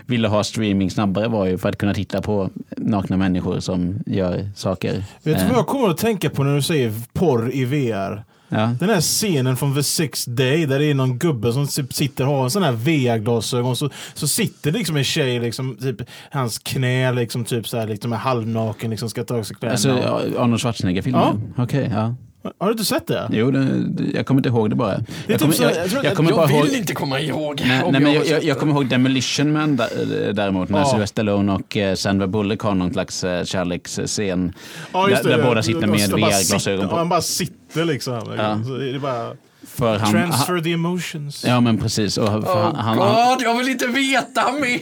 ville 0.06 0.28
ha 0.28 0.44
streaming 0.44 0.90
snabbare 0.90 1.28
var 1.28 1.46
ju 1.46 1.58
för 1.58 1.68
att 1.68 1.78
kunna 1.78 1.94
titta 1.94 2.22
på 2.22 2.50
nakna 2.76 3.16
människor 3.16 3.60
som 3.60 4.02
gör 4.06 4.50
saker. 4.54 4.92
Vet 4.92 5.04
du 5.22 5.32
Eh, 5.32 5.48
vad 5.48 5.58
jag 5.58 5.66
kommer 5.66 5.88
att 5.90 5.98
tänka 5.98 6.30
på 6.30 6.44
när 6.44 6.54
du 6.54 6.62
säger 6.62 6.92
porr 7.12 7.54
i 7.54 7.64
VR? 7.64 8.24
ja. 8.48 8.74
Den 8.80 8.88
här 8.88 9.00
scenen 9.00 9.56
från 9.56 9.74
The 9.74 9.82
Sixth 9.82 10.30
Day 10.30 10.66
där 10.66 10.78
det 10.78 10.84
är 10.84 10.94
någon 10.94 11.18
gubbe 11.18 11.52
som 11.52 11.66
typ 11.66 11.92
sitter 11.94 12.26
och 12.26 12.34
har 12.34 12.44
en 12.44 12.50
sån 12.50 12.62
här 12.62 12.72
VR-glasögon 12.72 13.76
så, 13.76 13.90
så 14.14 14.28
sitter 14.28 14.72
liksom 14.72 14.96
en 14.96 15.04
tjej 15.04 15.40
liksom 15.40 15.76
typ 15.76 15.96
hans 16.30 16.58
knä 16.58 17.12
liksom 17.12 17.44
typ 17.44 17.68
så 17.68 17.76
här 17.78 17.86
liksom 17.86 18.12
är 18.12 18.16
halvnaken 18.16 18.90
liksom 18.90 19.10
ska 19.10 19.24
ta 19.24 19.36
av 19.36 19.42
sig 19.42 19.56
kläderna. 19.56 19.72
Alltså 19.72 19.88
ja, 19.88 20.42
Arnold 20.42 20.60
Schwarzenegger-filmen? 20.60 21.54
Okej, 21.56 21.90
ja. 21.94 22.14
Har 22.58 22.66
du 22.66 22.72
inte 22.72 22.84
sett 22.84 23.06
det? 23.06 23.28
Jo, 23.32 23.50
det, 23.50 23.64
det- 23.88 24.04
jag 24.16 24.26
kommer 24.26 24.38
inte 24.38 24.48
ihåg 24.48 24.70
det 24.70 24.76
bara. 24.76 24.92
jag 24.92 25.02
typ 25.26 25.40
kommer, 25.40 25.52
så- 25.54 25.62
jag, 25.62 25.76
jag 25.76 25.90
tror- 25.90 26.04
jag 26.04 26.16
kommer 26.16 26.30
Jag 26.30 26.36
bara 26.38 26.46
vill 26.46 26.56
ihåg... 26.56 26.68
inte 26.68 26.94
komma 26.94 27.20
ihåg. 27.20 27.62
Nej, 27.66 27.82
nej, 27.92 28.00
men 28.00 28.12
jag, 28.12 28.26
jag, 28.26 28.42
det. 28.42 28.54
kommer 28.54 28.72
ihåg 28.72 28.88
Demolition 28.88 29.52
Man 29.52 29.76
där- 29.76 30.32
däremot, 30.32 30.68
när 30.68 30.78
Ja. 30.78 30.84
Sylvester 30.84 31.14
Stallone 31.14 31.52
och 31.52 31.76
eh, 31.76 31.94
Sandra 31.94 32.26
Bullock 32.26 32.60
har 32.62 32.74
någon 32.74 32.92
slags 32.92 33.24
eh, 33.24 33.44
kärleksscen. 33.44 34.52
Ja, 34.92 35.10
just 35.10 35.22
där, 35.22 35.30
det. 35.30 35.36
där 35.36 35.44
båda 35.44 35.62
sitter 35.62 35.86
med 35.86 36.00
VR-glasögon 36.10 36.88
på. 36.88 36.96
Han 36.96 37.08
bara 37.08 37.22
sitter 37.22 37.84
liksom. 37.84 38.14
Ja. 38.36 38.60
Så 38.66 38.74
är 38.74 38.92
det 38.92 38.98
bara 38.98 39.32
För 39.66 39.98
han, 39.98 40.12
transfer 40.12 40.60
the 40.60 40.72
emotions. 40.72 41.44
Ja, 41.46 41.60
men 41.60 41.78
precis. 41.78 42.18
Och 42.18 42.26
för 42.28 42.38
Oh 42.38 42.62
han, 42.62 42.76
han, 42.76 42.96
God, 42.98 43.42
jag 43.42 43.58
vill 43.58 43.68
inte 43.68 43.86
veta 43.86 44.52
mer. 44.52 44.80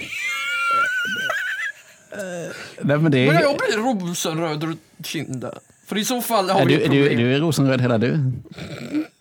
nej, 2.83 2.99
men 2.99 3.13
det 3.13 3.27
Men 3.33 3.43
jag 3.43 3.57
blir 3.57 3.77
rosenröd 4.09 4.63
runt 4.65 4.81
kinden. 5.05 5.53
För 5.87 5.99
i 5.99 6.05
så 6.05 6.21
fall 6.23 6.51
har 6.51 6.61
är 6.61 6.67
vi 6.67 6.77
du, 6.77 6.81
problem. 6.83 7.17
du 7.19 7.35
är 7.35 7.41
rosenröd 7.41 7.81
hela 7.81 7.99
du. 7.99 8.33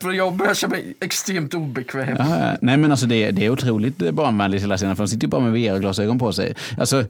För 0.02 0.12
jag 0.12 0.34
börjar 0.36 0.54
känna 0.54 0.72
mig 0.76 0.94
extremt 1.02 1.54
obekväm. 1.54 2.16
Ja, 2.20 2.58
nej 2.62 2.78
men 2.78 2.92
alltså 2.92 3.06
det, 3.06 3.32
det 3.32 3.46
är 3.46 3.50
otroligt 3.50 3.98
barnvänligt 3.98 4.64
hela 4.64 4.78
scenen 4.78 4.96
för 4.96 5.04
de 5.04 5.08
sitter 5.08 5.24
ju 5.24 5.30
bara 5.30 5.42
med 5.42 5.54
VR-glasögon 5.54 6.20
på 6.20 6.34
sig. 6.34 6.56
Alltså, 6.80 7.04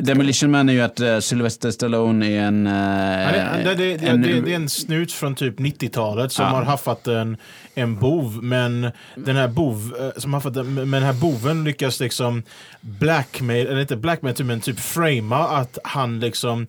Demolition 0.00 0.50
Man 0.50 0.68
är 0.68 0.72
ju 0.72 0.80
att 0.80 1.00
uh, 1.00 1.18
Sylvester 1.18 1.70
Stallone 1.70 2.26
är 2.26 2.40
en... 2.40 2.66
eh, 2.66 2.72
Ja, 2.72 3.56
det, 3.64 3.74
det, 3.74 3.96
det, 3.96 4.06
en- 4.06 4.22
det, 4.22 4.40
det 4.40 4.52
är 4.52 4.56
en 4.56 4.68
snut 4.68 5.12
från 5.12 5.34
typ 5.34 5.58
90-talet 5.60 6.32
som 6.32 6.44
Ja. 6.44 6.50
har 6.50 6.62
haffat 6.62 7.06
en, 7.06 7.36
en 7.74 7.96
bov. 7.96 8.38
Men 8.42 8.90
den 9.14 9.36
här 9.36 9.48
bov, 9.48 9.94
eh, 10.00 10.20
som 10.20 10.32
har 10.32 10.40
haffat 10.40 10.56
en, 10.56 10.74
men 10.74 10.90
den 10.90 11.02
här 11.02 11.12
boven 11.12 11.64
lyckas 11.64 12.00
liksom 12.00 12.42
blackmail, 12.80 13.66
eller 13.66 13.80
inte 13.80 13.96
blackmail, 13.96 14.34
typ, 14.34 14.46
men 14.46 14.60
typ 14.60 14.80
framea 14.80 15.38
att 15.38 15.78
han 15.84 16.20
liksom 16.20 16.66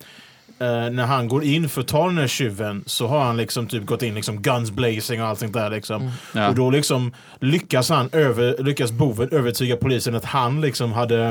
eh, 0.59 0.67
när 0.91 1.05
han 1.05 1.27
går 1.27 1.43
in 1.43 1.69
för 1.69 1.81
att 1.81 1.87
ta 1.87 2.05
den 2.07 2.17
här 2.17 2.27
tjuven 2.27 2.83
så 2.85 3.07
har 3.07 3.19
han 3.23 3.37
liksom 3.37 3.67
typ 3.67 3.85
gått 3.85 4.01
in 4.03 4.15
liksom 4.15 4.41
guns 4.41 4.71
blazing 4.71 5.21
och 5.21 5.27
allt 5.27 5.39
sånt 5.39 5.53
där 5.53 5.69
liksom. 5.69 6.11
Ja. 6.33 6.49
Och 6.49 6.55
då 6.55 6.69
liksom 6.69 7.11
lyckas 7.39 7.89
han 7.89 8.09
över, 8.11 8.63
lyckas 8.63 8.91
boven 8.91 9.29
övertyga 9.31 9.75
polisen 9.77 10.15
att 10.15 10.25
han 10.25 10.61
liksom 10.61 10.91
hade 10.93 11.29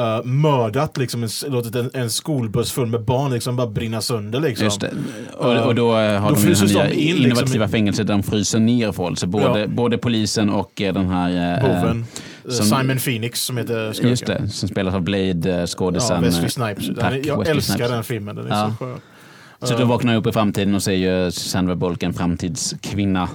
uh, 0.00 0.24
mördat 0.24 0.96
liksom 0.96 1.22
en, 1.22 1.28
låtit 1.48 1.74
en, 1.74 1.90
en 1.94 2.10
skolbuss 2.10 2.72
full 2.72 2.86
med 2.86 3.04
barn 3.04 3.32
liksom 3.32 3.56
bara 3.56 3.66
brinna 3.66 4.00
sönder 4.00 4.40
liksom. 4.40 4.64
Just 4.64 4.80
det. 4.80 4.90
Och, 5.38 5.56
och 5.66 5.74
då 5.74 5.96
eh, 5.98 6.20
har 6.20 6.28
Då 6.30 6.34
de 6.36 6.48
ju 6.48 6.54
det 6.54 6.78
här 6.80 6.86
in, 6.90 7.16
liksom, 7.16 7.24
innovativa 7.26 7.64
i- 7.64 7.68
fängelset 7.68 8.06
där 8.06 8.14
de 8.14 8.22
fryser 8.22 8.58
ner 8.58 8.92
folk. 8.92 9.18
Så 9.18 9.26
både, 9.26 9.60
Ja. 9.60 9.66
både 9.66 9.98
polisen 9.98 10.50
och 10.50 10.80
eh, 10.80 10.94
den 10.94 11.08
här... 11.08 11.58
eh, 11.58 11.62
Boven. 11.66 12.06
Eh, 12.44 12.50
som- 12.50 12.66
Simon 12.66 12.98
Phoenix 12.98 13.40
som 13.42 13.56
heter 13.56 13.92
skurken. 13.92 14.10
Just 14.10 14.26
det, 14.26 14.48
som 14.48 14.68
spelas 14.68 14.94
av 14.94 15.00
Blade, 15.02 15.50
eh, 15.52 15.66
Ja. 15.78 16.20
Wesley 16.20 16.44
eh, 16.44 16.48
Snipes. 16.48 16.86
Tack, 16.98 17.12
är- 17.12 17.26
jag 17.26 17.38
Wesley 17.38 17.56
älskar 17.56 17.74
Snipes. 17.74 17.90
den 17.90 18.04
filmen, 18.04 18.36
den 18.36 18.46
är 18.46 18.50
Ja. 18.50 18.74
så 18.78 18.84
skön. 18.84 19.00
Så 19.62 19.76
då 19.78 19.84
vaknar 19.84 20.12
jag 20.12 20.20
upp 20.20 20.26
i 20.26 20.32
framtiden 20.32 20.74
och 20.74 20.82
ser 20.82 20.92
ju 20.92 21.30
Sandra 21.30 21.76
Bullock 21.76 22.02
en 22.02 22.14
framtidskvinna 22.14 23.28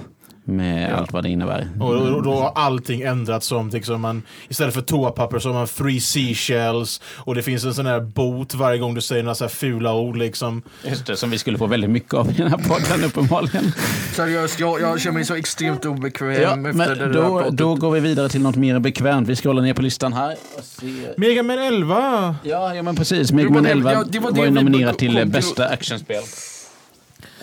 med 0.48 0.90
Ja. 0.90 0.96
allt 0.96 1.12
vad 1.12 1.22
det 1.22 1.28
innebär. 1.28 1.68
Och, 1.80 1.94
och 1.94 2.22
då 2.22 2.34
har 2.34 2.52
allting 2.54 3.00
ändrats 3.02 3.46
som 3.46 3.68
liksom 3.70 4.00
man, 4.00 4.22
istället 4.48 4.74
för 4.74 4.80
toapapper 4.80 5.38
så 5.38 5.48
har 5.48 5.54
man 5.54 5.66
three 5.66 6.00
seashells 6.00 7.00
och 7.16 7.34
det 7.34 7.42
finns 7.42 7.64
en 7.64 7.74
sån 7.74 7.86
här 7.86 8.00
bot 8.00 8.54
varje 8.54 8.78
gång 8.78 8.94
du 8.94 9.00
säger 9.00 9.22
några 9.22 9.34
så 9.34 9.44
här 9.44 9.48
fula 9.48 9.94
ord 9.94 10.16
liksom. 10.16 10.62
Just 10.88 11.06
det, 11.06 11.16
som 11.16 11.30
vi 11.30 11.38
skulle 11.38 11.58
få 11.58 11.66
väldigt 11.66 11.90
mycket 11.90 12.14
av 12.14 12.30
i 12.30 12.34
den 12.34 12.48
här 12.50 12.58
podden 12.58 13.04
uppenbarligen. 13.06 13.72
Seriöst, 14.12 14.60
jag, 14.60 14.80
jag 14.80 15.00
känner 15.00 15.14
mig 15.14 15.24
så 15.24 15.34
extremt 15.34 15.84
obekväm 15.84 16.30
Ja, 16.32 16.36
efter 16.50 16.56
det 16.56 16.72
men 16.72 16.98
där 16.98 17.12
då, 17.12 17.22
pratet. 17.38 17.56
då 17.56 17.74
går 17.74 17.90
vi 17.90 18.00
vidare 18.00 18.28
till 18.28 18.42
något 18.42 18.56
mer 18.56 18.78
bekvämt. 18.78 19.28
Vi 19.28 19.36
scrollar 19.36 19.62
ner 19.62 19.74
på 19.74 19.82
listan 19.82 20.12
här. 20.12 20.36
Och 20.58 20.64
ser. 20.64 21.14
Mega 21.16 21.42
Man 21.42 21.58
11! 21.58 22.36
Ja, 22.42 22.74
ja, 22.74 22.82
men 22.82 22.96
precis. 22.96 23.32
Mega 23.32 23.48
Det 23.48 23.54
var 23.54 23.54
Man 23.54 23.64
det- 23.64 23.70
11 23.70 23.92
ja, 23.92 24.04
det 24.08 24.18
var 24.18 24.30
var, 24.30 24.38
det 24.38 24.44
ju 24.44 24.50
nominerad 24.50 24.98
till- 24.98 25.26
bästa 25.26 25.68
actionspel. 25.68 26.22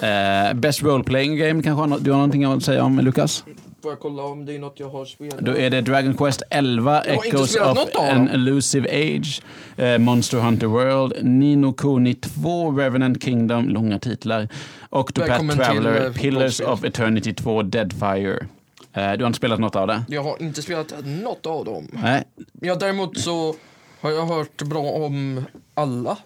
Uh, 0.03 0.53
best 0.53 0.83
role-playing 0.83 1.37
game 1.37 1.63
kanske 1.63 1.97
du 2.03 2.11
har 2.11 2.17
någonting 2.17 2.43
att 2.43 2.63
säga 2.63 2.83
om 2.83 2.99
Lukas? 2.99 3.43
Får 3.81 3.91
jag 3.91 3.99
kolla 3.99 4.23
om 4.23 4.45
det 4.45 4.55
är 4.55 4.59
något 4.59 4.79
jag 4.79 4.89
har 4.89 5.05
spelat? 5.05 5.39
Då 5.39 5.57
är 5.57 5.69
det 5.69 5.81
Dragon 5.81 6.13
Quest 6.17 6.43
11, 6.49 7.03
Jag 7.05 7.15
har 7.15 7.25
inte 7.25 7.37
Echoes 7.37 7.55
of 7.55 7.77
an. 7.99 8.27
Elusive 8.27 8.89
Age, 8.89 9.41
eh, 9.77 9.97
Monster 9.97 10.37
Hunter 10.37 10.67
World, 10.67 11.13
Nino 11.21 11.73
Kuni 11.73 12.13
2, 12.13 12.71
Revenant 12.71 13.23
Kingdom, 13.23 13.69
långa 13.69 13.99
titlar, 13.99 14.47
Octopath 14.89 15.29
Välkommen 15.31 15.57
till, 15.57 15.65
Traveler, 15.65 16.05
eh, 16.05 16.11
Pillars 16.11 16.59
of 16.59 16.83
Eternity 16.83 17.33
2, 17.33 17.61
Deadfire. 17.63 18.45
Eh, 18.93 19.11
du 19.11 19.23
har 19.23 19.27
inte 19.27 19.37
spelat 19.37 19.59
något 19.59 19.75
av 19.75 19.87
det? 19.87 20.03
Jag 20.07 20.23
har 20.23 20.41
inte 20.41 20.61
spelat 20.61 20.93
något 21.05 21.45
av 21.45 21.65
dem. 21.65 21.87
Nej, 21.91 22.23
Ja, 22.61 22.75
däremot 22.75 23.19
så 23.19 23.55
har 24.01 24.11
jag 24.11 24.25
hört 24.25 24.61
bra 24.61 24.79
om 24.81 25.45
alla. 25.73 26.17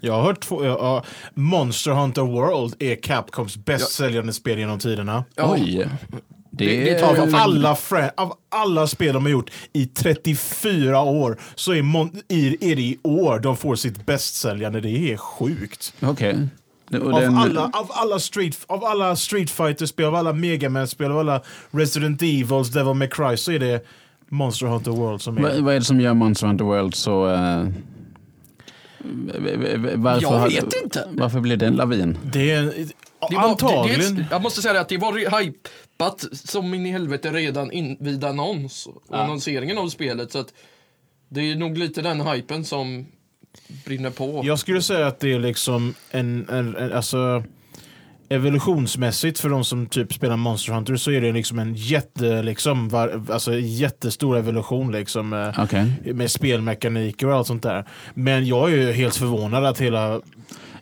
Jag 0.00 0.12
har 0.12 0.22
hört 0.22 0.40
två, 0.40 0.64
ja, 0.64 1.04
Monster 1.34 1.90
Hunter 1.90 2.22
World 2.22 2.74
är 2.78 2.94
Capcoms 3.02 3.56
bäst 3.56 3.92
säljande 3.92 4.32
spel 4.32 4.58
genom 4.58 4.78
tiderna. 4.78 5.24
Oj. 5.36 5.88
Det, 6.50 6.66
Det- 6.66 6.84
det 6.94 7.02
Av 7.02 7.34
alla, 7.34 7.76
av 8.16 8.32
alla 8.48 8.86
spel 8.86 9.14
de 9.14 9.22
har 9.24 9.30
gjort 9.30 9.50
i 9.72 9.86
34 9.86 11.00
år 11.02 11.40
så 11.54 11.72
är, 11.72 11.82
mon- 11.82 12.22
i- 12.28 12.72
är 12.72 12.76
det 12.76 12.82
i 12.82 12.98
år 13.02 13.38
de 13.38 13.56
får 13.56 13.76
sitt 13.76 14.06
bästsäljande. 14.06 14.80
Det 14.80 15.12
är 15.12 15.16
sjukt. 15.16 15.94
Okej. 16.02 16.48
Och 17.00 17.12
Av, 17.12 17.20
den- 17.20 17.36
alla, 17.36 17.64
av, 17.64 17.86
alla 17.90 18.18
street, 18.18 18.58
av 18.66 18.84
alla 18.84 19.16
Street 19.16 19.50
Fighter-spel, 19.50 20.06
av 20.06 20.14
alla 20.14 20.32
Mega 20.32 20.68
Man-spel, 20.68 21.10
av 21.12 21.18
alla 21.18 21.40
Resident 21.70 22.22
Evils, 22.22 22.68
Devil 22.68 22.94
May 22.94 23.08
Cry 23.08 23.36
så 23.36 23.52
är 23.52 23.58
det 23.58 23.84
Monster 24.28 24.66
Hunter 24.66 24.90
World 24.90 25.22
som 25.22 25.38
är... 25.38 25.60
vad 25.60 25.74
är 25.74 25.78
det 25.78 25.84
som 25.84 26.00
gör 26.00 26.14
Monster 26.14 26.46
Hunter 26.46 26.64
World 26.64 26.94
så... 26.94 27.24
v- 27.26 27.72
varför 29.96 30.22
Jag 30.22 30.48
vet 30.48 30.82
inte. 30.84 31.08
Varför 31.12 31.40
blev 31.40 31.58
det 31.58 31.66
en 31.66 31.76
lavin? 31.76 32.18
Det 32.32 32.54
Det 33.30 33.36
var, 33.36 33.48
antagligen... 33.48 34.00
Det, 34.00 34.22
det, 34.22 34.26
jag 34.30 34.42
måste 34.42 34.62
säga 34.62 34.80
att 34.80 34.88
det 34.88 34.98
var 34.98 35.40
hypat 35.42 36.24
som 36.32 36.74
in 36.74 36.86
i 36.86 36.90
helvete 36.90 37.32
redan 37.32 37.72
in, 37.72 37.96
vid 38.00 38.24
annons 38.24 38.86
och 38.86 39.18
annonseringen 39.18 39.78
av 39.78 39.88
spelet. 39.88 40.32
Så 40.32 40.38
att 40.38 40.54
det 41.28 41.40
är 41.40 41.56
nog 41.56 41.78
lite 41.78 42.02
den 42.02 42.20
hypen 42.20 42.64
som 42.64 43.06
brinner 43.84 44.10
på. 44.10 44.40
Jag 44.44 44.58
skulle 44.58 44.82
säga 44.82 45.06
att 45.06 45.20
det 45.20 45.32
är 45.32 45.38
liksom 45.38 45.94
en, 46.10 46.48
en, 46.48 46.76
en 46.76 46.92
alltså 46.92 47.44
evolutionsmässigt 48.28 49.38
för 49.38 49.48
de 49.48 49.64
som 49.64 49.86
typ 49.86 50.12
spelar 50.12 50.36
Monster 50.36 50.72
Hunter 50.72 50.96
så 50.96 51.10
är 51.10 51.20
det 51.20 51.32
liksom 51.32 51.58
en 51.58 51.74
jätte, 51.74 52.42
liksom, 52.42 52.88
var, 52.88 53.22
alltså 53.30 53.54
jättestor 53.58 54.38
evolution 54.38 54.92
liksom 54.92 55.28
med, 55.28 55.54
Okej. 55.58 55.92
med 56.14 56.30
spelmekaniker 56.30 57.26
och 57.26 57.34
allt 57.34 57.46
sånt 57.46 57.62
där. 57.62 57.84
Men 58.14 58.46
jag 58.46 58.72
är 58.72 58.76
ju 58.76 58.92
helt 58.92 59.16
förvånad 59.16 59.64
att 59.64 59.80
hela 59.80 60.20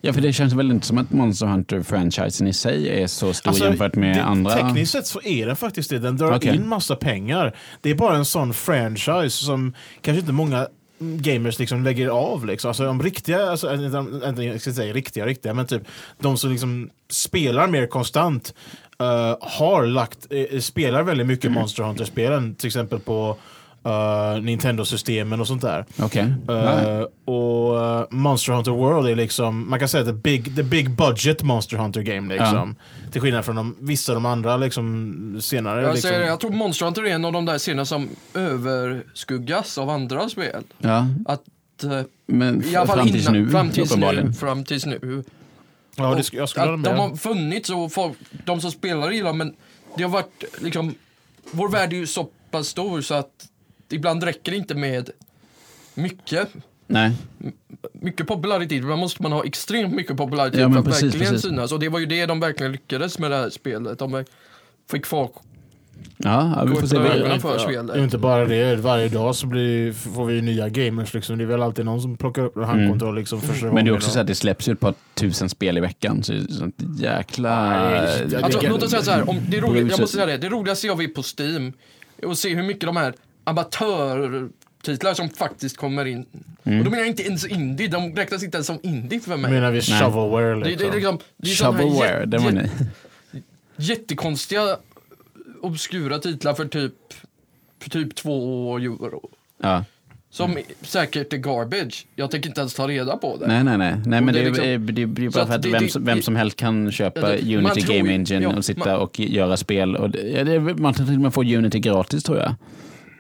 Ja, 0.05 0.13
för 0.13 0.21
det 0.21 0.33
känns 0.33 0.53
väl 0.53 0.71
inte 0.71 0.87
som 0.87 0.99
att 0.99 1.11
Monster 1.13 1.47
Hunter-franchisen 1.47 2.49
i 2.49 2.53
sig 2.53 3.03
är 3.03 3.07
så 3.07 3.33
stor 3.33 3.55
jämfört 3.55 3.95
med 3.95 4.11
Alltså, 4.11 4.25
det, 4.25 4.31
andra. 4.31 4.55
Tekniskt 4.55 4.93
sett 4.93 5.07
så 5.07 5.21
är 5.23 5.47
den 5.47 5.57
faktiskt 5.57 5.91
det. 5.91 5.99
Den 5.99 6.17
drar 6.17 6.37
Okej. 6.37 6.55
in 6.55 6.69
massa 6.69 6.97
pengar. 6.97 7.57
Det 7.81 7.91
är 7.91 7.95
bara 7.95 8.17
en 8.17 8.25
sån 8.25 8.55
franchise 8.55 9.45
som 9.45 9.75
kanske 10.01 10.21
inte 10.21 10.33
många 10.33 10.67
gamers 11.03 11.59
liksom 11.59 11.85
lägger 11.85 12.09
av. 12.09 12.47
Liksom. 12.47 12.69
Alltså 12.69 12.85
de 12.85 13.03
riktiga, 13.03 13.51
alltså, 13.51 13.75
inte, 13.75 14.43
jag 14.43 14.61
ska 14.61 14.73
säga 14.73 14.95
riktiga, 14.95 15.27
riktiga, 15.27 15.55
men 15.55 15.67
typ 15.67 15.83
de 16.19 16.37
som 16.37 16.51
liksom 16.51 16.91
spelar 17.11 17.67
mer 17.67 17.87
konstant 17.87 18.55
eh, 18.99 19.37
har 19.41 19.87
lagt, 19.87 20.27
eh, 20.31 20.61
spelar 20.61 21.03
väldigt 21.03 21.27
mycket 21.27 21.45
Mm. 21.45 21.61
Monster 21.61 21.83
Hunter-spelen, 21.83 22.55
till 22.55 22.67
exempel 22.67 23.01
på 23.01 23.37
eh, 23.85 24.43
Nintendo-systemen 24.43 25.41
och 25.41 25.47
sånt 25.47 25.63
där. 25.63 25.85
Okej. 26.03 26.35
Eh, 26.49 27.03
och 27.35 27.85
eh, 27.85 28.05
Monster 28.11 28.53
Hunter 28.53 28.71
World 28.71 29.09
är 29.09 29.17
liksom, 29.17 29.71
man 29.71 29.79
kan 29.79 29.89
säga 29.89 30.05
the 30.05 30.13
big, 30.13 30.57
the 30.57 30.63
big 30.63 30.91
budget 30.91 31.43
Monster 31.43 31.77
Hunter 31.77 32.03
game 32.03 32.35
liksom. 32.35 32.77
Till 33.13 33.21
skillnad 33.21 33.45
från 33.45 33.57
de, 33.57 33.77
vissa 33.81 34.13
av 34.13 34.17
de 34.17 34.27
andra 34.27 34.57
liksom 34.57 35.39
senare. 35.41 35.83
Jag, 35.83 35.95
liksom. 35.95 36.11
säger, 36.11 36.27
jag 36.27 36.41
tror 36.41 36.51
Monster 36.51 36.85
Hunter 36.85 37.03
är 37.03 37.15
en 37.15 37.25
av 37.25 37.33
de 37.33 37.45
där 37.45 37.59
serierna 37.59 37.85
som 37.85 38.09
överskuggas 38.35 39.79
av 39.79 39.91
andra 39.91 40.29
spel. 40.29 40.63
Ja, 40.79 41.07
Att, 41.27 41.43
men 42.27 42.65
I 42.65 42.77
alla 42.77 42.87
fall 42.87 42.97
fram 42.97 43.09
tills 43.09 43.29
innan, 43.29 43.43
nu, 43.43 43.51
fram 43.51 43.71
tills 43.71 43.97
nu, 43.97 44.33
fram 44.33 44.65
tills 44.65 44.87
nu. 44.87 45.25
ja, 45.97 46.15
det, 46.15 46.23
sk- 46.23 46.37
jag 46.37 46.49
skulle 46.49 46.75
att 46.75 46.85
de 46.85 46.99
har 46.99 47.17
funnits 47.17 47.71
och 47.71 47.93
folk, 47.93 48.19
de 48.45 48.61
som 48.61 48.71
spelar 48.71 49.11
gillar 49.11 49.33
men 49.33 49.55
det 49.97 50.03
har 50.03 50.11
varit 50.11 50.45
liksom, 50.61 50.95
vår 51.51 51.69
värld 51.69 51.93
är 51.93 51.97
ju 51.97 52.07
så 52.07 52.29
pass 52.51 52.67
stor 52.69 53.01
så 53.01 53.15
att 53.15 53.49
ibland 53.93 54.23
räcker 54.23 54.53
det 54.53 54.59
inte 54.59 54.75
med 54.75 55.11
mycket, 55.95 56.49
Nej, 56.87 57.13
mycket 57.93 58.27
popularitet. 58.27 58.73
Ibland 58.79 59.01
måste 59.01 59.23
man 59.23 59.33
ha 59.33 59.45
extremt 59.45 59.95
mycket 59.95 60.17
popularitet 60.17 60.61
Ja, 60.61 60.71
för 60.73 60.79
att 60.79 60.85
precis, 60.85 61.03
verkligen 61.03 61.33
precis. 61.33 61.51
synas. 61.51 61.73
Och 61.73 61.81
det 61.81 61.89
var 61.89 61.99
ju 61.99 62.07
det 62.07 62.27
de 62.27 62.41
verkligen 62.41 62.73
lyckades 62.73 63.19
med 63.19 63.31
det 63.31 63.37
här 63.37 63.51
spelet. 63.51 63.99
De 63.99 64.25
fick 64.91 65.07
folk 65.07 65.31
ja, 66.17 66.53
ja 66.57 66.65
vi 66.65 66.75
får 66.81 66.87
se. 66.87 66.97
ögonen 66.97 67.41
för 67.41 67.53
Ja, 67.53 67.59
spelet. 67.59 67.97
inte 67.97 68.19
bara 68.19 68.45
det, 68.45 68.77
varje 68.77 69.09
dag 69.09 69.35
så 69.37 69.47
blir, 69.47 69.93
får 69.93 70.27
vi 70.27 70.35
ju 70.35 70.41
nya 70.43 70.69
gamers. 70.69 71.15
Liksom. 71.15 71.39
Det 71.39 71.45
är 71.45 71.47
väl 71.47 71.63
alltid 71.63 71.85
någon 71.85 72.03
som 72.03 72.17
plockar 72.17 72.43
upp 72.43 72.57
en 72.57 72.65
handkontroll 72.65 73.15
liksom, 73.15 73.41
första 73.41 73.63
Mm. 73.63 73.75
Men 73.75 73.85
det 73.85 73.91
är 73.91 73.95
också 73.95 74.11
så 74.11 74.21
att 74.21 74.27
det 74.27 74.35
släpps 74.35 74.69
ju 74.69 74.73
ett 74.73 74.81
par 74.81 74.95
tusen 75.15 75.49
spel 75.49 75.79
i 75.79 75.81
veckan. 75.81 76.23
Så 76.23 76.33
det 76.33 76.39
är 76.39 76.53
sånt 76.53 76.75
jäkla... 76.99 77.71
Nej, 77.71 78.37
Alltså, 78.43 78.61
låt 78.69 78.83
oss 78.83 78.91
säga 78.91 79.03
så 79.03 79.11
här, 79.11 79.29
om 79.29 79.41
det, 79.49 79.57
är 79.57 79.61
roligt, 79.61 79.91
jag 79.91 80.01
måste 80.01 80.17
säga 80.17 80.27
det, 80.27 80.37
det 80.37 80.49
roligaste 80.49 80.87
jag 80.87 80.97
vet 80.99 81.15
på 81.15 81.23
Steam 81.39 81.73
är 82.23 82.31
att 82.31 82.39
se 82.39 82.55
hur 82.55 82.63
mycket 82.63 82.87
de 82.87 82.97
här 82.97 83.15
amatörtitlar 83.45 85.15
som 85.15 85.29
faktiskt 85.29 85.77
kommer 85.77 86.05
in. 86.05 86.27
Mm. 86.65 86.79
Och 86.79 86.85
då 86.85 86.91
menar 86.91 87.03
jag 87.03 87.09
inte 87.09 87.23
ens 87.23 87.47
indie, 87.47 87.89
de 87.89 88.17
räknas 88.17 88.43
inte 88.43 88.57
ens 88.57 88.67
som 88.67 88.79
indie 88.83 89.21
för 89.21 89.37
mig. 89.37 89.51
menar 89.51 89.71
vi 89.71 89.81
shovelware 89.81 90.55
det, 90.55 90.61
det, 90.61 90.69
liksom. 90.71 90.89
är 90.91 90.95
liksom, 90.95 91.19
det 91.37 91.51
är 91.51 91.55
sådana 91.55 91.77
här 91.79 91.85
Shovelware, 91.85 92.23
jät- 92.23 92.27
det 92.27 92.39
var 92.39 92.51
ni. 92.51 92.69
jättekonstiga 93.77 94.77
obskura 95.63 96.19
titlar 96.19 96.55
för 96.55 96.65
typ, 96.65 96.95
för 97.81 97.91
typ 97.91 98.15
två 98.15 98.79
euro. 98.79 99.31
Ja. 99.63 99.85
Som 100.31 100.59
säkert 100.83 101.33
är 101.33 101.37
garbage. 101.37 102.07
Jag 102.17 102.31
tänker 102.31 102.49
inte 102.49 102.61
ens 102.61 102.75
ta 102.75 102.89
reda 102.89 103.17
på 103.17 103.37
det. 103.37 103.47
Nej, 103.47 103.65
nej, 103.65 103.79
nej. 103.79 103.95
nej 104.07 104.21
men 104.21 104.35
det, 104.35 104.41
det 104.41 104.41
är 104.41 104.47
är 104.65 104.79
liksom- 104.79 104.95
det, 104.95 105.07
blir 105.07 105.31
så 105.31 105.39
bara 105.39 105.47
för 105.47 105.55
att 105.55 105.63
det- 105.63 105.69
vem, 105.71 105.83
det- 105.83 105.89
som- 105.89 106.05
vem 106.05 106.17
det- 106.17 106.23
som 106.23 106.37
helst 106.37 106.57
kan 106.57 106.93
köpa 106.93 107.21
det- 107.21 107.57
Unity 107.57 107.81
Game 107.99 108.13
Engine 108.15 108.43
ja, 108.43 108.57
och 108.57 108.65
sitta 108.65 108.87
man- 108.93 109.01
och 109.01 109.21
göra 109.21 109.57
spel. 109.57 109.97
Och 109.97 110.11
det, 110.11 110.29
ja, 110.31 110.45
det, 110.45 110.61
man 110.61 110.95
kan 110.95 111.07
till 111.07 111.15
och 111.15 111.21
med 111.21 111.35
få 111.35 111.43
Unity 111.43 111.79
gratis 111.79 112.23
tror 112.25 112.39
jag. 112.39 112.55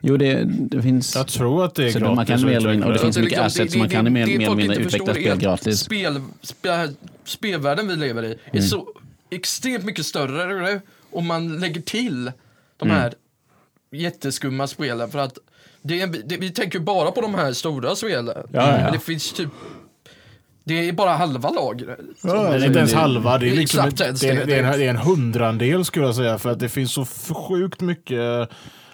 Jo, 0.04 0.16
det, 0.16 0.44
det 0.44 0.82
finns... 0.82 1.16
Jag 1.16 1.26
tror 1.28 1.64
att 1.64 1.74
det 1.74 1.84
är 1.86 1.90
Så 1.90 1.98
gratis. 1.98 2.16
man 2.16 2.26
kan 2.26 2.44
mer 2.46 2.56
eller 2.56 2.86
och 2.86 2.92
det 2.92 2.98
finns 2.98 3.14
så 3.14 3.20
mycket 3.20 3.38
assets 3.40 3.72
som 3.72 3.78
man 3.78 3.88
kan 3.88 4.12
mer- 4.12 4.26
mer 4.26 4.40
eller 4.46 4.54
mindre 4.56 4.76
utveckla 4.76 5.14
spel 5.14 5.32
att 5.32 5.38
gratis. 5.38 5.80
Spel, 5.80 6.20
spel, 6.42 6.94
spelvärlden 7.24 7.88
vi 7.88 7.96
lever 7.96 8.22
i 8.22 8.26
är 8.30 8.36
Mm. 8.52 8.62
så 8.62 8.88
extremt 9.30 9.84
mycket 9.84 10.06
större 10.06 10.80
om 11.10 11.26
man 11.26 11.60
lägger 11.60 11.80
till 11.80 12.32
de 12.76 12.88
Mm. 12.88 13.00
här 13.00 13.14
jätteskumma 13.92 14.66
spelen. 14.66 15.10
För 15.10 15.18
att 15.18 15.38
det 15.82 16.00
är, 16.00 16.06
det, 16.24 16.36
vi 16.36 16.50
tänker 16.50 16.78
bara 16.78 17.10
på 17.10 17.20
de 17.20 17.34
här 17.34 17.52
stora 17.52 17.96
spelen. 17.96 18.26
Ja, 18.36 18.44
ja. 18.52 18.66
Men 18.84 18.92
det 18.92 18.98
finns 18.98 19.32
typ 19.32 19.48
det 20.64 20.88
är 20.88 20.92
bara 20.92 21.10
halva 21.10 21.50
lagret. 21.50 21.98
Ja, 22.22 22.32
det 22.32 22.38
är 22.56 22.66
inte 22.66 22.78
ens 22.78 22.94
halva, 22.94 23.38
det 23.38 23.48
är, 23.48 23.56
liksom 23.56 23.90
det, 23.96 24.04
är, 24.04 24.12
det. 24.12 24.44
det, 24.44 24.54
är 24.54 24.62
en, 24.64 24.78
det 24.78 24.84
är 24.84 24.90
en 24.90 24.96
hundrandel 24.96 25.84
skulle 25.84 26.06
jag 26.06 26.14
säga. 26.14 26.38
För 26.38 26.50
att 26.50 26.58
det 26.60 26.68
finns 26.68 26.92
så 26.92 27.04
sjukt 27.48 27.80
mycket, 27.80 28.48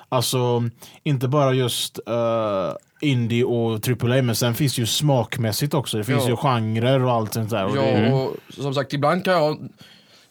alltså 0.08 0.62
inte 1.02 1.28
bara 1.28 1.52
just 1.52 1.98
uh, 2.08 2.72
indie 3.00 3.44
och 3.44 3.72
AAA, 3.88 4.22
men 4.22 4.34
sen 4.34 4.54
finns 4.54 4.74
det 4.76 4.80
ju 4.80 4.86
smakmässigt 4.86 5.74
också. 5.74 5.96
Det 5.98 6.04
finns 6.04 6.22
Ja. 6.24 6.28
ju 6.30 6.36
genrer 6.36 7.04
och 7.04 7.12
allt 7.12 7.34
sånt 7.34 7.50
där. 7.50 7.64
Och 7.66 7.74
det, 7.76 8.08
Ja, 8.08 8.14
och 8.14 8.36
som 8.54 8.74
sagt, 8.74 8.92
ibland 8.92 9.24
kan 9.24 9.32
jag 9.34 9.68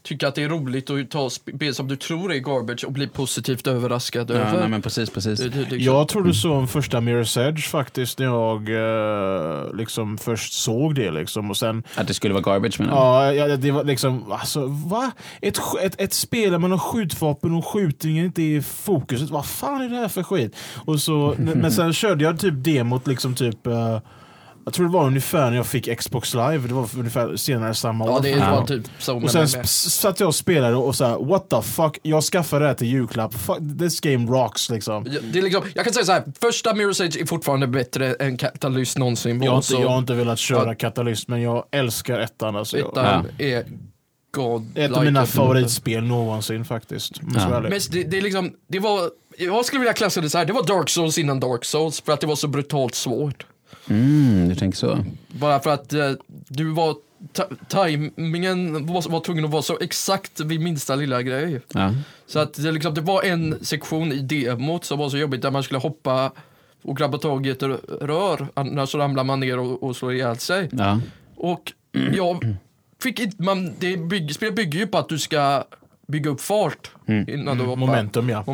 tycka 0.07 0.27
att 0.27 0.35
det 0.35 0.43
är 0.43 0.49
roligt 0.49 0.89
att 0.89 1.09
ta 1.11 1.29
spel 1.29 1.75
som 1.75 1.87
du 1.87 1.95
tror 1.95 2.33
är 2.33 2.37
garbage 2.37 2.83
och 2.85 2.91
bli 2.91 3.07
positivt 3.07 3.67
överraskad 3.67 4.29
Ja, 4.31 4.35
över. 4.35 4.59
nej, 4.59 4.69
men 4.69 4.81
precis, 4.81 5.09
precis. 5.09 5.39
Det- 5.39 5.49
det- 5.49 5.59
liksom- 5.59 5.79
Jag 5.79 6.07
trodde 6.07 6.33
så 6.33 6.51
om 6.53 6.67
första 6.67 6.97
Mirror's 6.99 7.47
Edge 7.47 7.67
faktiskt 7.67 8.19
när 8.19 8.25
jag 8.25 8.69
eh, 8.69 9.73
liksom 9.75 10.17
först 10.17 10.53
såg 10.53 10.95
det 10.95 11.11
liksom 11.11 11.49
och 11.49 11.57
sen 11.57 11.83
Att 11.95 12.07
det 12.07 12.13
skulle 12.13 12.33
vara 12.33 12.43
garbage 12.43 12.79
menar 12.79 12.91
du? 12.93 12.97
Ja, 13.37 13.47
ja, 13.47 13.57
det 13.57 13.71
var 13.71 13.83
liksom, 13.83 14.31
alltså 14.31 14.65
va? 14.67 15.11
Ett, 15.41 15.59
ett, 15.81 16.01
ett 16.01 16.13
spel 16.13 16.51
där 16.51 16.57
man 16.59 16.71
har 16.71 16.77
skjutvapen 16.77 17.53
och 17.55 17.65
skjutningen 17.67 18.25
inte 18.25 18.41
är 18.41 18.57
i 18.57 18.61
fokuset. 18.61 19.29
Vad 19.29 19.45
fan 19.45 19.81
är 19.81 19.89
det 19.89 19.95
här 19.95 20.07
för 20.07 20.23
skit? 20.23 20.55
Och 20.85 20.99
så, 20.99 21.35
men 21.55 21.71
sen 21.71 21.93
körde 21.93 22.23
jag 22.23 22.39
typ 22.39 22.53
demot 22.63 23.07
liksom 23.07 23.35
typ 23.35 23.67
eh, 23.67 23.99
jag 24.67 24.73
tror 24.73 24.86
det 24.86 24.91
var 24.93 25.06
ungefär 25.06 25.49
när 25.49 25.58
jag 25.58 25.65
fick 25.65 25.97
Xbox 25.99 26.34
live, 26.34 26.58
det 26.67 26.73
var 26.73 26.89
ungefär 26.97 27.36
senare 27.36 27.73
samma 27.73 28.06
år. 28.06 28.10
Ja, 28.12 28.19
det 28.19 28.30
Ja. 28.30 28.56
var 28.60 28.65
typ 28.67 28.84
så 28.99 29.17
Och 29.23 29.32
sen 29.32 29.47
med. 29.56 29.69
satt 29.69 30.19
jag 30.19 30.27
och 30.27 30.36
spelade 30.36 30.75
och 30.75 30.95
så 30.95 31.06
här, 31.06 31.25
what 31.25 31.49
the 31.49 31.62
fuck, 31.62 31.99
jag 32.01 32.23
skaffade 32.23 32.63
det 32.65 32.67
här 32.67 32.75
till 32.75 32.88
julklapp, 32.88 33.34
fuck, 33.34 33.58
this 33.80 33.99
game 33.99 34.32
rocks 34.32 34.69
liksom. 34.69 35.06
Ja, 35.12 35.19
Det 35.34 35.39
är 35.39 35.43
liksom, 35.43 35.63
jag 35.73 35.84
kan 35.86 35.93
säga 35.93 36.06
så 36.06 36.12
här, 36.12 36.23
första 36.41 36.73
Mirror's 36.73 37.03
Edge 37.03 37.17
är 37.21 37.25
fortfarande 37.25 37.67
bättre 37.67 38.13
än 38.13 38.38
Catalyst 38.38 38.97
någonsin 38.97 39.41
Jag 39.43 39.51
har, 39.51 39.58
inte, 39.58 39.73
jag 39.73 39.89
har 39.89 39.97
inte 39.97 40.13
velat 40.13 40.39
köra 40.39 40.67
Ja. 40.67 40.75
Katalyst 40.75 41.27
men 41.27 41.41
jag 41.41 41.65
älskar 41.71 42.19
ettan. 42.19 42.56
Alltså, 42.56 42.77
ettan 42.77 43.25
är 43.38 43.65
God 44.32 44.77
ett 44.77 44.91
av 44.91 45.03
mina 45.06 45.25
favoritspel 45.25 46.03
någonsin 46.03 46.65
faktiskt. 46.65 47.12
Ja. 47.36 47.60
Men 47.60 47.71
det, 47.91 48.03
det 48.03 48.17
är 48.17 48.21
liksom, 48.21 48.51
det 48.69 48.80
var, 48.80 49.10
jag 49.38 49.65
skulle 49.65 49.80
vilja 49.80 49.93
klassa 49.93 50.21
det 50.21 50.30
så 50.30 50.38
här, 50.38 50.45
det 50.45 50.53
var 50.53 50.63
Dark 50.63 50.89
Souls 50.89 51.17
innan 51.17 51.39
Dark 51.39 51.65
Souls 51.65 52.01
för 52.01 52.12
att 52.13 52.21
det 52.21 52.27
var 52.27 52.36
så 52.36 52.47
brutalt 52.47 52.95
svårt. 52.95 53.45
Mm, 53.89 54.50
du 54.50 54.56
tänker 54.56 54.78
så. 54.78 55.06
Bara 55.28 55.60
för 55.60 55.69
att 55.69 55.93
eh, 55.93 56.12
du 56.47 56.71
var, 56.71 56.95
timingen 57.67 58.86
var, 58.86 59.10
var 59.10 59.19
tvungen 59.19 59.45
att 59.45 59.52
vara 59.52 59.62
så 59.62 59.78
exakt 59.80 60.39
vid 60.39 60.62
minsta 60.62 60.95
lilla 60.95 61.21
grej. 61.21 61.62
Ja. 61.73 61.93
Så 62.28 62.39
att 62.39 62.54
det, 62.54 62.71
liksom, 62.71 62.93
det 62.93 63.02
var 63.02 63.23
en 63.23 63.65
sektion 63.65 64.12
i 64.12 64.19
demot 64.19 64.86
som 64.86 65.00
var 65.00 65.10
så 65.10 65.17
jobbigt 65.17 65.41
där 65.41 65.52
man 65.52 65.63
skulle 65.63 65.80
hoppa 65.80 66.32
och 66.82 66.97
grabba 66.97 67.17
tag 67.17 67.47
i 67.47 67.50
ett 67.50 67.63
rör, 68.02 68.47
annars 68.54 68.89
så 68.89 68.97
ramlar 68.97 69.23
man 69.23 69.39
ner 69.39 69.60
och, 69.60 69.84
och 69.84 69.95
slår 69.95 70.13
ihjäl 70.13 70.38
sig. 70.38 70.69
Ja. 70.71 71.00
Och 71.36 71.73
jag 72.13 72.56
fick 73.04 73.19
inte, 73.19 73.43
man, 73.43 73.73
det 73.80 73.97
bygg, 73.97 74.36
spelet 74.36 74.56
bygger 74.56 74.80
ju 74.80 74.88
på 74.88 74.97
att 74.97 75.10
du 75.10 75.19
ska 75.19 75.63
bygga 76.08 76.30
upp 76.30 76.41
fart 76.41 76.91
innan 77.08 77.58
du 77.58 77.63
hoppar. 77.63 77.80
Momentum 77.80 78.30
ja. 78.30 78.45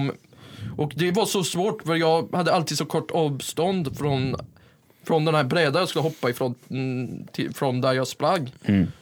Och 0.77 0.93
det 0.95 1.11
var 1.11 1.25
så 1.25 1.43
svårt 1.43 1.81
för 1.83 1.95
jag 1.95 2.35
hade 2.35 2.53
alltid 2.53 2.77
så 2.77 2.85
kort 2.85 3.11
avstånd 3.11 3.97
från, 3.97 4.35
från 5.03 5.25
den 5.25 5.35
här 5.35 5.43
brädan 5.43 5.79
jag 5.79 5.89
skulle 5.89 6.03
hoppa 6.03 6.29
ifrån 6.29 6.55
mm, 6.69 7.27
till, 7.31 7.53
från 7.53 7.81
där 7.81 7.93
jag 7.93 8.07
sprang. 8.07 8.51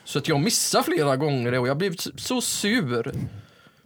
Så 0.03 0.19
att 0.19 0.27
jag 0.27 0.39
missade 0.39 0.83
flera 0.83 1.15
gånger 1.15 1.59
och 1.59 1.67
jag 1.67 1.77
blev 1.77 1.95
så- 2.15 2.41
sur. 2.41 3.11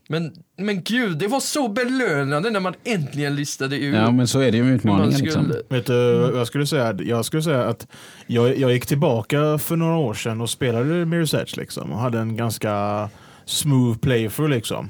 Men, 0.08 0.34
men 0.58 0.84
gud, 0.84 1.18
det 1.18 1.28
var 1.28 1.40
så 1.40 1.68
belönande 1.68 2.50
när 2.50 2.60
man 2.60 2.74
äntligen 2.84 3.36
listade 3.36 3.78
ut 3.78 3.96
ja, 3.96 4.12
men 4.12 4.28
så 4.28 4.40
är 4.40 4.52
det 4.52 4.58
ju 4.58 4.64
med 4.64 4.74
utmaningen. 4.76 5.12
skulle... 5.14 5.26
Liksom. 5.26 5.54
Vet 5.70 5.86
du 5.86 6.18
vad 6.18 6.40
jag 6.40 6.48
skulle 6.48 6.68
säga? 6.68 6.98
Jag 7.00 7.26
skulle 7.26 7.44
säga 7.44 7.64
att 7.64 7.88
jag, 8.28 8.58
jag 8.58 8.74
gick 8.74 8.86
tillbaka 8.86 9.58
för 9.58 9.76
några 9.76 9.98
år 9.98 10.14
sedan 10.14 10.42
och 10.42 10.50
spelade 10.50 11.06
Mirror's 11.06 11.42
Edge 11.42 11.58
liksom 11.58 11.92
och 11.92 12.00
hade 12.00 12.20
en 12.20 12.38
ganska 12.38 13.10
smooth 13.46 13.98
playthrough 13.98 14.52
liksom. 14.52 14.90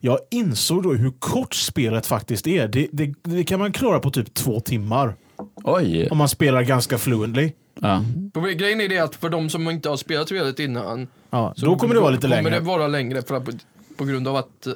Jag 0.00 0.18
insåg 0.30 0.82
då 0.82 0.92
hur 0.92 1.10
kort 1.18 1.54
spelet 1.54 2.06
faktiskt 2.06 2.46
är. 2.46 2.68
Det, 2.68 2.88
det, 2.92 3.14
det 3.22 3.44
kan 3.44 3.58
man 3.58 3.72
klara 3.72 3.98
på 4.00 4.10
typ 4.10 4.34
två 4.34 4.60
timmar 4.60 5.14
Oj. 5.54 6.08
om 6.10 6.18
man 6.18 6.28
spelar 6.28 6.62
ganska 6.62 6.98
fluently. 6.98 7.52
Ja. 7.80 8.04
Problem- 8.32 8.58
Grejen 8.58 8.80
är 8.80 8.88
det 8.88 8.98
att 8.98 9.14
för 9.14 9.28
de 9.28 9.50
som 9.50 9.70
inte 9.70 9.88
har 9.88 9.96
spelat 9.96 10.28
spelet 10.28 10.58
innan 10.58 11.06
Ja, 11.30 11.54
så 11.56 11.66
då 11.66 11.76
kommer 11.76 11.94
det 11.94 12.00
vara 12.00 12.10
lite 12.10 12.22
kommer 12.22 12.36
längre. 12.42 12.54
det 12.58 12.60
vara 12.60 12.88
längre 12.88 13.22
för 13.22 13.34
att, 13.34 13.48
på 13.96 14.04
grund 14.04 14.28
av 14.28 14.36
att 14.36 14.66
eh, 14.66 14.72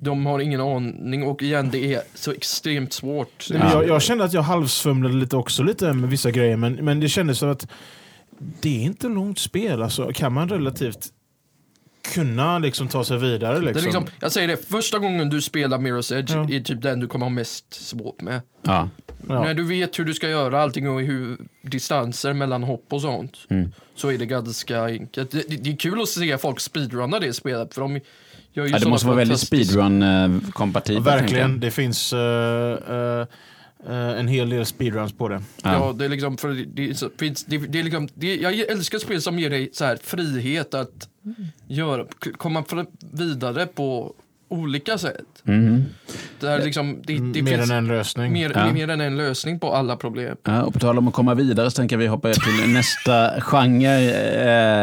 de 0.00 0.26
har 0.26 0.40
ingen 0.40 0.60
aning 0.60 1.22
och 1.22 1.42
igen 1.42 1.68
det 1.72 1.94
är 1.94 2.02
så 2.14 2.32
extremt 2.32 2.92
svårt. 2.92 3.46
Nej, 3.50 3.58
men 3.58 3.70
Jag, 3.72 3.86
jag 3.88 4.02
kände 4.02 4.24
att 4.24 4.32
jag 4.32 4.42
halvsvumlade 4.42 5.14
lite 5.14 5.36
också 5.36 5.62
lite 5.62 5.92
med 5.92 6.10
vissa 6.10 6.30
grejer 6.30 6.56
men, 6.56 6.72
men 6.74 7.00
det 7.00 7.08
kändes 7.08 7.38
som 7.38 7.50
att 7.50 7.66
det 8.60 8.68
är 8.80 8.82
inte 8.82 9.08
långt 9.08 9.38
spel. 9.38 9.82
Alltså, 9.82 10.10
kan 10.14 10.32
man 10.32 10.48
relativt 10.48 11.08
kunna 12.14 12.58
liksom 12.58 12.88
ta 12.88 13.04
sig 13.04 13.18
vidare. 13.18 13.60
Liksom. 13.60 13.84
liksom, 13.84 14.06
jag 14.20 14.32
säger 14.32 14.48
det, 14.48 14.68
första 14.68 14.98
gången 14.98 15.30
du 15.30 15.42
spelar 15.42 15.78
Mirror's 15.78 16.18
Edge 16.18 16.30
Ja. 16.30 16.48
är 16.50 16.60
typ 16.60 16.82
den 16.82 17.00
du 17.00 17.06
kommer 17.06 17.26
ha 17.26 17.30
mest 17.30 17.74
svårt 17.74 18.20
med. 18.20 18.40
Ja. 18.62 18.88
ja. 19.28 19.44
När 19.44 19.54
du 19.54 19.64
vet 19.64 19.98
hur 19.98 20.04
du 20.04 20.14
ska 20.14 20.28
göra 20.28 20.62
allting 20.62 20.88
och 20.88 21.00
hur 21.00 21.38
distanser 21.62 22.32
mellan 22.32 22.62
hopp 22.62 22.86
och 22.88 23.00
sånt. 23.00 23.36
Mm. 23.50 23.72
Så 23.94 24.12
är 24.12 24.18
det 24.18 24.26
ganska 24.26 24.84
enkelt. 24.84 25.30
Det, 25.30 25.48
det, 25.48 25.56
det 25.56 25.70
är 25.70 25.76
kul 25.76 26.00
att 26.00 26.08
se 26.08 26.38
folk 26.38 26.60
speedrunna 26.60 27.18
det 27.18 27.32
spelet 27.32 27.74
för 27.74 27.80
de 27.80 28.00
gör 28.52 28.64
ju 28.66 28.70
Ja, 28.70 28.78
det 28.78 28.88
måste 28.88 29.06
vara 29.06 29.16
väldigt 29.16 29.38
speedrun-kompatibelt. 29.38 31.06
Verkligen, 31.06 31.60
det 31.60 31.70
finns 31.70 32.12
eh, 32.12 32.18
eh, 32.88 33.20
eh, 33.20 33.26
en 33.86 34.28
hel 34.28 34.50
del 34.50 34.66
speedruns 34.66 35.12
på 35.12 35.28
det. 35.28 35.42
Ja. 35.62 35.72
Ja, 35.72 35.92
det 35.92 36.04
är 36.04 36.08
liksom, 36.08 36.36
för 36.36 36.48
det, 36.48 36.64
det, 36.64 37.02
finns, 37.18 37.44
det, 37.44 37.58
det 37.58 37.78
är 37.78 37.82
liksom, 37.82 38.08
det, 38.14 38.36
jag 38.36 38.54
älskar 38.58 38.98
spel 38.98 39.22
som 39.22 39.38
ger 39.38 39.50
dig 39.50 39.70
så 39.72 39.84
här 39.84 39.96
frihet 40.02 40.74
att 40.74 41.08
göra, 41.68 42.04
k- 42.04 42.30
komma 42.36 42.64
vidare 43.12 43.66
på 43.66 44.14
olika 44.48 44.98
sätt. 44.98 45.24
Mhm. 45.42 45.84
Det, 46.40 46.46
är 46.46 46.64
liksom, 46.64 47.02
det, 47.06 47.12
det 47.12 47.42
mer 47.42 47.56
finns 47.56 47.70
än 47.70 47.76
en 47.76 47.88
lösning. 47.88 48.32
mer, 48.32 48.52
Ja. 48.54 48.72
mer 48.72 48.88
än 48.90 49.00
en 49.00 49.16
lösning 49.16 49.60
på 49.60 49.72
alla 49.74 49.96
problem. 49.96 50.36
Ja, 50.44 50.62
och 50.62 50.72
på 50.72 50.78
tal 50.78 50.98
om 50.98 51.08
att 51.08 51.14
komma 51.14 51.34
vidare 51.34 51.70
så 51.70 51.76
tänker 51.76 51.96
vi 51.96 52.06
hoppa 52.06 52.32
till 52.32 52.72
nästa 52.72 53.40
genre 53.40 53.88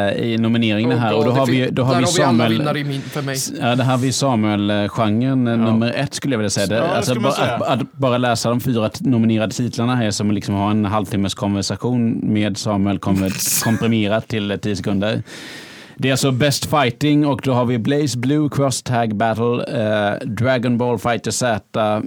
eh, 0.09 0.23
i 0.25 0.37
nomineringen 0.37 0.99
här. 0.99 1.13
Och 1.15 1.25
då 1.25 1.31
det 1.31 1.39
har 1.39 1.45
vi, 1.47 1.69
då 1.71 1.83
har 1.83 1.93
där 1.93 1.99
vi 1.99 2.05
har 2.05 2.13
vi 2.17 2.23
alla 2.23 2.27
Samuel. 2.31 2.51
vinnare 2.51 2.79
i 2.79 2.83
min, 2.83 3.01
för 3.01 3.21
mig. 3.21 3.37
Ja, 3.61 3.75
det 3.75 3.83
här 3.83 3.91
har 3.91 3.97
vi 3.97 4.11
Samuel-genren, 4.11 5.47
eh, 5.47 5.57
nummer 5.57 5.93
ett 5.95 6.13
skulle 6.13 6.33
jag 6.33 6.37
vilja 6.39 6.49
säga. 6.49 6.67
Det, 6.67 6.75
Ja, 6.75 6.81
det 6.81 6.89
alltså, 6.97 7.19
bara, 7.19 7.33
säga. 7.33 7.53
att, 7.55 7.61
att 7.81 7.91
bara 7.93 8.17
läsa 8.17 8.49
de 8.49 8.59
fyra 8.61 8.89
nominerade 8.99 9.53
titlarna 9.53 9.95
här 9.95 10.11
som 10.11 10.31
liksom 10.31 10.55
har 10.55 10.71
en 10.71 10.85
halvtimmes 10.85 11.33
konversation 11.33 12.19
med 12.33 12.57
Samuel 12.57 12.99
komprimerat 13.63 14.27
till 14.27 14.51
eh, 14.51 14.57
tio 14.57 14.75
sekunder. 14.75 15.23
Det 15.97 16.07
är 16.07 16.11
alltså 16.13 16.31
Best 16.31 16.65
Fighting 16.65 17.25
och 17.25 17.41
då 17.43 17.53
har 17.53 17.65
vi 17.65 17.77
Blaze 17.77 18.17
Blue 18.17 18.49
Cross 18.51 18.83
Tag 18.83 19.15
Battle, 19.15 19.63
eh, 19.67 20.27
Dragon 20.27 20.77
Ball 20.77 20.99
Fighter 20.99 21.31
Z, 21.31 21.61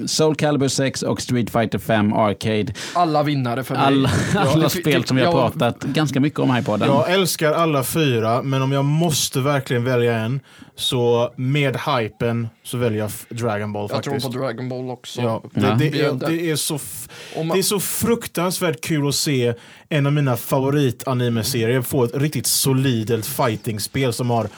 Soul 0.06 0.34
Calibur 0.36 0.68
6 0.68 1.02
och 1.02 1.20
Street 1.22 1.50
Fighter 1.50 1.78
5 1.78 2.12
Arcade. 2.12 2.72
Alla 2.94 3.22
vinnare 3.22 3.64
för 3.64 3.74
mig. 3.74 3.84
Alla, 3.86 4.10
alla 4.36 4.62
det- 4.62 4.70
spel 4.70 5.04
som 5.04 5.16
vi 5.16 5.22
har 5.24 5.32
ja, 5.32 5.50
pratat 5.50 5.82
ganska 5.84 6.20
mycket 6.20 6.40
om 6.40 6.50
här 6.50 6.60
i 6.60 6.64
podden. 6.64 6.88
Jag 6.88 7.12
älskar 7.12 7.52
alla 7.52 7.82
fyra, 7.84 8.42
men 8.42 8.62
om 8.62 8.72
jag 8.72 8.84
måste 8.84 9.40
verkligen 9.40 9.84
välja 9.84 10.18
en, 10.18 10.40
så 10.76 11.32
med 11.36 11.76
hypen 11.76 12.48
så 12.64 12.76
väljer 12.76 12.98
jag 12.98 13.10
Dragon 13.38 13.72
Ball 13.72 13.88
Jag 13.92 14.02
tror 14.02 14.14
faktiskt. 14.14 14.32
på 14.32 14.38
Dragon 14.38 14.68
Ball 14.68 14.90
också. 14.90 15.20
Ja, 15.22 15.42
det, 15.54 15.60
Ja. 15.66 15.74
det, 15.78 15.86
är, 16.00 16.12
det. 16.12 16.26
det, 16.26 16.50
är 16.50 16.56
så 16.56 16.78
man- 17.36 17.48
det 17.48 17.58
är 17.58 17.62
så 17.62 17.80
fruktansvärt 17.80 18.80
kul 18.80 19.08
att 19.08 19.14
se 19.14 19.54
en 19.88 20.06
av 20.06 20.12
mina 20.12 20.36
favorit-anime-serier 20.36 21.82
få 21.82 22.04
ett 22.04 22.16
riktigt 22.16 22.46
solidt 22.46 23.10
fighting-spel 23.78 24.12
som 24.12 24.30
har 24.30 24.48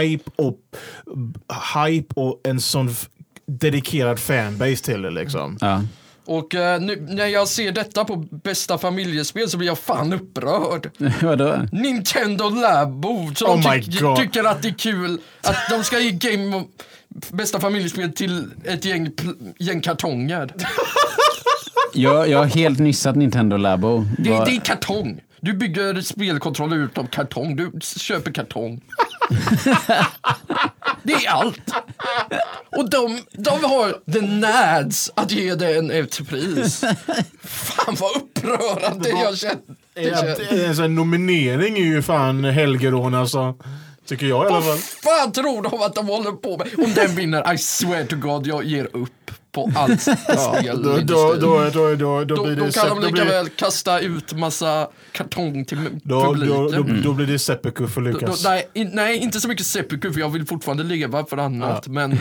hype 0.00 0.30
och, 0.36 0.58
hype 1.74 2.14
och 2.14 2.40
en 2.44 2.60
sån 2.60 2.90
dedikerad 3.46 4.18
fanbase 4.18 4.84
till 4.84 5.02
det 5.02 5.10
liksom. 5.10 5.58
Ja. 5.60 5.82
Och 6.24 6.54
eh, 6.54 6.80
nu, 6.80 7.06
när 7.08 7.26
jag 7.26 7.48
ser 7.48 7.72
detta 7.72 8.04
på 8.04 8.16
bästa 8.16 8.78
familjespel 8.78 9.48
så 9.48 9.56
blir 9.58 9.68
jag 9.68 9.78
fan 9.78 10.12
upprörd. 10.12 10.90
Vadå? 11.22 11.66
Nintendo 11.72 12.48
Labo, 12.48 13.34
så 13.34 13.46
Oh 13.46 13.76
God. 14.00 14.16
tycker 14.16 14.44
att 14.44 14.62
det 14.62 14.68
är 14.68 14.78
kul 14.78 15.18
att 15.42 15.56
de 15.70 15.84
ska 15.84 15.98
ge 15.98 16.10
Game 16.10 16.64
bästa 17.32 17.60
familjespel 17.60 18.12
till 18.12 18.44
ett 18.64 18.84
gäng, 18.84 19.10
gäng 19.58 19.80
kartonger. 19.80 20.54
Jag, 21.94 22.28
jag 22.28 22.38
har 22.38 22.46
helt 22.46 22.78
nissat 22.78 23.16
Nintendo 23.16 23.56
Labo. 23.56 24.04
Det, 24.18 24.30
det 24.30 24.56
är 24.56 24.60
kartong. 24.60 25.20
Du 25.44 25.52
bygger 25.52 26.00
spelkontroller 26.00 26.76
ut 26.76 26.98
av 26.98 27.06
kartong. 27.06 27.56
Du 27.56 27.72
köper 27.80 28.32
kartong. 28.32 28.80
det 31.02 31.12
är 31.12 31.30
allt. 31.30 31.74
Och 32.76 32.90
de, 32.90 33.18
de 33.32 33.64
har 33.64 34.12
the 34.12 34.20
nads 34.20 35.10
att 35.14 35.32
ge 35.32 35.54
den 35.54 35.90
ett 35.90 36.28
pris. 36.28 36.84
Fan 37.42 37.96
vad 38.00 38.16
upprörande 38.16 39.08
jag 39.08 39.38
känner. 39.38 40.64
En 40.66 40.76
sån 40.76 40.94
nominering 40.94 41.78
är 41.78 41.84
ju 41.84 42.02
fan 42.02 42.44
helgerån 42.44 43.14
alltså. 43.14 43.54
Tycker 44.06 44.26
jag 44.26 44.44
i 44.44 44.48
alla 44.48 44.62
fall. 44.62 44.78
Vad 45.04 45.18
fan 45.18 45.32
tror 45.32 45.62
de 45.62 45.82
att 45.82 45.94
de 45.94 46.06
håller 46.06 46.32
på 46.32 46.56
med? 46.58 46.68
Om 46.78 46.94
den 46.94 47.14
vinner, 47.14 47.54
I 47.54 47.58
swear 47.58 48.04
to 48.04 48.16
God, 48.16 48.46
jag 48.46 48.64
ger 48.64 48.96
upp 48.96 49.30
på 49.52 49.72
allt 49.74 50.00
spel. 50.58 50.82
Då, 50.82 50.96
då, 50.96 51.34
då, 51.34 51.70
då, 51.70 51.70
då, 51.70 51.94
då 51.94 52.24
Då, 52.24 52.44
blir 52.44 52.56
då 52.56 52.64
det 52.64 52.74
kan 52.74 53.02
de 53.02 53.06
lika 53.06 53.24
väl 53.24 53.48
kasta 53.48 54.00
ut 54.00 54.32
massa 54.32 54.88
kartong 55.12 55.64
till 55.64 55.88
då, 56.02 56.24
publiken. 56.24 56.56
då, 56.56 56.68
då, 56.68 56.82
då 57.02 57.12
blir 57.12 57.26
det 57.26 57.38
seppuku 57.38 57.86
för 57.86 58.00
Lukas. 58.00 58.44
nej, 58.44 58.68
in, 58.72 58.90
nej, 58.92 59.18
inte 59.18 59.40
så 59.40 59.48
mycket 59.48 59.66
seppuku 59.66 60.12
för 60.12 60.20
jag 60.20 60.28
vill 60.28 60.46
fortfarande 60.46 60.84
leva 60.84 61.24
för 61.24 61.36
annat. 61.36 61.88
Men, 61.92 62.18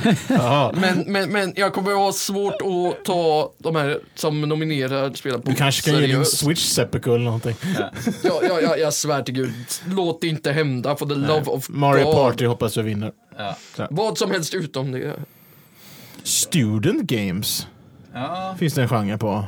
men, 1.07 1.31
men, 1.31 1.53
jag 1.55 1.73
kommer 1.73 1.91
ha 1.93 2.11
svårt 2.11 2.53
att 2.61 3.05
ta 3.05 3.53
de 3.57 3.75
här 3.75 3.99
som 4.15 4.41
nominerar 4.41 5.13
spela 5.13 5.37
på 5.37 5.49
Du 5.49 5.55
kanske 5.55 5.91
kan 5.91 6.01
ge 6.01 6.07
din 6.07 6.25
switch 6.25 6.65
seppuku 6.65 7.09
eller 7.15 7.25
någonting. 7.25 7.55
Ja, 8.23 8.41
ja, 8.43 8.61
ja, 8.61 8.77
jag 8.77 8.93
svär 8.93 9.23
till 9.23 9.33
gud, 9.33 9.53
låt 9.85 10.21
det 10.21 10.27
inte 10.27 10.51
hända 10.51 10.95
for 10.95 11.05
the 11.05 11.15
love 11.15 11.45
of 11.45 11.69
Mario 11.69 12.03
God. 12.03 12.15
Party 12.15 12.45
hoppas 12.45 12.77
jag 12.77 12.83
vinner. 12.83 13.11
Vad 13.89 14.17
som 14.17 14.31
helst 14.31 14.53
utom 14.53 14.91
det. 14.91 15.15
Student 16.23 17.01
games 17.01 17.67
Ja. 18.13 18.55
finns 18.59 18.73
det 18.73 18.81
en 18.81 18.89
genre 18.89 19.17
på. 19.17 19.43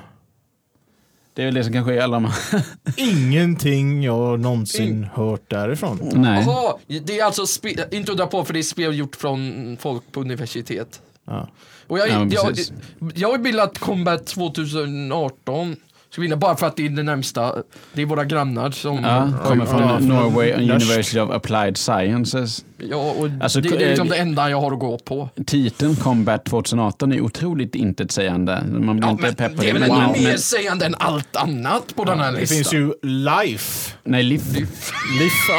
Det 1.34 1.42
är 1.42 1.46
väl 1.46 1.54
det 1.56 1.64
som 1.64 1.74
kanske 1.74 1.94
är 1.94 2.02
alla 2.02 2.20
de 2.20 2.32
Ingenting 2.98 4.04
jag 4.04 4.40
någonsin 4.40 5.04
hört 5.14 5.50
därifrån. 5.50 6.00
Nej. 6.14 6.44
Jaha, 6.46 6.78
det 6.88 7.20
är 7.20 7.26
alltså, 7.26 7.46
spe, 7.46 7.70
inte 7.92 8.12
undra 8.12 8.28
på 8.28 8.46
för 8.46 8.54
det 8.54 8.60
är 8.60 8.64
spel 8.64 8.98
gjort 8.98 9.16
från 9.16 9.78
folk 9.80 10.12
på 10.12 10.22
universitet. 10.22 11.02
Ja. 11.26 11.48
Och 11.88 12.00
jag, 12.00 12.10
Ja, 12.10 12.28
jag, 12.30 12.48
precis. 12.48 12.74
jag 13.16 13.44
vill 13.44 13.60
att 13.60 13.80
Combat 13.80 14.26
2018 14.26 15.76
ska 16.14 16.22
vinna 16.22 16.36
bara 16.38 16.56
för 16.56 16.68
att 16.68 16.76
det 16.78 16.86
är 16.86 16.90
det 16.90 17.04
närmsta, 17.04 17.56
det 17.94 18.02
är 18.02 18.06
våra 18.06 18.26
grannar 18.26 18.72
som... 18.72 19.04
Ja, 19.04 19.30
kommer 19.46 19.66
från 19.66 19.82
Ja, 19.82 20.00
Norway 20.00 20.52
University 20.54 21.20
of 21.20 21.30
Applied 21.32 21.78
Sciences. 21.78 22.66
Ja, 22.78 22.96
och 23.18 23.30
Alltså, 23.42 23.62
det, 23.62 23.70
det 23.70 23.86
är 23.86 23.90
liksom 23.90 24.08
eh, 24.08 24.12
det 24.14 24.18
enda 24.18 24.50
jag 24.50 24.62
har 24.62 24.72
att 24.72 24.80
gå 24.80 24.98
på. 24.98 25.30
Titeln 25.46 25.96
Combat 25.96 26.46
2018 26.46 27.12
är 27.14 27.22
otroligt 27.22 27.76
intetsägande. 27.76 28.64
Man 28.72 28.98
blir 28.98 29.08
Ja, 29.08 29.12
inte 29.12 29.24
men 29.24 29.36
pepp 29.36 29.56
på 29.56 29.62
det 29.62 29.70
är 29.70 29.74
det. 29.74 29.80
väl 29.80 29.90
men, 29.90 30.12
mer 30.24 30.38
sägande 30.38 30.86
än 30.86 30.96
allt 31.00 31.36
annat 31.36 31.96
på 31.96 32.04
den 32.04 32.20
här 32.20 32.32
Det 32.32 32.40
listan. 32.40 32.56
finns 32.56 32.74
ju 32.74 32.94
Life. 33.02 33.94
nej, 34.04 34.24
LIF. 34.24 34.44
Life. 35.20 35.52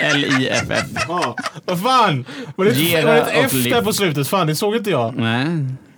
L-I-F-F. 0.00 1.04
Ja. 1.08 1.36
Vad 1.64 1.82
fan! 1.82 2.24
Var 2.56 2.64
det, 2.64 3.04
var 3.04 3.14
det 3.14 3.20
ett 3.20 3.44
F 3.44 3.52
där 3.64 3.82
på 3.82 3.92
slutet? 3.92 4.28
Fan, 4.28 4.46
det 4.46 4.54
såg 4.56 4.76
inte 4.76 4.90
jag. 4.90 5.14
Nej. 5.16 5.46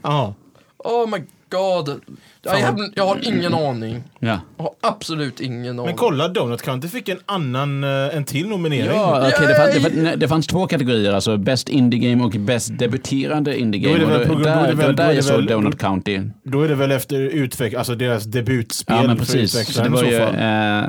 Ja. 0.03 0.35
Oh 0.79 1.09
my 1.11 1.19
god. 1.51 2.01
Jag, 2.43 2.51
har- 2.53 2.91
jag 2.95 3.07
har 3.07 3.19
ingen 3.23 3.55
aning. 3.55 4.03
Ja. 4.19 4.41
Jag 4.57 4.65
har 4.65 4.73
absolut 4.81 5.41
ingen 5.41 5.79
aning. 5.79 5.87
Men 5.87 5.97
kolla, 5.97 6.29
Donut 6.29 6.63
County 6.63 6.89
fick 6.89 7.09
en 7.09 7.19
annan, 7.27 7.85
eh, 7.85 8.17
en 8.17 8.25
till 8.25 8.49
nominering. 8.49 8.87
Ja, 8.97 9.29
okej, 9.35 9.47
det, 9.49 9.55
fanns, 9.55 9.75
det, 9.75 9.81
fanns, 9.81 10.17
det 10.21 10.29
fanns 10.29 10.47
två 10.47 10.67
kategorier, 10.67 11.13
alltså 11.13 11.37
Best 11.37 11.69
Indie 11.69 12.11
Game 12.11 12.25
och 12.25 12.31
Bäst 12.31 12.79
debuterande 12.79 13.59
Indie 13.59 13.89
Då 13.89 13.95
är 13.95 13.99
Game. 13.99 14.13
det 14.13 14.19
väl 14.19 14.29
då, 14.43 14.49
är 14.49 14.67
det 14.69 14.75
väl- 14.75 14.97
där 14.97 15.13
jag 15.13 15.25
såg 15.25 15.47
Donut 15.47 15.79
County. 15.79 16.21
Då 16.43 16.63
är 16.63 16.69
det 16.69 16.75
väl 16.75 16.91
efter 16.93 17.21
utveck 17.21 17.75
alltså 17.75 17.95
deras 17.95 18.25
debutspel 18.25 18.97
Ja, 18.97 19.07
men 19.07 19.17
precis. 19.17 19.75
Så 19.75 19.83
det, 19.83 19.89
var 19.89 20.05
ju, 20.05 20.17
eh, 20.17 20.85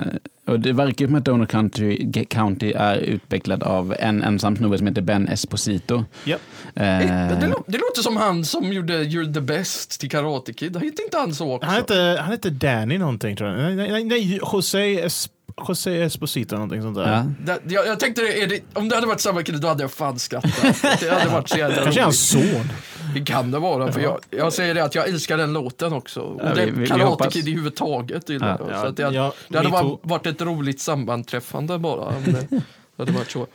och 0.52 0.60
det 0.60 0.74
verkar 0.74 1.06
ju 1.06 1.08
som 1.08 1.16
att 1.16 1.26
Donut 1.26 1.50
County, 1.50 2.24
County 2.30 2.72
är 2.76 2.98
utvecklad 2.98 3.64
av 3.64 3.96
en 4.00 4.24
ensam 4.24 4.56
snubbe 4.56 4.78
som 4.78 4.88
heter 4.88 5.02
Ben 5.02 5.28
Esposito. 5.28 6.06
Ja. 6.24 6.38
Eh, 6.76 7.02
Eh, 7.02 7.40
Det, 7.40 7.54
det 7.68 7.78
låter 7.78 8.02
som 8.02 8.18
han 8.18 8.46
som 8.46 8.74
gjorde 8.74 9.04
You're 9.04 9.34
the 9.34 9.42
best 9.42 10.00
till 10.00 10.10
Karate 10.10 10.54
Kid. 10.54 10.76
Hette 10.76 11.04
inte 11.04 11.18
han 11.18 11.36
så 11.36 11.54
också? 11.56 11.66
Han 11.68 11.76
hette, 11.76 12.18
han 12.22 12.32
hette 12.32 12.50
Danny 12.50 12.98
någonting 12.98 13.36
tror 13.36 13.50
jag. 13.50 13.58
Nej, 13.60 13.76
nej, 13.76 13.92
nej, 13.92 14.04
nej 14.04 14.40
José, 14.54 15.00
es, 15.02 15.30
José 15.68 16.02
Esposito 16.02 16.56
någonting 16.56 16.82
sånt 16.82 16.96
där. 16.96 17.12
ja. 17.14 17.26
Det, 17.46 17.74
jag, 17.74 17.88
jag 17.88 18.00
tänkte, 18.00 18.22
är 18.22 18.48
det, 18.48 18.60
om 18.74 18.90
det 18.90 18.96
hade 18.96 19.08
varit 19.08 19.22
samma 19.22 19.44
kille 19.44 19.58
då 19.58 19.68
hade 19.68 19.84
jag 19.84 19.92
fan 19.92 20.20
skrattat. 20.20 20.82
Det 21.00 21.10
hade 21.10 21.30
varit 21.32 21.50
så 21.50 21.58
jävla 21.58 21.76
Kanske 21.84 22.02
hans 22.02 22.36
roligt. 22.36 22.52
son. 22.54 22.70
Det 23.14 23.22
kan 23.26 23.52
det 23.52 23.60
vara, 23.60 23.92
för 23.92 24.02
jag, 24.02 24.20
jag 24.30 24.54
säger 24.54 24.74
det 24.74 24.84
att 24.84 24.96
jag 24.96 25.08
älskar 25.10 25.38
den 25.38 25.54
låten 25.54 25.94
också. 25.94 26.20
Och 26.22 26.42
Ja, 26.44 26.54
vi- 26.56 26.66
den 26.66 26.80
vi- 26.80 26.88
Karate. 26.88 27.30
Kid 27.30 27.48
i 27.48 27.52
huvud 27.52 27.76
taget 27.76 28.30
gillar 28.30 28.58
Ja. 28.60 28.66
jag. 28.72 28.80
Så 28.82 28.88
att 28.88 28.98
det, 28.98 29.04
hade- 29.04 29.16
Ja, 29.16 29.34
det 29.48 29.58
hade 29.58 29.70
too. 29.70 30.00
varit 30.04 30.26
ett 30.28 30.42
roligt 30.42 30.80
sammanträffande 30.82 31.78
bara. 31.80 32.02
Om 32.02 32.24
det 32.26 32.62
hade 32.98 33.12
varit 33.12 33.32
så. 33.32 33.48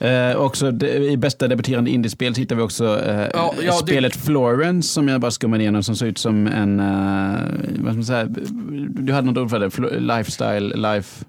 Eh, 0.00 0.36
också 0.36 0.70
det, 0.70 0.96
I 0.96 1.16
bästa 1.16 1.48
debuterande 1.48 1.90
indiespel 1.90 2.34
hittar 2.34 2.56
vi 2.56 2.62
också 2.62 3.00
eh, 3.06 3.20
Ja, 3.20 3.28
ja, 3.34 3.72
det- 3.72 3.72
spelet 3.72 4.16
Florence 4.16 4.88
som 4.88 5.08
jag 5.08 5.20
bara 5.20 5.30
skummade 5.30 5.62
igenom 5.62 5.82
som 5.82 5.96
ser 5.96 6.06
ut 6.06 6.18
som 6.18 6.46
en, 6.46 6.80
eh, 6.80 7.40
vad 7.78 7.92
ska 7.92 7.94
man 7.94 8.04
säga, 8.04 8.24
du 8.88 9.12
hade 9.12 9.26
något 9.26 9.38
ord 9.38 9.50
för 9.50 9.58
det, 9.60 9.68
Flo- 9.68 10.16
lifestyle, 10.16 10.76
life. 10.76 11.24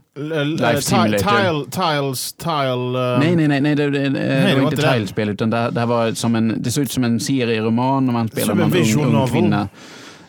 Life 0.46 0.82
Simulator. 0.82 1.18
Tile, 1.18 1.66
tiles, 1.72 2.34
tile... 2.34 3.14
eh, 3.14 3.20
nej, 3.20 3.36
nej, 3.36 3.48
nej, 3.48 3.62
nej, 3.62 3.76
det, 3.76 3.90
det, 3.90 4.00
det, 4.00 4.10
det 4.10 4.56
var 4.62 4.72
inte 4.72 4.94
tilespel 4.94 5.30
utan 5.30 5.50
det, 5.50 5.70
det 5.72 5.80
här 5.80 5.88
var 5.88 6.12
som 6.12 6.36
en, 6.36 6.56
det 6.58 6.72
såg 6.72 6.84
ut 6.84 6.92
som 6.92 7.04
en 7.04 7.20
serieroman 7.20 8.08
om 8.10 8.14
man 8.14 8.28
spelar 8.28 8.46
Som 8.48 8.62
om 8.62 8.74
en 8.74 8.78
en 8.78 8.98
ung, 9.00 9.06
ung 9.06 9.12
novel. 9.14 9.30
kvinna. 9.30 9.68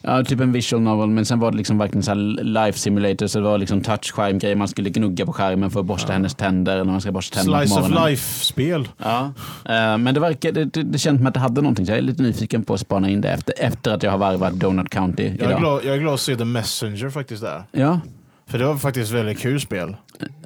Ja, 0.03 0.25
typ 0.25 0.41
en 0.41 0.53
visual 0.53 0.83
novel, 0.83 1.09
men 1.09 1.25
sen 1.25 1.39
var 1.41 1.51
det 1.51 1.57
liksom 1.57 1.79
verkligen 1.79 2.03
så 2.03 2.15
life 2.43 2.79
simulator, 2.79 3.27
så 3.27 3.39
det 3.39 3.45
var 3.45 3.59
liksom 3.59 3.81
touchskärm-grejer, 3.81 4.57
man 4.57 4.69
skulle 4.69 4.91
gnugga 4.91 5.27
på 5.27 5.33
skärmen 5.33 5.71
för 5.71 5.81
att 5.81 5.87
borsta 5.87 6.13
hennes 6.13 6.35
tänder 6.35 6.77
när 6.77 6.85
man 6.85 7.01
ska 7.01 7.13
borsta 7.13 7.37
tänderna 7.37 7.67
Slice 7.67 7.81
of 7.81 7.91
life-spel. 8.07 8.89
Ja, 8.99 9.33
eh, 9.65 9.99
men 9.99 10.15
det, 10.15 10.21
verkar, 10.21 10.53
det, 10.53 10.65
det, 10.65 10.83
det 10.83 10.99
känns 10.99 11.19
som 11.19 11.27
att 11.27 11.35
det 11.35 11.41
hade 11.41 11.61
någonting, 11.61 11.87
så 11.87 11.93
jag 11.93 11.99
är 11.99 12.03
lite 12.03 12.23
nyfiken 12.23 12.63
på 12.65 12.75
att 12.75 12.81
spana 12.81 13.11
in 13.11 13.21
det 13.21 13.29
efter, 13.29 13.55
efter 13.59 13.91
att 13.91 14.03
jag 14.03 14.11
har 14.11 14.19
varvat 14.19 14.53
Donut 14.53 14.91
County 14.91 15.23
Jag 15.23 15.33
är, 15.41 15.45
idag. 15.49 15.61
glad, 15.61 15.81
jag 15.85 15.95
är 15.95 15.99
glad 15.99 16.15
att 16.15 16.21
se 16.21 16.37
The 16.37 16.45
Messenger 16.45 17.11
faktiskt 17.11 17.43
där. 17.43 17.63
Ja, 17.73 18.01
För 18.47 18.59
det 18.59 18.65
var 18.65 18.77
faktiskt 18.77 19.11
väldigt 19.13 19.39
kul 19.41 19.61
spel. 19.61 19.97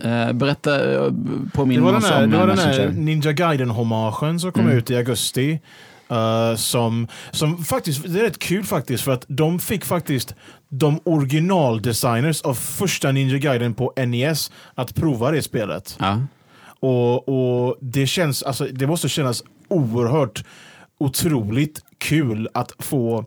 eh, 0.02 0.32
berätta, 0.32 0.94
eh, 0.94 1.12
påminn 1.52 1.84
oss 1.84 2.10
om 2.10 2.30
det 2.30 2.36
var 2.38 2.46
den 2.46 2.58
här. 2.58 2.88
Ninja 2.88 3.32
Gaiden-hommagen 3.32 4.40
som 4.40 4.52
kom 4.52 4.64
Mm. 4.64 4.76
ut 4.78 4.90
i 4.90 4.96
augusti. 4.96 5.60
Eh, 6.08 6.56
som, 6.56 7.08
som 7.30 7.64
faktiskt, 7.64 8.02
det 8.12 8.20
är 8.20 8.24
rätt 8.24 8.38
kul 8.38 8.64
faktiskt 8.64 9.04
för 9.04 9.12
att 9.12 9.24
de 9.28 9.58
fick 9.58 9.84
faktiskt 9.84 10.34
de 10.68 11.00
originaldesigners 11.04 12.42
av 12.42 12.54
första 12.54 13.12
Ninja 13.12 13.38
Gaiden 13.38 13.74
på 13.74 13.92
NES 13.96 14.52
att 14.74 14.94
prova 14.94 15.30
det 15.30 15.42
spelet. 15.42 15.96
Ja. 16.00 16.20
Och, 16.80 17.28
och 17.28 17.76
det 17.80 18.06
känns, 18.06 18.42
alltså 18.42 18.64
det 18.64 18.86
måste 18.86 19.08
kännas 19.08 19.42
oerhört 19.68 20.44
otroligt 20.98 21.80
kul 21.98 22.48
att 22.54 22.72
få 22.78 23.24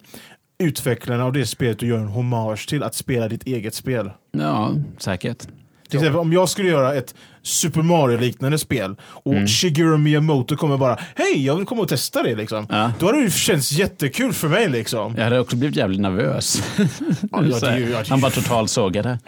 utvecklarna 0.60 1.26
av 1.26 1.34
det 1.34 1.46
spelet 1.46 1.80
du 1.80 1.88
gör 1.88 2.00
en 2.00 2.08
hommage 2.08 2.70
till 2.70 2.84
att 2.84 2.96
spela 2.96 3.28
ditt 3.28 3.48
eget 3.48 3.76
spel. 3.76 4.12
ja, 4.32 4.72
säkert. 4.98 5.48
Till 5.90 6.00
exempel 6.00 6.20
om 6.20 6.34
jag 6.34 6.50
skulle 6.50 6.70
göra 6.70 6.94
ett 6.94 7.16
Super 7.42 7.82
Mario-liknande 7.82 8.58
spel 8.58 8.96
och 9.02 9.34
Mm. 9.34 9.48
Shigeru 9.48 9.98
Miyamoto 9.98 10.56
kommer 10.56 10.78
bara 10.78 10.98
Hej, 11.16 11.46
jag 11.46 11.56
vill 11.56 11.66
komma 11.66 11.82
och 11.82 11.90
testa 11.90 12.24
det 12.24 12.36
liksom. 12.36 12.68
Ja. 12.70 12.92
Då 13.00 13.06
hade 13.06 13.24
det 13.24 13.32
känts 13.32 13.72
jättekul 13.72 14.34
för 14.34 14.48
mig 14.48 14.70
liksom. 14.70 15.16
Jag 15.18 15.24
hade 15.24 15.40
också 15.40 15.56
blivit 15.56 15.76
jävligt 15.76 16.02
nervös. 16.02 16.64
Ja, 16.78 16.86
det 17.42 17.48
ja, 17.50 17.60
det 17.60 17.68
är 17.68 18.10
Han 18.10 18.22
bara 18.22 18.32
totalt 18.32 18.70
sågade. 18.72 19.20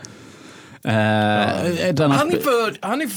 Uh, 0.87 0.93
annat... 0.93 2.17
Han 2.17 2.31
är 2.31 2.41
för, 2.41 2.77
han 2.87 3.01
är, 3.01 3.09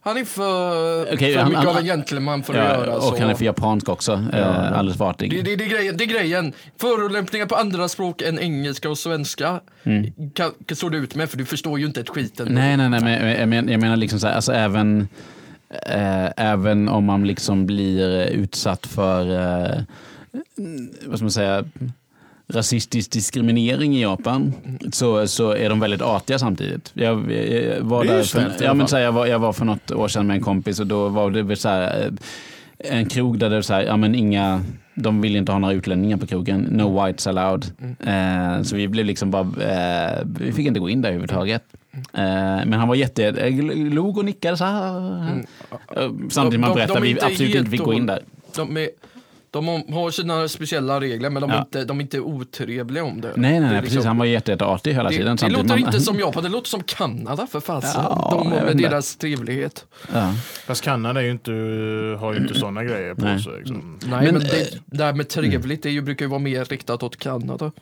han 0.00 0.16
är 0.16 0.24
för, 0.24 1.02
Okej, 1.14 1.32
för 1.34 1.40
han- 1.40 1.48
mycket 1.48 1.64
han- 1.64 1.74
av 1.74 1.78
en 1.78 1.84
gentleman 1.84 2.42
för 2.42 2.54
ja, 2.54 2.62
att 2.62 2.86
göra 2.86 3.00
så. 3.00 3.08
och 3.12 3.18
han 3.18 3.30
är 3.30 3.34
för 3.34 3.44
japansk 3.44 3.88
också. 3.88 4.12
Uh, 4.12 4.78
alldeles 4.78 4.98
för 4.98 5.10
artig. 5.10 5.30
Det, 5.30 5.42
det, 5.42 5.56
det, 5.56 5.64
är 5.64 5.68
grejen, 5.68 5.96
det 5.96 6.04
är 6.04 6.08
grejen. 6.08 6.52
Förolämpningar 6.76 7.46
på 7.46 7.54
andra 7.54 7.88
språk 7.88 8.22
än 8.22 8.38
engelska 8.38 8.90
och 8.90 8.98
svenska 8.98 9.60
kan, 10.34 10.52
kan 10.66 10.76
stå 10.76 10.88
du 10.88 10.98
ut 10.98 11.14
med 11.14 11.30
för 11.30 11.38
du 11.38 11.44
förstår 11.44 11.78
ju 11.78 11.86
inte 11.86 12.00
ett 12.00 12.08
skit 12.08 12.40
ändå. 12.40 12.52
Nej, 12.52 12.76
nej, 12.76 12.88
nej, 12.88 13.00
men 13.00 13.38
jag, 13.40 13.48
men, 13.48 13.68
jag 13.68 13.80
menar 13.80 13.96
liksom 13.96 14.20
så 14.20 14.26
här, 14.26 14.34
alltså 14.34 14.52
även, 14.52 15.08
eh, 15.86 16.26
även 16.36 16.88
om 16.88 17.04
man 17.04 17.26
liksom 17.26 17.66
blir 17.66 18.26
utsatt 18.26 18.86
för, 18.86 19.30
eh, 19.30 19.82
vad 21.06 21.18
ska 21.18 21.24
man 21.24 21.30
säga, 21.30 21.64
rasistisk 22.48 23.10
diskriminering 23.10 23.96
i 23.96 24.02
Japan 24.02 24.52
så, 24.92 25.28
så 25.28 25.50
är 25.50 25.68
de 25.68 25.80
väldigt 25.80 26.02
artiga 26.02 26.38
samtidigt. 26.38 26.90
Jag, 26.94 27.32
jag, 27.32 27.80
var 27.80 28.04
där 28.04 28.22
för, 28.22 28.40
alla 28.40 28.54
ja, 28.60 28.74
men 28.74 28.78
fall. 28.78 28.88
så 28.88 28.96
här, 28.96 29.02
jag, 29.02 29.12
var, 29.12 29.26
jag 29.26 29.38
var 29.38 29.52
för 29.52 29.64
något 29.64 29.90
år 29.90 30.08
sedan 30.08 30.26
med 30.26 30.36
en 30.36 30.42
kompis 30.42 30.80
och 30.80 30.86
då 30.86 31.08
var 31.08 31.30
det 31.30 31.56
så 31.56 31.68
här, 31.68 32.10
eh, 32.78 32.98
en 32.98 33.08
krog 33.08 33.38
där 33.38 33.50
det 33.50 33.54
var 33.54 33.62
så 33.62 33.74
här, 33.74 33.82
ja 33.82 33.96
men 33.96 34.14
inga, 34.14 34.60
de 34.94 35.20
vill 35.20 35.36
inte 35.36 35.52
ha 35.52 35.58
några 35.58 35.74
utlänningar 35.74 36.16
på 36.16 36.26
krogen, 36.26 36.60
no 36.60 37.04
whites 37.04 37.26
allowed. 37.26 37.66
Eh, 38.00 38.62
så 38.62 38.76
vi 38.76 38.88
blev 38.88 39.06
liksom 39.06 39.30
bara, 39.30 39.42
eh, 39.42 40.24
vi 40.40 40.52
fick 40.52 40.66
inte 40.66 40.80
gå 40.80 40.88
in 40.88 41.02
där 41.02 41.08
överhuvudtaget. 41.08 41.62
Eh, 41.92 42.02
men 42.66 42.72
han 42.72 42.88
var 42.88 42.94
jätte, 42.94 43.50
log 43.74 44.18
och 44.18 44.24
nickade 44.24 44.56
så 44.56 44.64
här. 44.64 45.44
Samtidigt 46.30 46.60
man 46.60 46.76
de 46.76 46.80
är 46.80 47.00
vi 47.00 47.20
absolut 47.20 47.54
inte 47.54 47.70
fick 47.70 47.80
gå 47.80 47.94
in 47.94 48.06
där. 48.06 48.22
De, 48.56 48.76
är, 48.76 48.88
de 49.66 49.92
har 49.92 50.10
sina 50.10 50.48
speciella 50.48 51.00
regler 51.00 51.30
men 51.30 51.42
de 51.42 51.50
är, 51.50 51.54
Ja. 51.54 51.60
inte, 51.60 51.84
de 51.84 51.98
är 51.98 52.02
inte 52.02 52.20
otrevliga 52.20 53.04
om 53.04 53.20
det. 53.20 53.32
Nej, 53.36 53.36
nej, 53.36 53.52
Det 53.52 53.60
nej 53.60 53.70
liksom- 53.70 53.82
precis. 53.96 54.04
Han 54.06 54.18
var 54.18 54.24
jätte, 54.24 54.50
jätteartig 54.52 54.92
hela 54.94 55.08
det, 55.10 55.16
tiden. 55.16 55.36
det 55.36 55.48
låter 55.48 55.68
man- 55.68 55.78
inte 55.78 56.00
som 56.00 56.18
Japan, 56.18 56.42
det 56.42 56.48
låter 56.48 56.68
som 56.68 56.82
Kanada 56.82 57.46
för 57.46 57.60
fasen. 57.60 57.90
Ja, 58.04 58.38
de 58.42 58.48
med 58.66 58.76
deras 58.76 59.16
trevlighet. 59.16 59.84
Ja. 60.14 60.34
Fast 60.66 60.84
Kanada 60.84 61.20
är 61.20 61.24
ju 61.24 61.30
inte, 61.30 61.50
har 62.20 62.32
ju 62.34 62.38
inte 62.40 62.54
sådana 62.54 62.84
grejer 62.84 63.14
på 63.14 63.24
Nej. 63.24 63.42
sig. 63.42 63.52
Liksom. 63.58 63.98
Nej 64.06 64.24
Men, 64.24 64.34
men, 64.34 64.42
eh, 64.42 64.48
det, 64.48 64.78
det 64.86 65.04
här 65.04 65.12
med 65.12 65.28
trevligt 65.28 65.82
det 65.82 65.88
är 65.88 65.92
ju, 65.92 66.00
brukar 66.02 66.24
ju 66.24 66.28
vara 66.30 66.40
mer 66.40 66.64
riktat 66.64 67.02
åt 67.02 67.16
Kanada. 67.16 67.72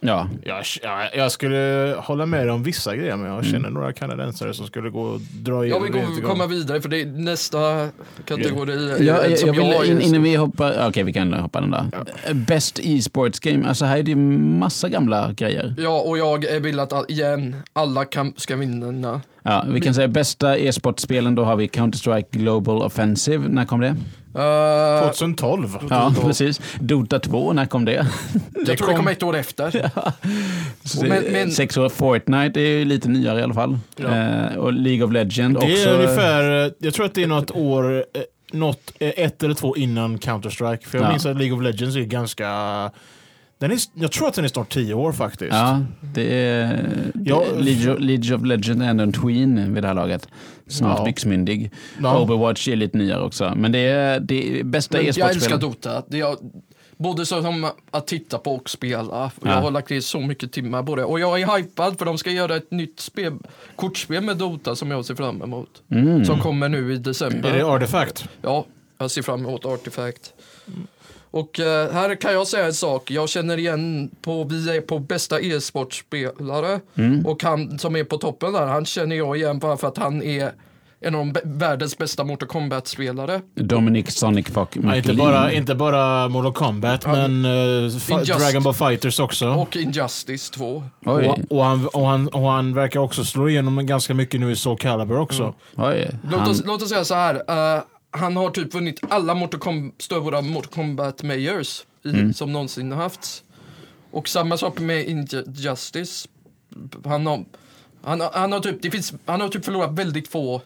Ja, 0.00 0.28
Jag, 0.44 0.64
jag, 0.82 1.16
jag 1.16 1.32
skulle 1.32 1.94
hålla 1.98 2.26
med 2.26 2.50
om 2.50 2.62
vissa 2.62 2.96
grejer 2.96 3.16
men 3.16 3.32
jag 3.34 3.44
känner 3.44 3.70
några 3.70 3.92
kanadensare 3.92 4.54
som 4.54 4.66
skulle 4.66 4.90
gå 4.90 5.00
och 5.00 5.20
dra 5.20 5.52
Jag 5.52 5.64
igenom 5.66 5.82
vill 5.82 5.92
det 5.92 5.98
gå, 5.98 6.08
lite 6.08 6.20
grann. 6.20 6.30
komma 6.30 6.46
vidare 6.46 6.80
för 6.80 6.88
det 6.88 7.00
är 7.00 7.06
nästa 7.06 7.88
kategori. 8.24 8.96
Ja, 8.98 9.04
jag, 9.04 9.30
eh, 9.30 9.36
som 9.36 9.48
jag 9.48 9.54
vill, 9.54 9.72
är 9.72 9.84
in, 9.84 10.00
innan 10.00 10.22
vi 10.22 10.34
hoppar, 10.36 10.88
okej 10.88 11.02
vi 11.04 11.12
kan 11.12 11.32
hoppa 11.32 11.60
den 11.60 11.70
där. 11.70 11.86
Best 12.34 12.78
e-sports 12.82 13.40
game, 13.40 13.68
alltså 13.68 13.84
här 13.84 13.98
är 13.98 14.02
det 14.02 14.16
massa 14.16 14.88
gamla 14.88 15.32
grejer. 15.32 15.74
Ja, 15.78 16.00
och 16.00 16.18
jag 16.18 16.54
eh, 16.54 16.60
vill 16.60 16.80
att 16.80 17.10
igen, 17.10 17.56
alla 17.72 18.04
kan, 18.04 18.32
ska 18.36 18.56
vinna. 18.56 19.20
Ja, 19.46 19.64
vi 19.68 19.80
kan 19.80 19.94
säga 19.94 20.08
bästa 20.08 20.58
e-sportspelen, 20.58 21.34
då 21.34 21.44
har 21.44 21.56
vi 21.56 21.66
Counter-Strike 21.66 22.26
Global 22.30 22.82
Offensive, 22.82 23.48
när 23.48 23.64
kom 23.64 23.80
det? 23.80 23.96
Uh, 24.38 25.10
2012. 25.10 25.68
Ja, 25.90 26.14
precis. 26.22 26.60
Dota 26.80 27.18
2, 27.18 27.52
när 27.52 27.66
kom 27.66 27.84
det? 27.84 27.92
jag 27.92 28.06
tror 28.78 28.88
det 28.88 28.94
kom- 28.96 29.08
ett 29.08 29.22
år 29.22 29.36
efter. 29.36 29.70
Så 30.84 31.04
Men- 31.06 31.24
men- 31.32 31.50
Sex 31.50 31.76
år. 31.76 31.88
Fortnite 31.88 32.60
är 32.60 32.78
ju 32.78 32.84
lite 32.84 33.08
nyare 33.08 33.40
i 33.40 33.42
alla 33.42 33.54
fall. 33.54 33.78
Eh, 33.98 34.56
och 34.58 34.72
League 34.72 35.04
of 35.06 35.12
Legends 35.12 35.60
Det 35.60 35.72
också. 35.72 35.88
är 35.88 35.94
ungefär, 35.94 36.64
eh, 36.66 36.72
jag 36.78 36.94
tror 36.94 37.06
att 37.06 37.14
det 37.14 37.22
är 37.22 37.26
något 37.26 37.50
år, 37.50 37.94
eh, 37.96 38.02
något, 38.52 38.92
eh, 38.98 39.08
ett 39.16 39.42
eller 39.42 39.54
två 39.54 39.76
innan 39.76 40.18
Counter-Strike. 40.18 40.86
För 40.86 40.98
jag 40.98 41.04
Ja. 41.06 41.10
minns 41.10 41.26
att 41.26 41.36
League 41.36 41.56
of 41.56 41.62
Legends 41.62 41.96
är 41.96 42.00
ganska, 42.00 42.46
den 43.58 43.70
är, 43.72 43.78
jag 43.94 44.12
tror 44.12 44.28
att 44.28 44.34
den 44.34 44.44
är 44.44 44.48
snart 44.48 44.72
tio 44.72 44.94
år 44.94 45.12
faktiskt. 45.12 45.52
Ja, 45.52 45.80
det 46.14 46.34
är... 46.40 46.88
Ja. 47.24 47.44
League, 47.58 47.92
of, 47.94 48.00
League 48.00 48.34
of 48.36 48.44
Legends 48.44 48.82
är 48.82 48.88
ändå 48.88 49.02
en 49.02 49.12
tween 49.12 49.74
vid 49.74 49.82
det 49.82 49.86
här 49.86 49.94
laget. 49.94 50.28
Snart 50.66 50.98
Ja. 50.98 51.04
byxmyndig. 51.04 51.70
Ja. 52.02 52.20
Overwatch 52.20 52.68
är 52.68 52.76
lite 52.76 52.98
nyare 52.98 53.22
också. 53.22 53.52
Men 53.56 53.72
det 53.72 53.78
är 53.78 54.20
det 54.20 54.60
är 54.60 54.64
bästa 54.64 54.96
Men 54.98 55.06
jag 55.16 55.30
älskar. 55.30 55.58
Dota. 55.58 56.02
Det 56.08 56.20
är, 56.20 56.36
både 56.96 57.26
som 57.26 57.70
att 57.90 58.06
titta 58.06 58.38
på 58.38 58.54
och 58.54 58.70
spela. 58.70 59.30
Jag 59.42 59.52
Ja. 59.52 59.60
har 59.60 59.70
lagt 59.70 59.90
ner 59.90 60.00
så 60.00 60.20
mycket 60.20 60.52
timmar 60.52 60.82
på 60.82 60.96
det. 60.96 61.04
Och 61.04 61.20
jag 61.20 61.40
är 61.40 61.56
hypad 61.56 61.98
för 61.98 62.04
de 62.04 62.18
ska 62.18 62.30
göra 62.30 62.56
ett 62.56 62.70
nytt 62.70 63.00
spel, 63.00 63.32
kortspel 63.76 64.22
med 64.24 64.36
Dota 64.36 64.76
som 64.76 64.90
jag 64.90 65.04
ser 65.04 65.14
fram 65.14 65.42
emot. 65.42 65.82
Mm. 65.90 66.24
Som 66.24 66.40
kommer 66.40 66.68
nu 66.68 66.92
i 66.94 66.96
december. 66.96 67.50
Är 67.50 67.58
det 67.58 67.64
Artifact? 67.64 68.28
Ja, 68.42 68.66
jag 68.98 69.10
ser 69.10 69.22
fram 69.22 69.40
emot 69.40 69.64
Artifact. 69.66 70.32
Och 71.36 71.60
eh, 71.60 71.92
här 71.92 72.14
kan 72.14 72.32
jag 72.32 72.46
säga 72.46 72.66
en 72.66 72.74
sak. 72.74 73.10
Jag 73.10 73.28
känner 73.28 73.58
igen 73.58 74.10
på, 74.22 74.44
vi 74.44 74.76
är 74.76 74.80
på 74.80 74.98
bästa 74.98 75.40
e-sportspelare. 75.40 76.80
Mm. 76.94 77.26
Och 77.26 77.42
han 77.42 77.78
som 77.78 77.96
är 77.96 78.04
på 78.04 78.18
toppen 78.18 78.52
där, 78.52 78.66
han 78.66 78.84
känner 78.84 79.16
jag 79.16 79.36
igen 79.36 79.58
bara 79.58 79.76
för 79.76 79.88
att 79.88 79.98
han 79.98 80.22
är 80.22 80.52
en 81.00 81.14
av 81.14 81.26
de 81.26 81.40
världens 81.44 81.98
bästa 81.98 82.24
Mortal 82.24 82.48
Kombat-spelare. 82.48 83.40
Dominic 83.54 84.10
Sonic 84.10 84.46
Fuck 84.46 84.68
Ja, 84.72 84.96
inte, 84.96 85.14
bara, 85.14 85.52
inte 85.52 85.74
bara 85.74 86.28
Mortal 86.28 86.52
Kombat 86.52 87.06
men 87.06 87.44
uh, 87.44 87.90
Dragon 88.38 88.62
Ball 88.62 88.74
Fighters 88.74 89.20
också. 89.20 89.48
Och 89.48 89.76
Injustice 89.76 90.50
2. 90.50 90.82
Oj, 91.04 91.28
Och, 91.28 91.38
och, 91.58 91.64
han, 91.64 91.86
och, 91.86 92.06
han, 92.06 92.28
och 92.28 92.50
han 92.50 92.74
verkar 92.74 93.00
också 93.00 93.24
slå 93.24 93.48
igenom 93.48 93.86
ganska 93.86 94.14
mycket 94.14 94.40
nu 94.40 94.50
i 94.50 94.56
Soul 94.56 94.78
Calibur 94.78 95.18
också. 95.18 95.54
oj. 95.76 96.10
Låt, 96.30 96.40
Han, 96.40 96.50
oss, 96.50 96.62
låt 96.64 96.82
oss 96.82 96.88
säga 96.88 97.04
så 97.04 97.14
här. 97.14 97.34
eh, 97.76 97.82
han 98.16 98.36
har 98.36 98.50
typ 98.50 98.74
vunnit 98.74 99.00
alla 99.08 99.34
Mortal 99.34 99.90
stora 99.98 100.40
Mortal 100.42 100.72
Kombat 100.72 101.22
Majors 101.22 101.84
i, 102.04 102.08
Mm. 102.08 102.34
som 102.34 102.52
någonsin 102.52 102.92
har 102.92 103.02
haft. 103.02 103.42
Och 104.10 104.28
samma 104.28 104.56
sak 104.56 104.78
med 104.80 105.08
Injustice. 105.08 106.28
Han 107.04 107.26
har, 107.26 107.44
han, 108.02 108.20
har- 108.20 108.30
han 108.32 108.52
har 108.52 108.60
typ, 108.60 108.82
det 108.82 108.90
finns, 108.90 109.12
han 109.24 109.40
har 109.40 109.48
typ 109.48 109.64
förlorat 109.64 109.92
väldigt 109.92 110.28
få 110.28 110.62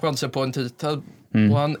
chanser 0.00 0.28
på 0.28 0.42
en 0.42 0.52
titel. 0.52 1.02
Mm. 1.34 1.52
Och, 1.52 1.58
han, 1.58 1.76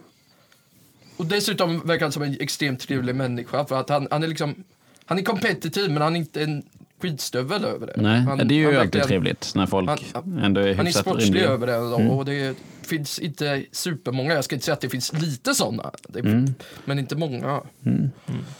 och 1.16 1.26
dessutom 1.26 1.80
verkar 1.86 2.04
han 2.04 2.12
som 2.12 2.22
en 2.22 2.36
extremt 2.40 2.80
trevlig 2.80 3.14
människa. 3.14 3.64
För 3.66 3.80
att 3.80 3.88
han, 3.88 4.08
han 4.10 4.22
är 4.22 4.28
liksom, 4.28 4.64
han 5.04 5.18
är 5.18 5.22
competitive 5.22 5.88
men 5.88 6.02
han 6.02 6.16
är 6.16 6.20
inte 6.20 6.42
en 6.42 6.62
skitstövel 7.00 7.64
över 7.64 7.86
det. 7.86 7.92
nej, 7.96 8.20
han, 8.20 8.38
det 8.38 8.54
är 8.54 8.56
ju 8.56 8.64
alltid 8.66 8.78
verkligen- 8.80 9.06
trevligt 9.06 9.52
när 9.54 9.66
folk 9.66 9.90
Han- 10.14 10.38
ändå 10.44 10.60
är 10.60 10.68
han 10.74 10.80
är 10.80 10.84
hyfsat 10.84 11.02
sportslig 11.06 11.40
över 11.42 11.66
det 11.66 11.74
Mm. 11.74 12.10
och 12.10 12.24
det 12.24 12.56
finns 12.82 13.18
inte 13.18 13.62
supermånga. 13.72 14.34
Jag 14.34 14.44
ska 14.44 14.54
inte 14.54 14.64
säga 14.64 14.72
att 14.74 14.80
det 14.80 14.88
finns 14.88 15.12
lite 15.12 15.54
sådana, 15.54 15.90
Mm. 16.18 16.54
men 16.84 16.98
inte 16.98 17.16
många. 17.16 17.60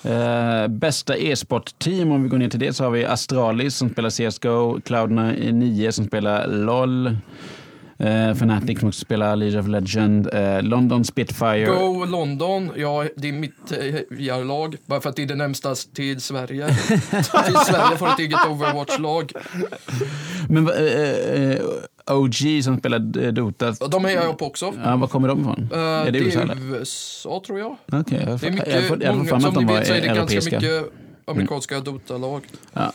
Eh, 0.02 0.68
bästa 0.68 1.16
e-sport-team, 1.16 2.10
om 2.12 2.22
vi 2.22 2.28
går 2.28 2.38
ner 2.38 2.48
till 2.48 2.60
det, 2.60 2.72
så 2.72 2.84
har 2.84 2.90
vi 2.90 3.04
Astralis 3.04 3.76
som 3.76 3.90
spelar 3.90 4.10
CSGO, 4.10 4.78
Cloud9 4.80 5.90
som 5.90 6.06
spelar 6.06 6.46
LOL, 6.48 7.16
eh, 8.00 8.30
Fnatic 8.30 8.78
som 8.78 8.88
också 8.88 9.00
spelar 9.00 9.36
League 9.36 9.60
of 9.60 9.66
Legend, 9.68 10.28
eh, 10.34 10.62
London 10.62 11.04
Spitfire. 11.04 11.66
Go 11.66 12.04
London, 12.04 12.70
ja 12.76 13.04
det 13.16 13.28
är 13.28 13.32
mitt 13.32 13.72
eh, 14.28 14.44
lag 14.44 14.76
bara 14.86 15.00
för 15.00 15.10
att 15.10 15.16
det 15.16 15.22
är 15.22 15.26
det 15.26 15.34
närmsta 15.34 15.74
till 15.94 16.20
Sverige. 16.20 16.68
till 17.46 17.56
Sverige 17.66 17.96
får 17.98 18.08
ett 18.08 18.18
eget 18.18 18.46
Overwatch-lag. 18.48 19.32
Men 20.48 20.68
eh, 20.68 21.52
eh, 21.52 21.60
OG 22.06 22.64
som 22.64 22.78
spelar 22.78 23.24
eh, 23.24 23.32
Dota, 23.32 23.70
De 23.90 24.04
är 24.04 24.10
jag 24.10 24.38
på 24.38 24.46
också. 24.46 24.74
ja, 24.84 24.96
var 24.96 25.08
kommer 25.08 25.28
de 25.28 25.40
ifrån? 25.40 25.68
Eh, 25.72 25.78
är 25.78 26.04
det 26.04 26.10
det 26.10 26.18
USA 26.18 26.40
är? 26.40 26.74
USA 26.74 27.42
tror 27.46 27.58
jag. 27.58 27.76
Okej, 27.92 28.24
jag 28.26 28.40
Det 28.40 28.46
är 28.46 28.50
mycket, 28.50 28.74
jag 28.74 28.84
får 28.84 29.02
jag 29.02 29.14
får 29.14 29.38
många, 29.38 29.40
som 29.52 29.64
ni 29.64 29.74
vet 29.74 29.86
så 29.86 29.92
är 29.92 30.00
det 30.00 30.06
ganska 30.06 30.22
europeiska. 30.22 30.56
mycket 30.60 30.92
amerikanska 31.24 31.80
Dota-lag. 31.80 32.42
Ja. 32.72 32.92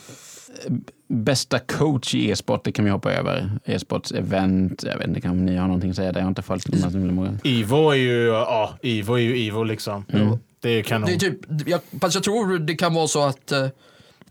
Bästa 1.08 1.58
coach 1.58 2.14
i 2.14 2.30
e-sport, 2.30 2.64
det 2.64 2.72
kan 2.72 2.84
vi 2.84 2.90
hoppa 2.90 3.12
över. 3.12 3.50
E-sports 3.64 4.12
event, 4.12 4.82
jag 4.86 4.98
vet 4.98 5.08
inte, 5.08 5.20
kan 5.20 5.46
ni 5.46 5.56
har 5.56 5.66
någonting 5.66 5.90
att 5.90 5.96
säga 5.96 6.12
där? 6.12 6.20
Jag 6.20 6.24
har 6.24 6.28
inte 6.28 6.42
följt 6.42 6.66
de 6.66 6.82
här 6.82 6.90
så 6.90 6.98
många. 6.98 7.38
Ivo 7.44 7.90
är 7.90 7.94
ju, 7.94 8.26
ja, 8.26 8.74
Ivo 8.82 9.14
är 9.14 9.18
ju 9.18 9.36
Ivo 9.36 9.62
liksom. 9.62 10.04
Det 10.60 10.70
är 10.70 10.82
kanon. 10.82 11.06
Det 11.08 11.14
är 11.14 11.18
typ, 11.18 11.40
jag, 11.66 11.80
fast 12.00 12.14
jag 12.14 12.24
tror 12.24 12.58
det 12.58 12.74
kan 12.74 12.94
vara 12.94 13.06
så 13.08 13.22
att 13.22 13.52
eh, 13.52 13.66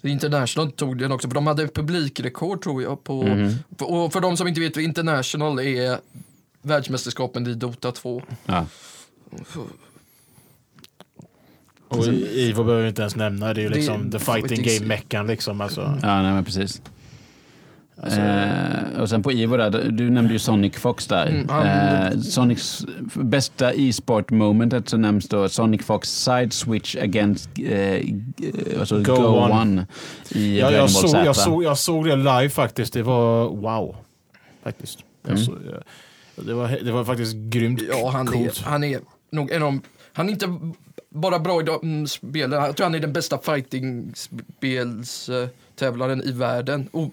International 0.02 0.72
tog 0.72 0.98
den 0.98 1.12
också, 1.12 1.28
för 1.28 1.36
de 1.36 1.48
hade 1.48 1.68
publikrekord 1.68 2.64
tror 2.64 2.84
jag. 2.84 3.04
På, 3.04 3.24
för, 3.78 3.92
och 3.92 4.14
för 4.14 4.22
de 4.22 4.38
som 4.38 4.48
inte 4.48 4.60
vet, 4.60 4.78
International 4.78 5.60
är 5.60 5.98
världsmästerskapen 6.62 7.48
i 7.48 7.54
Dota 7.54 7.92
2. 7.92 8.22
Ja. 8.46 8.66
Och 11.88 12.06
Ivo 12.08 12.64
behöver 12.64 12.84
vi 12.84 12.90
inte 12.90 13.02
ens 13.02 13.16
nämna. 13.16 13.54
Det 13.54 13.62
är 13.62 13.64
ju 13.64 13.70
Det- 13.70 13.76
liksom 13.76 14.12
the 14.12 14.20
fighting 14.20 14.64
game-meckan 14.64 15.28
liksom. 15.28 15.62
Alltså. 15.62 15.82
Ja, 16.02 16.22
nej 16.22 16.34
men 16.34 16.44
precis. 16.46 16.82
Alltså- 18.02 18.20
Eh, 18.20 19.00
och 19.02 19.10
sen 19.10 19.24
på 19.24 19.32
Ivo 19.32 19.58
där, 19.58 19.90
du 19.92 20.10
nämnde 20.10 20.34
ju 20.34 20.40
Sonic 20.40 20.76
Fox 20.78 21.08
där. 21.08 21.28
Mm, 21.28 21.50
eh, 22.14 22.20
Sonics 22.20 22.86
bästa 23.14 23.74
e-sport 23.74 24.30
momentet 24.32 24.90
så 24.90 24.98
nämns 24.98 25.28
då 25.30 25.50
Sonic 25.50 25.82
Fox 25.86 26.10
side 26.10 26.54
switch 26.54 26.96
against 26.96 27.50
eh, 27.60 28.00
alltså 28.80 29.00
Go 29.00 29.16
Go, 29.16 29.22
One. 29.28 29.54
One. 29.62 29.88
i 30.30 30.60
Ja, 30.60 30.72
jag, 30.72 30.90
såg, 30.90 31.26
jag, 31.26 31.36
såg, 31.36 31.64
jag 31.64 31.78
såg 31.78 32.06
det 32.06 32.16
live 32.16 32.50
faktiskt. 32.50 32.94
Det 32.94 33.04
var 33.04 33.50
wow. 33.50 33.96
Faktiskt. 34.64 35.00
Mm. 35.28 35.38
såg, 35.38 35.56
det, 36.36 36.54
var, 36.54 36.80
det 36.84 36.92
var 36.92 37.04
faktiskt 37.06 37.36
grymt 37.36 37.82
Ja, 37.90 38.10
han 38.10 38.28
är, 38.28 38.32
coolt. 38.32 38.62
han 38.66 38.84
är 38.84 39.00
nog 39.32 39.52
en 39.52 39.64
av 39.64 39.80
han 40.14 40.28
är 40.28 40.32
inte 40.34 40.60
bara 41.16 41.40
bra 41.40 41.62
i 41.62 41.64
de 41.64 42.08
spelen, 42.08 42.64
jag 42.64 42.76
tror 42.78 42.86
han 42.86 42.96
är 42.96 43.00
den 43.00 43.14
bästa 43.14 43.38
fighting-spelstävlaren 43.38 46.22
i 46.24 46.32
världen, 46.32 46.90
o, 46.92 47.12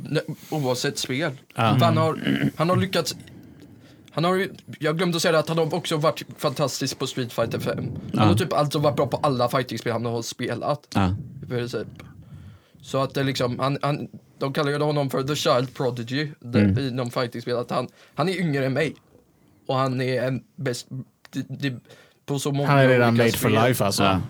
oavsett 0.50 0.98
spel. 0.98 1.32
För 1.54 1.62
Han, 1.62 1.96
har, 1.96 2.18
han 2.56 2.68
har 2.68 2.76
lyckats 2.76 3.16
han 4.14 4.24
har, 4.24 4.48
jag 4.78 4.96
glömde 4.98 5.20
säga 5.20 5.38
att 5.38 5.48
han 5.48 5.58
har 5.58 5.74
också 5.74 5.96
varit 5.96 6.22
fantastisk 6.38 6.98
på 6.98 7.06
Street 7.06 7.32
Fighter 7.32 7.58
5. 7.58 7.76
Han 7.78 8.00
Ja. 8.12 8.22
har 8.22 8.34
typ 8.34 8.52
alltså 8.52 8.78
varit 8.78 8.96
bra 8.96 9.06
på 9.06 9.16
alla 9.16 9.48
fightingspel 9.48 9.92
han 9.92 10.04
har 10.04 10.22
spelat. 10.22 10.86
Ja. 10.94 11.14
Så 12.80 13.02
att 13.02 13.14
det 13.14 13.20
är 13.20 13.24
liksom, 13.24 13.58
han, 13.58 13.78
han, 13.82 14.08
de 14.38 14.52
kallar 14.52 14.70
ju 14.70 14.78
honom 14.78 15.10
för 15.10 15.22
the 15.22 15.36
child 15.36 15.74
prodigy 15.74 16.28
Mm. 16.44 16.78
i 16.78 16.90
någon 16.90 17.10
fightingspel. 17.10 17.56
Att 17.56 17.70
han, 17.70 17.88
han 18.14 18.28
är 18.28 18.40
yngre 18.40 18.66
än 18.66 18.72
mig. 18.72 18.94
Och 19.66 19.76
han 19.76 20.00
är 20.00 20.22
en 20.22 20.42
bäst, 20.56 20.86
det, 21.30 21.44
det, 21.48 21.74
på 22.26 22.38
så 22.38 22.52
många 22.52 22.68
Han 22.68 22.78
är 22.78 22.88
redan 22.88 23.16
made 23.16 23.32
for 23.32 23.38
spel. 23.48 23.52
life 23.66 23.84
alltså. 23.84 24.02
Ja. 24.02 24.20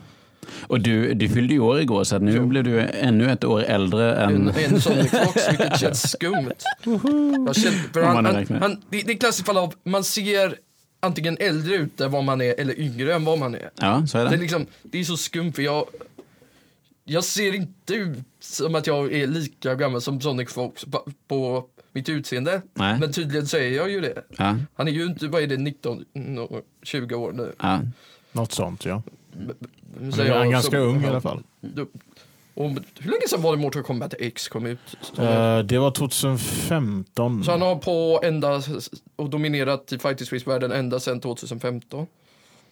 Och 0.61 0.81
du, 0.81 1.15
du 1.15 1.29
fyllde 1.29 1.55
ju 1.55 1.61
år 1.61 1.81
igår 1.81 2.05
så 2.05 2.17
att 2.17 2.23
nu 2.23 2.41
blev 2.41 2.65
du 2.65 2.81
ännu 2.81 3.31
ett 3.33 3.45
år 3.45 3.63
äldre 3.63 4.15
än... 4.15 4.49
en 4.49 4.81
Sonic 4.81 5.11
Fox, 5.25 5.49
vilket 5.51 5.79
känns 5.81 6.11
skumt. 6.11 6.53
Jag 7.47 7.57
känner, 7.57 8.03
han, 8.07 8.27
han, 8.27 8.47
han, 8.61 8.83
det, 8.91 9.03
det 9.03 9.13
är 9.13 9.17
klassiskt 9.17 9.47
fall 9.47 9.57
av, 9.57 9.75
man 9.85 10.05
ser 10.05 10.55
antingen 11.01 11.37
äldre 11.41 11.75
ut 11.75 12.01
än 12.01 12.11
vad 12.11 12.25
man 12.25 12.41
är 12.41 12.61
eller 12.61 12.81
yngre 12.81 13.15
än 13.15 13.25
vad 13.25 13.39
man 13.39 13.55
är. 13.55 13.71
Ja, 13.75 14.07
så 14.07 14.19
är 14.19 14.25
Det 14.25 14.31
det. 14.31 14.37
är, 14.37 14.41
liksom, 14.41 14.67
det 14.83 15.01
är 15.01 15.05
så 15.05 15.17
skumt 15.17 15.53
för 15.53 15.63
jag, 15.63 15.85
jag 17.05 17.25
ser 17.25 17.55
inte 17.55 17.95
ut 17.95 18.19
som 18.41 18.75
att 18.75 18.87
jag 18.87 19.13
är 19.13 19.27
lika 19.27 19.75
gammal 19.75 20.01
som 20.01 20.21
Sonic 20.21 20.51
Fox 20.53 20.85
på, 20.85 21.07
på 21.29 21.65
mitt 21.93 22.09
utseende. 22.09 22.63
Nej. 22.75 22.99
Men 23.01 23.13
tydligen 23.13 23.47
så 23.47 23.57
är 23.57 23.71
jag 23.71 23.91
ju 23.91 24.01
det. 24.01 24.23
Ja, 24.39 24.57
Han 24.75 24.89
är 24.89 24.93
ju 24.93 25.05
inte, 25.07 25.29
vad 25.29 25.43
är 25.43 25.47
det, 25.47 25.57
19, 25.57 26.05
no, 26.13 26.61
20 26.83 27.15
år 27.15 27.33
nu. 27.33 27.53
ja. 27.63 27.81
Något 28.33 28.53
sånt 28.53 28.85
ja. 28.85 29.03
Så 29.33 29.43
Han 30.01 30.21
är 30.21 30.25
jag- 30.27 30.51
ganska 30.51 30.71
så- 30.71 30.77
ung 30.83 31.05
i 31.05 31.07
alla 31.07 31.21
fall. 31.21 31.43
Du- 31.61 31.87
Och 32.55 32.71
hur 32.99 33.11
länge 33.11 33.29
sedan 33.29 33.43
var 33.43 33.57
det 33.57 33.63
Mortal 33.63 33.83
Kombat 33.83 34.15
X 34.19 34.49
kom 34.49 34.67
ut? 34.67 34.79
Eh, 35.19 35.59
det 35.59 35.79
var 35.79 35.91
2015. 35.91 37.45
Så 37.45 37.51
han 37.51 37.63
har 37.63 37.77
på 37.77 38.21
ända 38.25 38.63
och 39.17 39.31
dominerat 39.31 39.93
i 39.93 39.99
fighting 39.99 40.27
space 40.27 40.51
världen 40.51 40.73
ända 40.73 41.01
sedan 41.01 41.21
2015. 41.21 42.07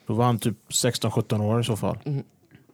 Då 0.07 0.15
var 0.15 0.25
han 0.25 0.39
typ 0.39 0.57
16-17 0.69 1.41
år 1.41 1.61
i 1.61 1.65
så 1.65 1.77
fall. 1.77 1.99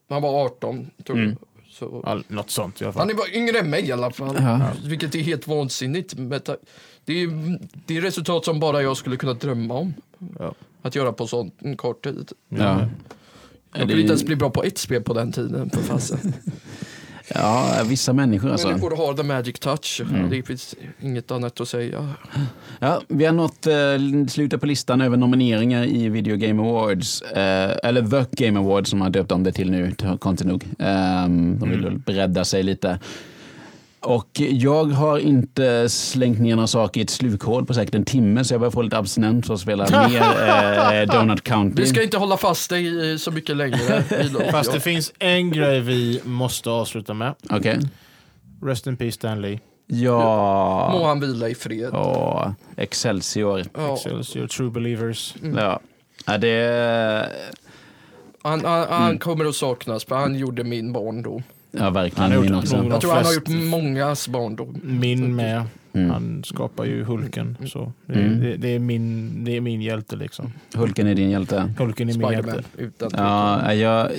Han 0.09 0.23
var 0.23 0.45
18 0.45 0.91
tror 1.05 1.19
jag. 1.19 1.25
Mm. 1.27 1.37
Så. 1.79 2.03
All, 2.07 2.25
något 2.29 2.51
sånt 2.51 2.81
i 2.81 2.85
alla 2.85 2.93
Han 2.93 3.01
fall. 3.01 3.11
är 3.11 3.15
bara 3.15 3.29
yngre 3.31 3.59
än 3.59 3.71
mig 3.71 3.87
i 3.89 3.93
alla 3.93 4.11
fall. 4.11 4.37
Ja. 4.41 4.71
Vilket 4.85 5.15
är 5.15 5.19
helt 5.19 5.47
vansinnigt. 5.47 6.15
Det 7.05 7.13
är, 7.23 7.59
det 7.87 7.97
är 7.97 8.01
resultat 8.01 8.45
som 8.45 8.61
bara 8.61 8.83
jag 8.83 8.97
skulle 8.97 9.17
kunna 9.17 9.35
drömma 9.35 9.75
om. 9.75 9.95
Ja. 10.39 10.55
Att 10.83 10.95
göra 10.95 11.13
på 11.13 11.27
sån 11.27 11.51
kort 11.77 12.05
tid. 12.05 12.33
ja. 12.49 12.59
Jag 12.59 12.89
Det 13.73 13.79
kunde 13.79 14.01
inte 14.01 14.13
ens 14.13 14.25
bli 14.25 14.37
bra 14.37 14.51
på 14.51 14.63
ett 14.63 14.79
spel 14.79 15.03
på 15.03 15.15
den 15.15 15.33
tiden. 15.33 15.71
För 15.71 15.83
fasen. 15.83 16.19
ja, 17.35 17.83
vissa 17.87 18.13
människor 18.13 18.51
alltså. 18.51 18.69
Människor 18.69 18.97
har 18.97 19.15
the 19.15 19.23
magic 19.23 19.59
touch. 19.59 20.01
Mm. 20.01 20.31
Det 20.31 20.43
finns 20.43 20.75
inget 21.01 21.31
annat 21.31 21.61
att 21.61 21.69
säga. 21.69 22.15
Ja, 22.79 23.03
vi 23.09 23.25
har 23.25 23.33
nått 23.33 23.67
eh, 23.67 24.27
slutet 24.29 24.61
på 24.61 24.67
listan 24.67 25.01
över 25.01 25.17
nomineringar 25.17 25.85
i 25.85 26.09
Video 26.09 26.37
Game 26.37 26.63
Awards. 26.63 27.23
Eh, 27.23 27.77
eller 27.83 28.25
The 28.25 28.45
Game 28.45 28.59
Awards 28.59 28.91
som 28.91 29.01
har 29.01 29.11
döpt 29.11 29.33
om 29.33 29.43
det 29.43 29.53
till 29.53 29.71
nu, 29.71 29.95
konstigt 30.19 30.47
nog. 30.49 30.65
Ehm, 30.79 31.59
de 31.59 31.71
vill 31.71 31.85
väl 31.85 31.99
bredda 31.99 32.45
sig 32.45 32.63
lite. 32.63 32.99
Och 34.01 34.29
jag 34.41 34.85
har 34.85 35.19
inte 35.19 35.89
slängt 35.89 36.41
ner 36.41 36.55
några 36.57 36.67
saker 36.67 37.01
i 37.01 37.05
ett 37.05 37.11
slukhål 37.11 37.67
på 37.67 37.75
säkert 37.75 37.95
en 37.95 38.05
timme 38.05 38.45
så 38.45 38.55
jag 38.55 38.61
börjar 38.61 38.71
få 38.71 38.83
lite 38.83 38.99
abstinent 38.99 39.47
för 39.47 39.55
att 39.55 39.61
spela 39.61 40.09
mer 40.09 41.03
eh, 41.03 41.07
Donut 41.07 41.43
County. 41.45 41.83
Vi 41.83 41.89
ska 41.89 42.03
inte 42.03 42.19
hålla 42.19 42.37
fast 42.37 42.71
dig 42.71 43.13
i 43.13 43.19
så 43.19 43.31
mycket 43.31 43.57
längre. 43.57 44.03
Fast 44.53 44.73
det 44.73 44.81
finns 44.81 45.13
en 45.19 45.51
grej 45.51 45.81
vi 45.81 46.21
måste 46.25 46.71
avsluta 46.71 47.15
med. 47.15 47.35
Okej. 47.51 47.79
Rest 48.63 48.87
in 48.87 48.97
peace 48.97 49.13
Stan 49.13 49.41
Lee. 49.43 49.53
Må 49.89 49.97
Ja. 49.97 51.03
han 51.07 51.21
vila 51.21 51.49
i 51.49 51.55
fred. 51.55 51.91
Åh, 51.95 52.51
Excelsior. 52.77 53.63
Ja. 53.75 53.95
Excelsior, 53.95 54.47
True 54.47 54.71
Believers. 54.71 55.35
Ja. 55.57 55.81
ja, 56.27 56.39
det... 56.39 57.29
Han, 58.43 58.65
han, 58.65 58.83
Mm. 58.83 58.89
han 59.03 59.19
kommer 59.19 59.45
att 59.45 59.55
saknas 59.57 60.05
för 60.05 60.15
han 60.17 60.35
gjorde 60.37 60.65
min 60.65 60.93
barndom. 60.93 61.43
Ja, 61.77 61.83
Han 61.85 61.93
verkligen. 61.93 62.33
har 62.33 62.41
Min 62.41 62.49
gjort 62.53 62.63
också. 62.63 62.77
nog- 62.83 62.93
Jag 62.93 63.01
tror 63.01 63.11
han 63.15 63.25
har 63.25 63.33
flest- 63.33 63.49
gjort 63.51 63.65
mångas 63.71 64.29
barndom. 64.29 64.81
Min 64.83 65.37
med. 65.37 65.63
Mm. 65.93 66.11
Han 66.11 66.45
skapar 66.45 66.85
ju 66.85 67.05
Hulken. 67.05 67.57
Så 67.67 67.93
det, 68.07 68.15
Mm. 68.21 68.41
det, 68.41 68.57
det, 68.57 68.69
är 68.69 68.79
min, 68.79 69.45
det 69.45 69.57
är 69.57 69.61
min 69.61 69.83
hjälte 69.83 70.17
liksom. 70.17 70.53
Hulken 70.75 71.07
är 71.07 71.15
din 71.15 71.31
hjälte. 71.31 71.73
Hulken 71.79 72.09
är 72.09 72.13
min 72.15 72.27
Spiderman. 72.27 72.55
hjälte. 72.55 72.65
Utan 72.77 73.11
Ja, 73.15 73.75
jag, 73.75 74.11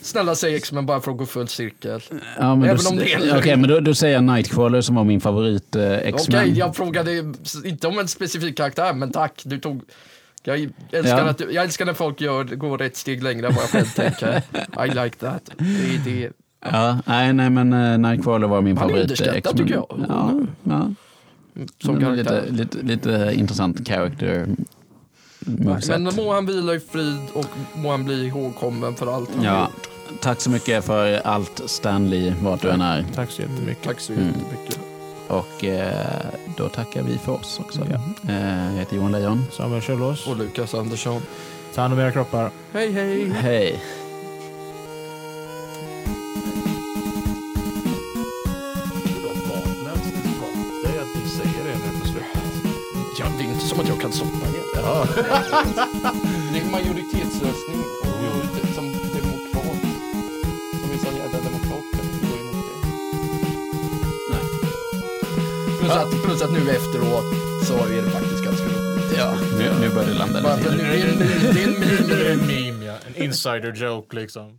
Snälla 0.00 0.34
säg 0.34 0.54
X-Men 0.56 0.86
bara 0.86 1.00
för 1.00 1.10
att 1.10 1.16
gå 1.18 1.26
full 1.26 1.48
cirkel. 1.48 2.00
Ja, 2.38 2.54
men 2.56 2.68
Även 2.68 2.84
då, 2.84 2.90
om 2.90 2.96
det 2.96 3.12
är- 3.12 3.38
Okej, 3.38 3.56
men 3.56 3.70
då, 3.70 3.80
då 3.80 3.94
säger 3.94 4.14
jag 4.14 4.24
Nightcrawler 4.24 4.80
som 4.80 4.94
var 4.94 5.04
min 5.04 5.20
favorit 5.20 5.76
eh, 5.76 5.92
X-Men. 5.92 6.40
Okej, 6.40 6.58
jag 6.58 6.76
frågade 6.76 7.32
inte 7.64 7.86
om 7.88 7.98
en 7.98 8.08
specifik 8.08 8.56
karaktär, 8.56 8.92
men 8.94 9.12
tack. 9.12 9.42
Du 9.44 9.58
tog... 9.58 9.82
Jag 10.46 10.58
älskar, 10.92 11.18
Ja. 11.18 11.24
att, 11.24 11.38
du- 11.38 11.52
jag 11.52 11.64
älskar 11.64 11.84
när 11.86 11.92
folk 11.94 12.20
gör, 12.20 12.44
går 12.44 12.82
ett 12.82 12.96
steg 12.96 13.22
längre 13.22 13.46
än 13.46 13.54
vad 13.54 13.62
jag 13.62 13.70
själv 13.70 13.86
tänker. 13.86 14.36
I 14.86 14.88
like 15.04 15.16
that. 15.16 15.50
Det 15.58 15.94
är 15.94 16.00
det. 16.04 16.30
Ja, 16.72 16.98
nej, 17.06 17.32
nej, 17.32 17.50
men 17.50 17.72
uh, 17.72 17.98
Nightcrawler 17.98 18.46
var 18.48 18.60
min 18.60 18.76
Han 18.78 18.86
är 18.86 18.92
favorit 18.92 19.02
underskattad, 19.20 19.56
tycker 19.56 19.74
jag. 19.74 19.86
Ja, 20.08 20.32
ja. 20.62 20.88
Som 21.84 22.00
karaktär. 22.00 22.44
lite, 22.50 22.62
lite, 22.62 22.78
lite 23.12 23.32
intressant 23.34 23.88
character 23.88 24.46
moveset. 25.38 26.00
Men 26.02 26.14
må 26.16 26.32
han 26.34 26.46
vila 26.46 26.74
i 26.74 26.80
frid 26.80 27.18
och 27.34 27.46
må 27.74 27.90
han 27.90 28.04
bli 28.04 28.26
ihågkommen 28.26 28.94
för 28.94 29.14
allt 29.16 29.30
han 29.36 29.44
Ja, 29.44 29.60
gjort. 29.60 29.88
tack 30.20 30.40
så 30.40 30.50
mycket 30.50 30.84
för 30.84 31.20
allt 31.26 31.62
Stanley, 31.66 32.32
vart 32.42 32.62
du 32.62 32.70
än 32.70 32.80
är. 32.80 33.04
Tack 33.14 33.30
så 33.30 33.42
jättemycket. 33.42 33.84
Tack 33.84 34.00
så 34.00 34.12
Mm. 34.12 34.26
jättemycket. 34.26 34.78
Och 35.28 35.64
eh, 35.64 36.20
då 36.56 36.68
tackar 36.68 37.02
vi 37.02 37.18
för 37.18 37.32
oss 37.32 37.60
också. 37.64 37.80
Eh, 38.28 38.66
jag 38.72 38.78
heter 38.78 38.96
Johan 38.96 39.12
Lejon. 39.12 39.44
Samuel 39.52 39.82
Kjellås. 39.82 40.26
Och 40.26 40.36
Lukas 40.36 40.74
Andersson. 40.74 41.22
Ta 41.74 41.80
hand 41.80 41.94
om 41.94 42.00
era 42.00 42.12
kroppar. 42.12 42.50
Hej 42.72 42.92
hej! 42.92 43.30
Hej. 43.30 43.82
Kan 54.04 54.12
stoppa 54.12 54.46
det. 54.52 54.80
Ja. 54.80 55.06
Det 56.52 56.58
är 56.58 56.64
en 56.64 56.70
majoritetslösning 56.70 57.78
och 58.02 58.74
som 58.74 58.92
demokrat. 58.92 59.80
Som 60.80 60.98
sån 61.04 61.16
jävla 61.16 61.38
demokrat 61.38 61.84
kan 61.92 62.04
inte 62.04 62.26
gå 62.26 62.36
emot 62.36 62.66
det. 62.68 62.88
Nej. 64.30 64.44
Plus, 65.80 65.90
att, 65.92 66.22
plus 66.24 66.42
att 66.42 66.52
nu 66.52 66.70
efteråt 66.70 67.24
så 67.66 67.74
är 67.74 68.02
det 68.02 68.10
faktiskt 68.10 68.44
ganska 68.44 68.64
roligt. 68.64 69.18
Ja, 69.18 69.34
nu, 69.58 69.64
nu 69.80 69.88
börjar 69.94 70.08
det 70.08 70.14
landa 70.14 70.40
lite. 70.40 70.70
för 70.70 70.76
nu 70.76 70.82
är 70.82 70.96
det 70.96 71.12
en- 71.12 71.18
det 71.54 71.62
är 71.62 71.68
en 71.68 71.80
meme. 71.80 72.14
Det 72.14 72.26
är 72.28 72.32
en 72.32 72.46
meme 72.46 72.84
ja. 72.84 72.94
En 73.06 73.22
insider 73.22 73.72
joke 73.72 74.16
liksom. 74.16 74.58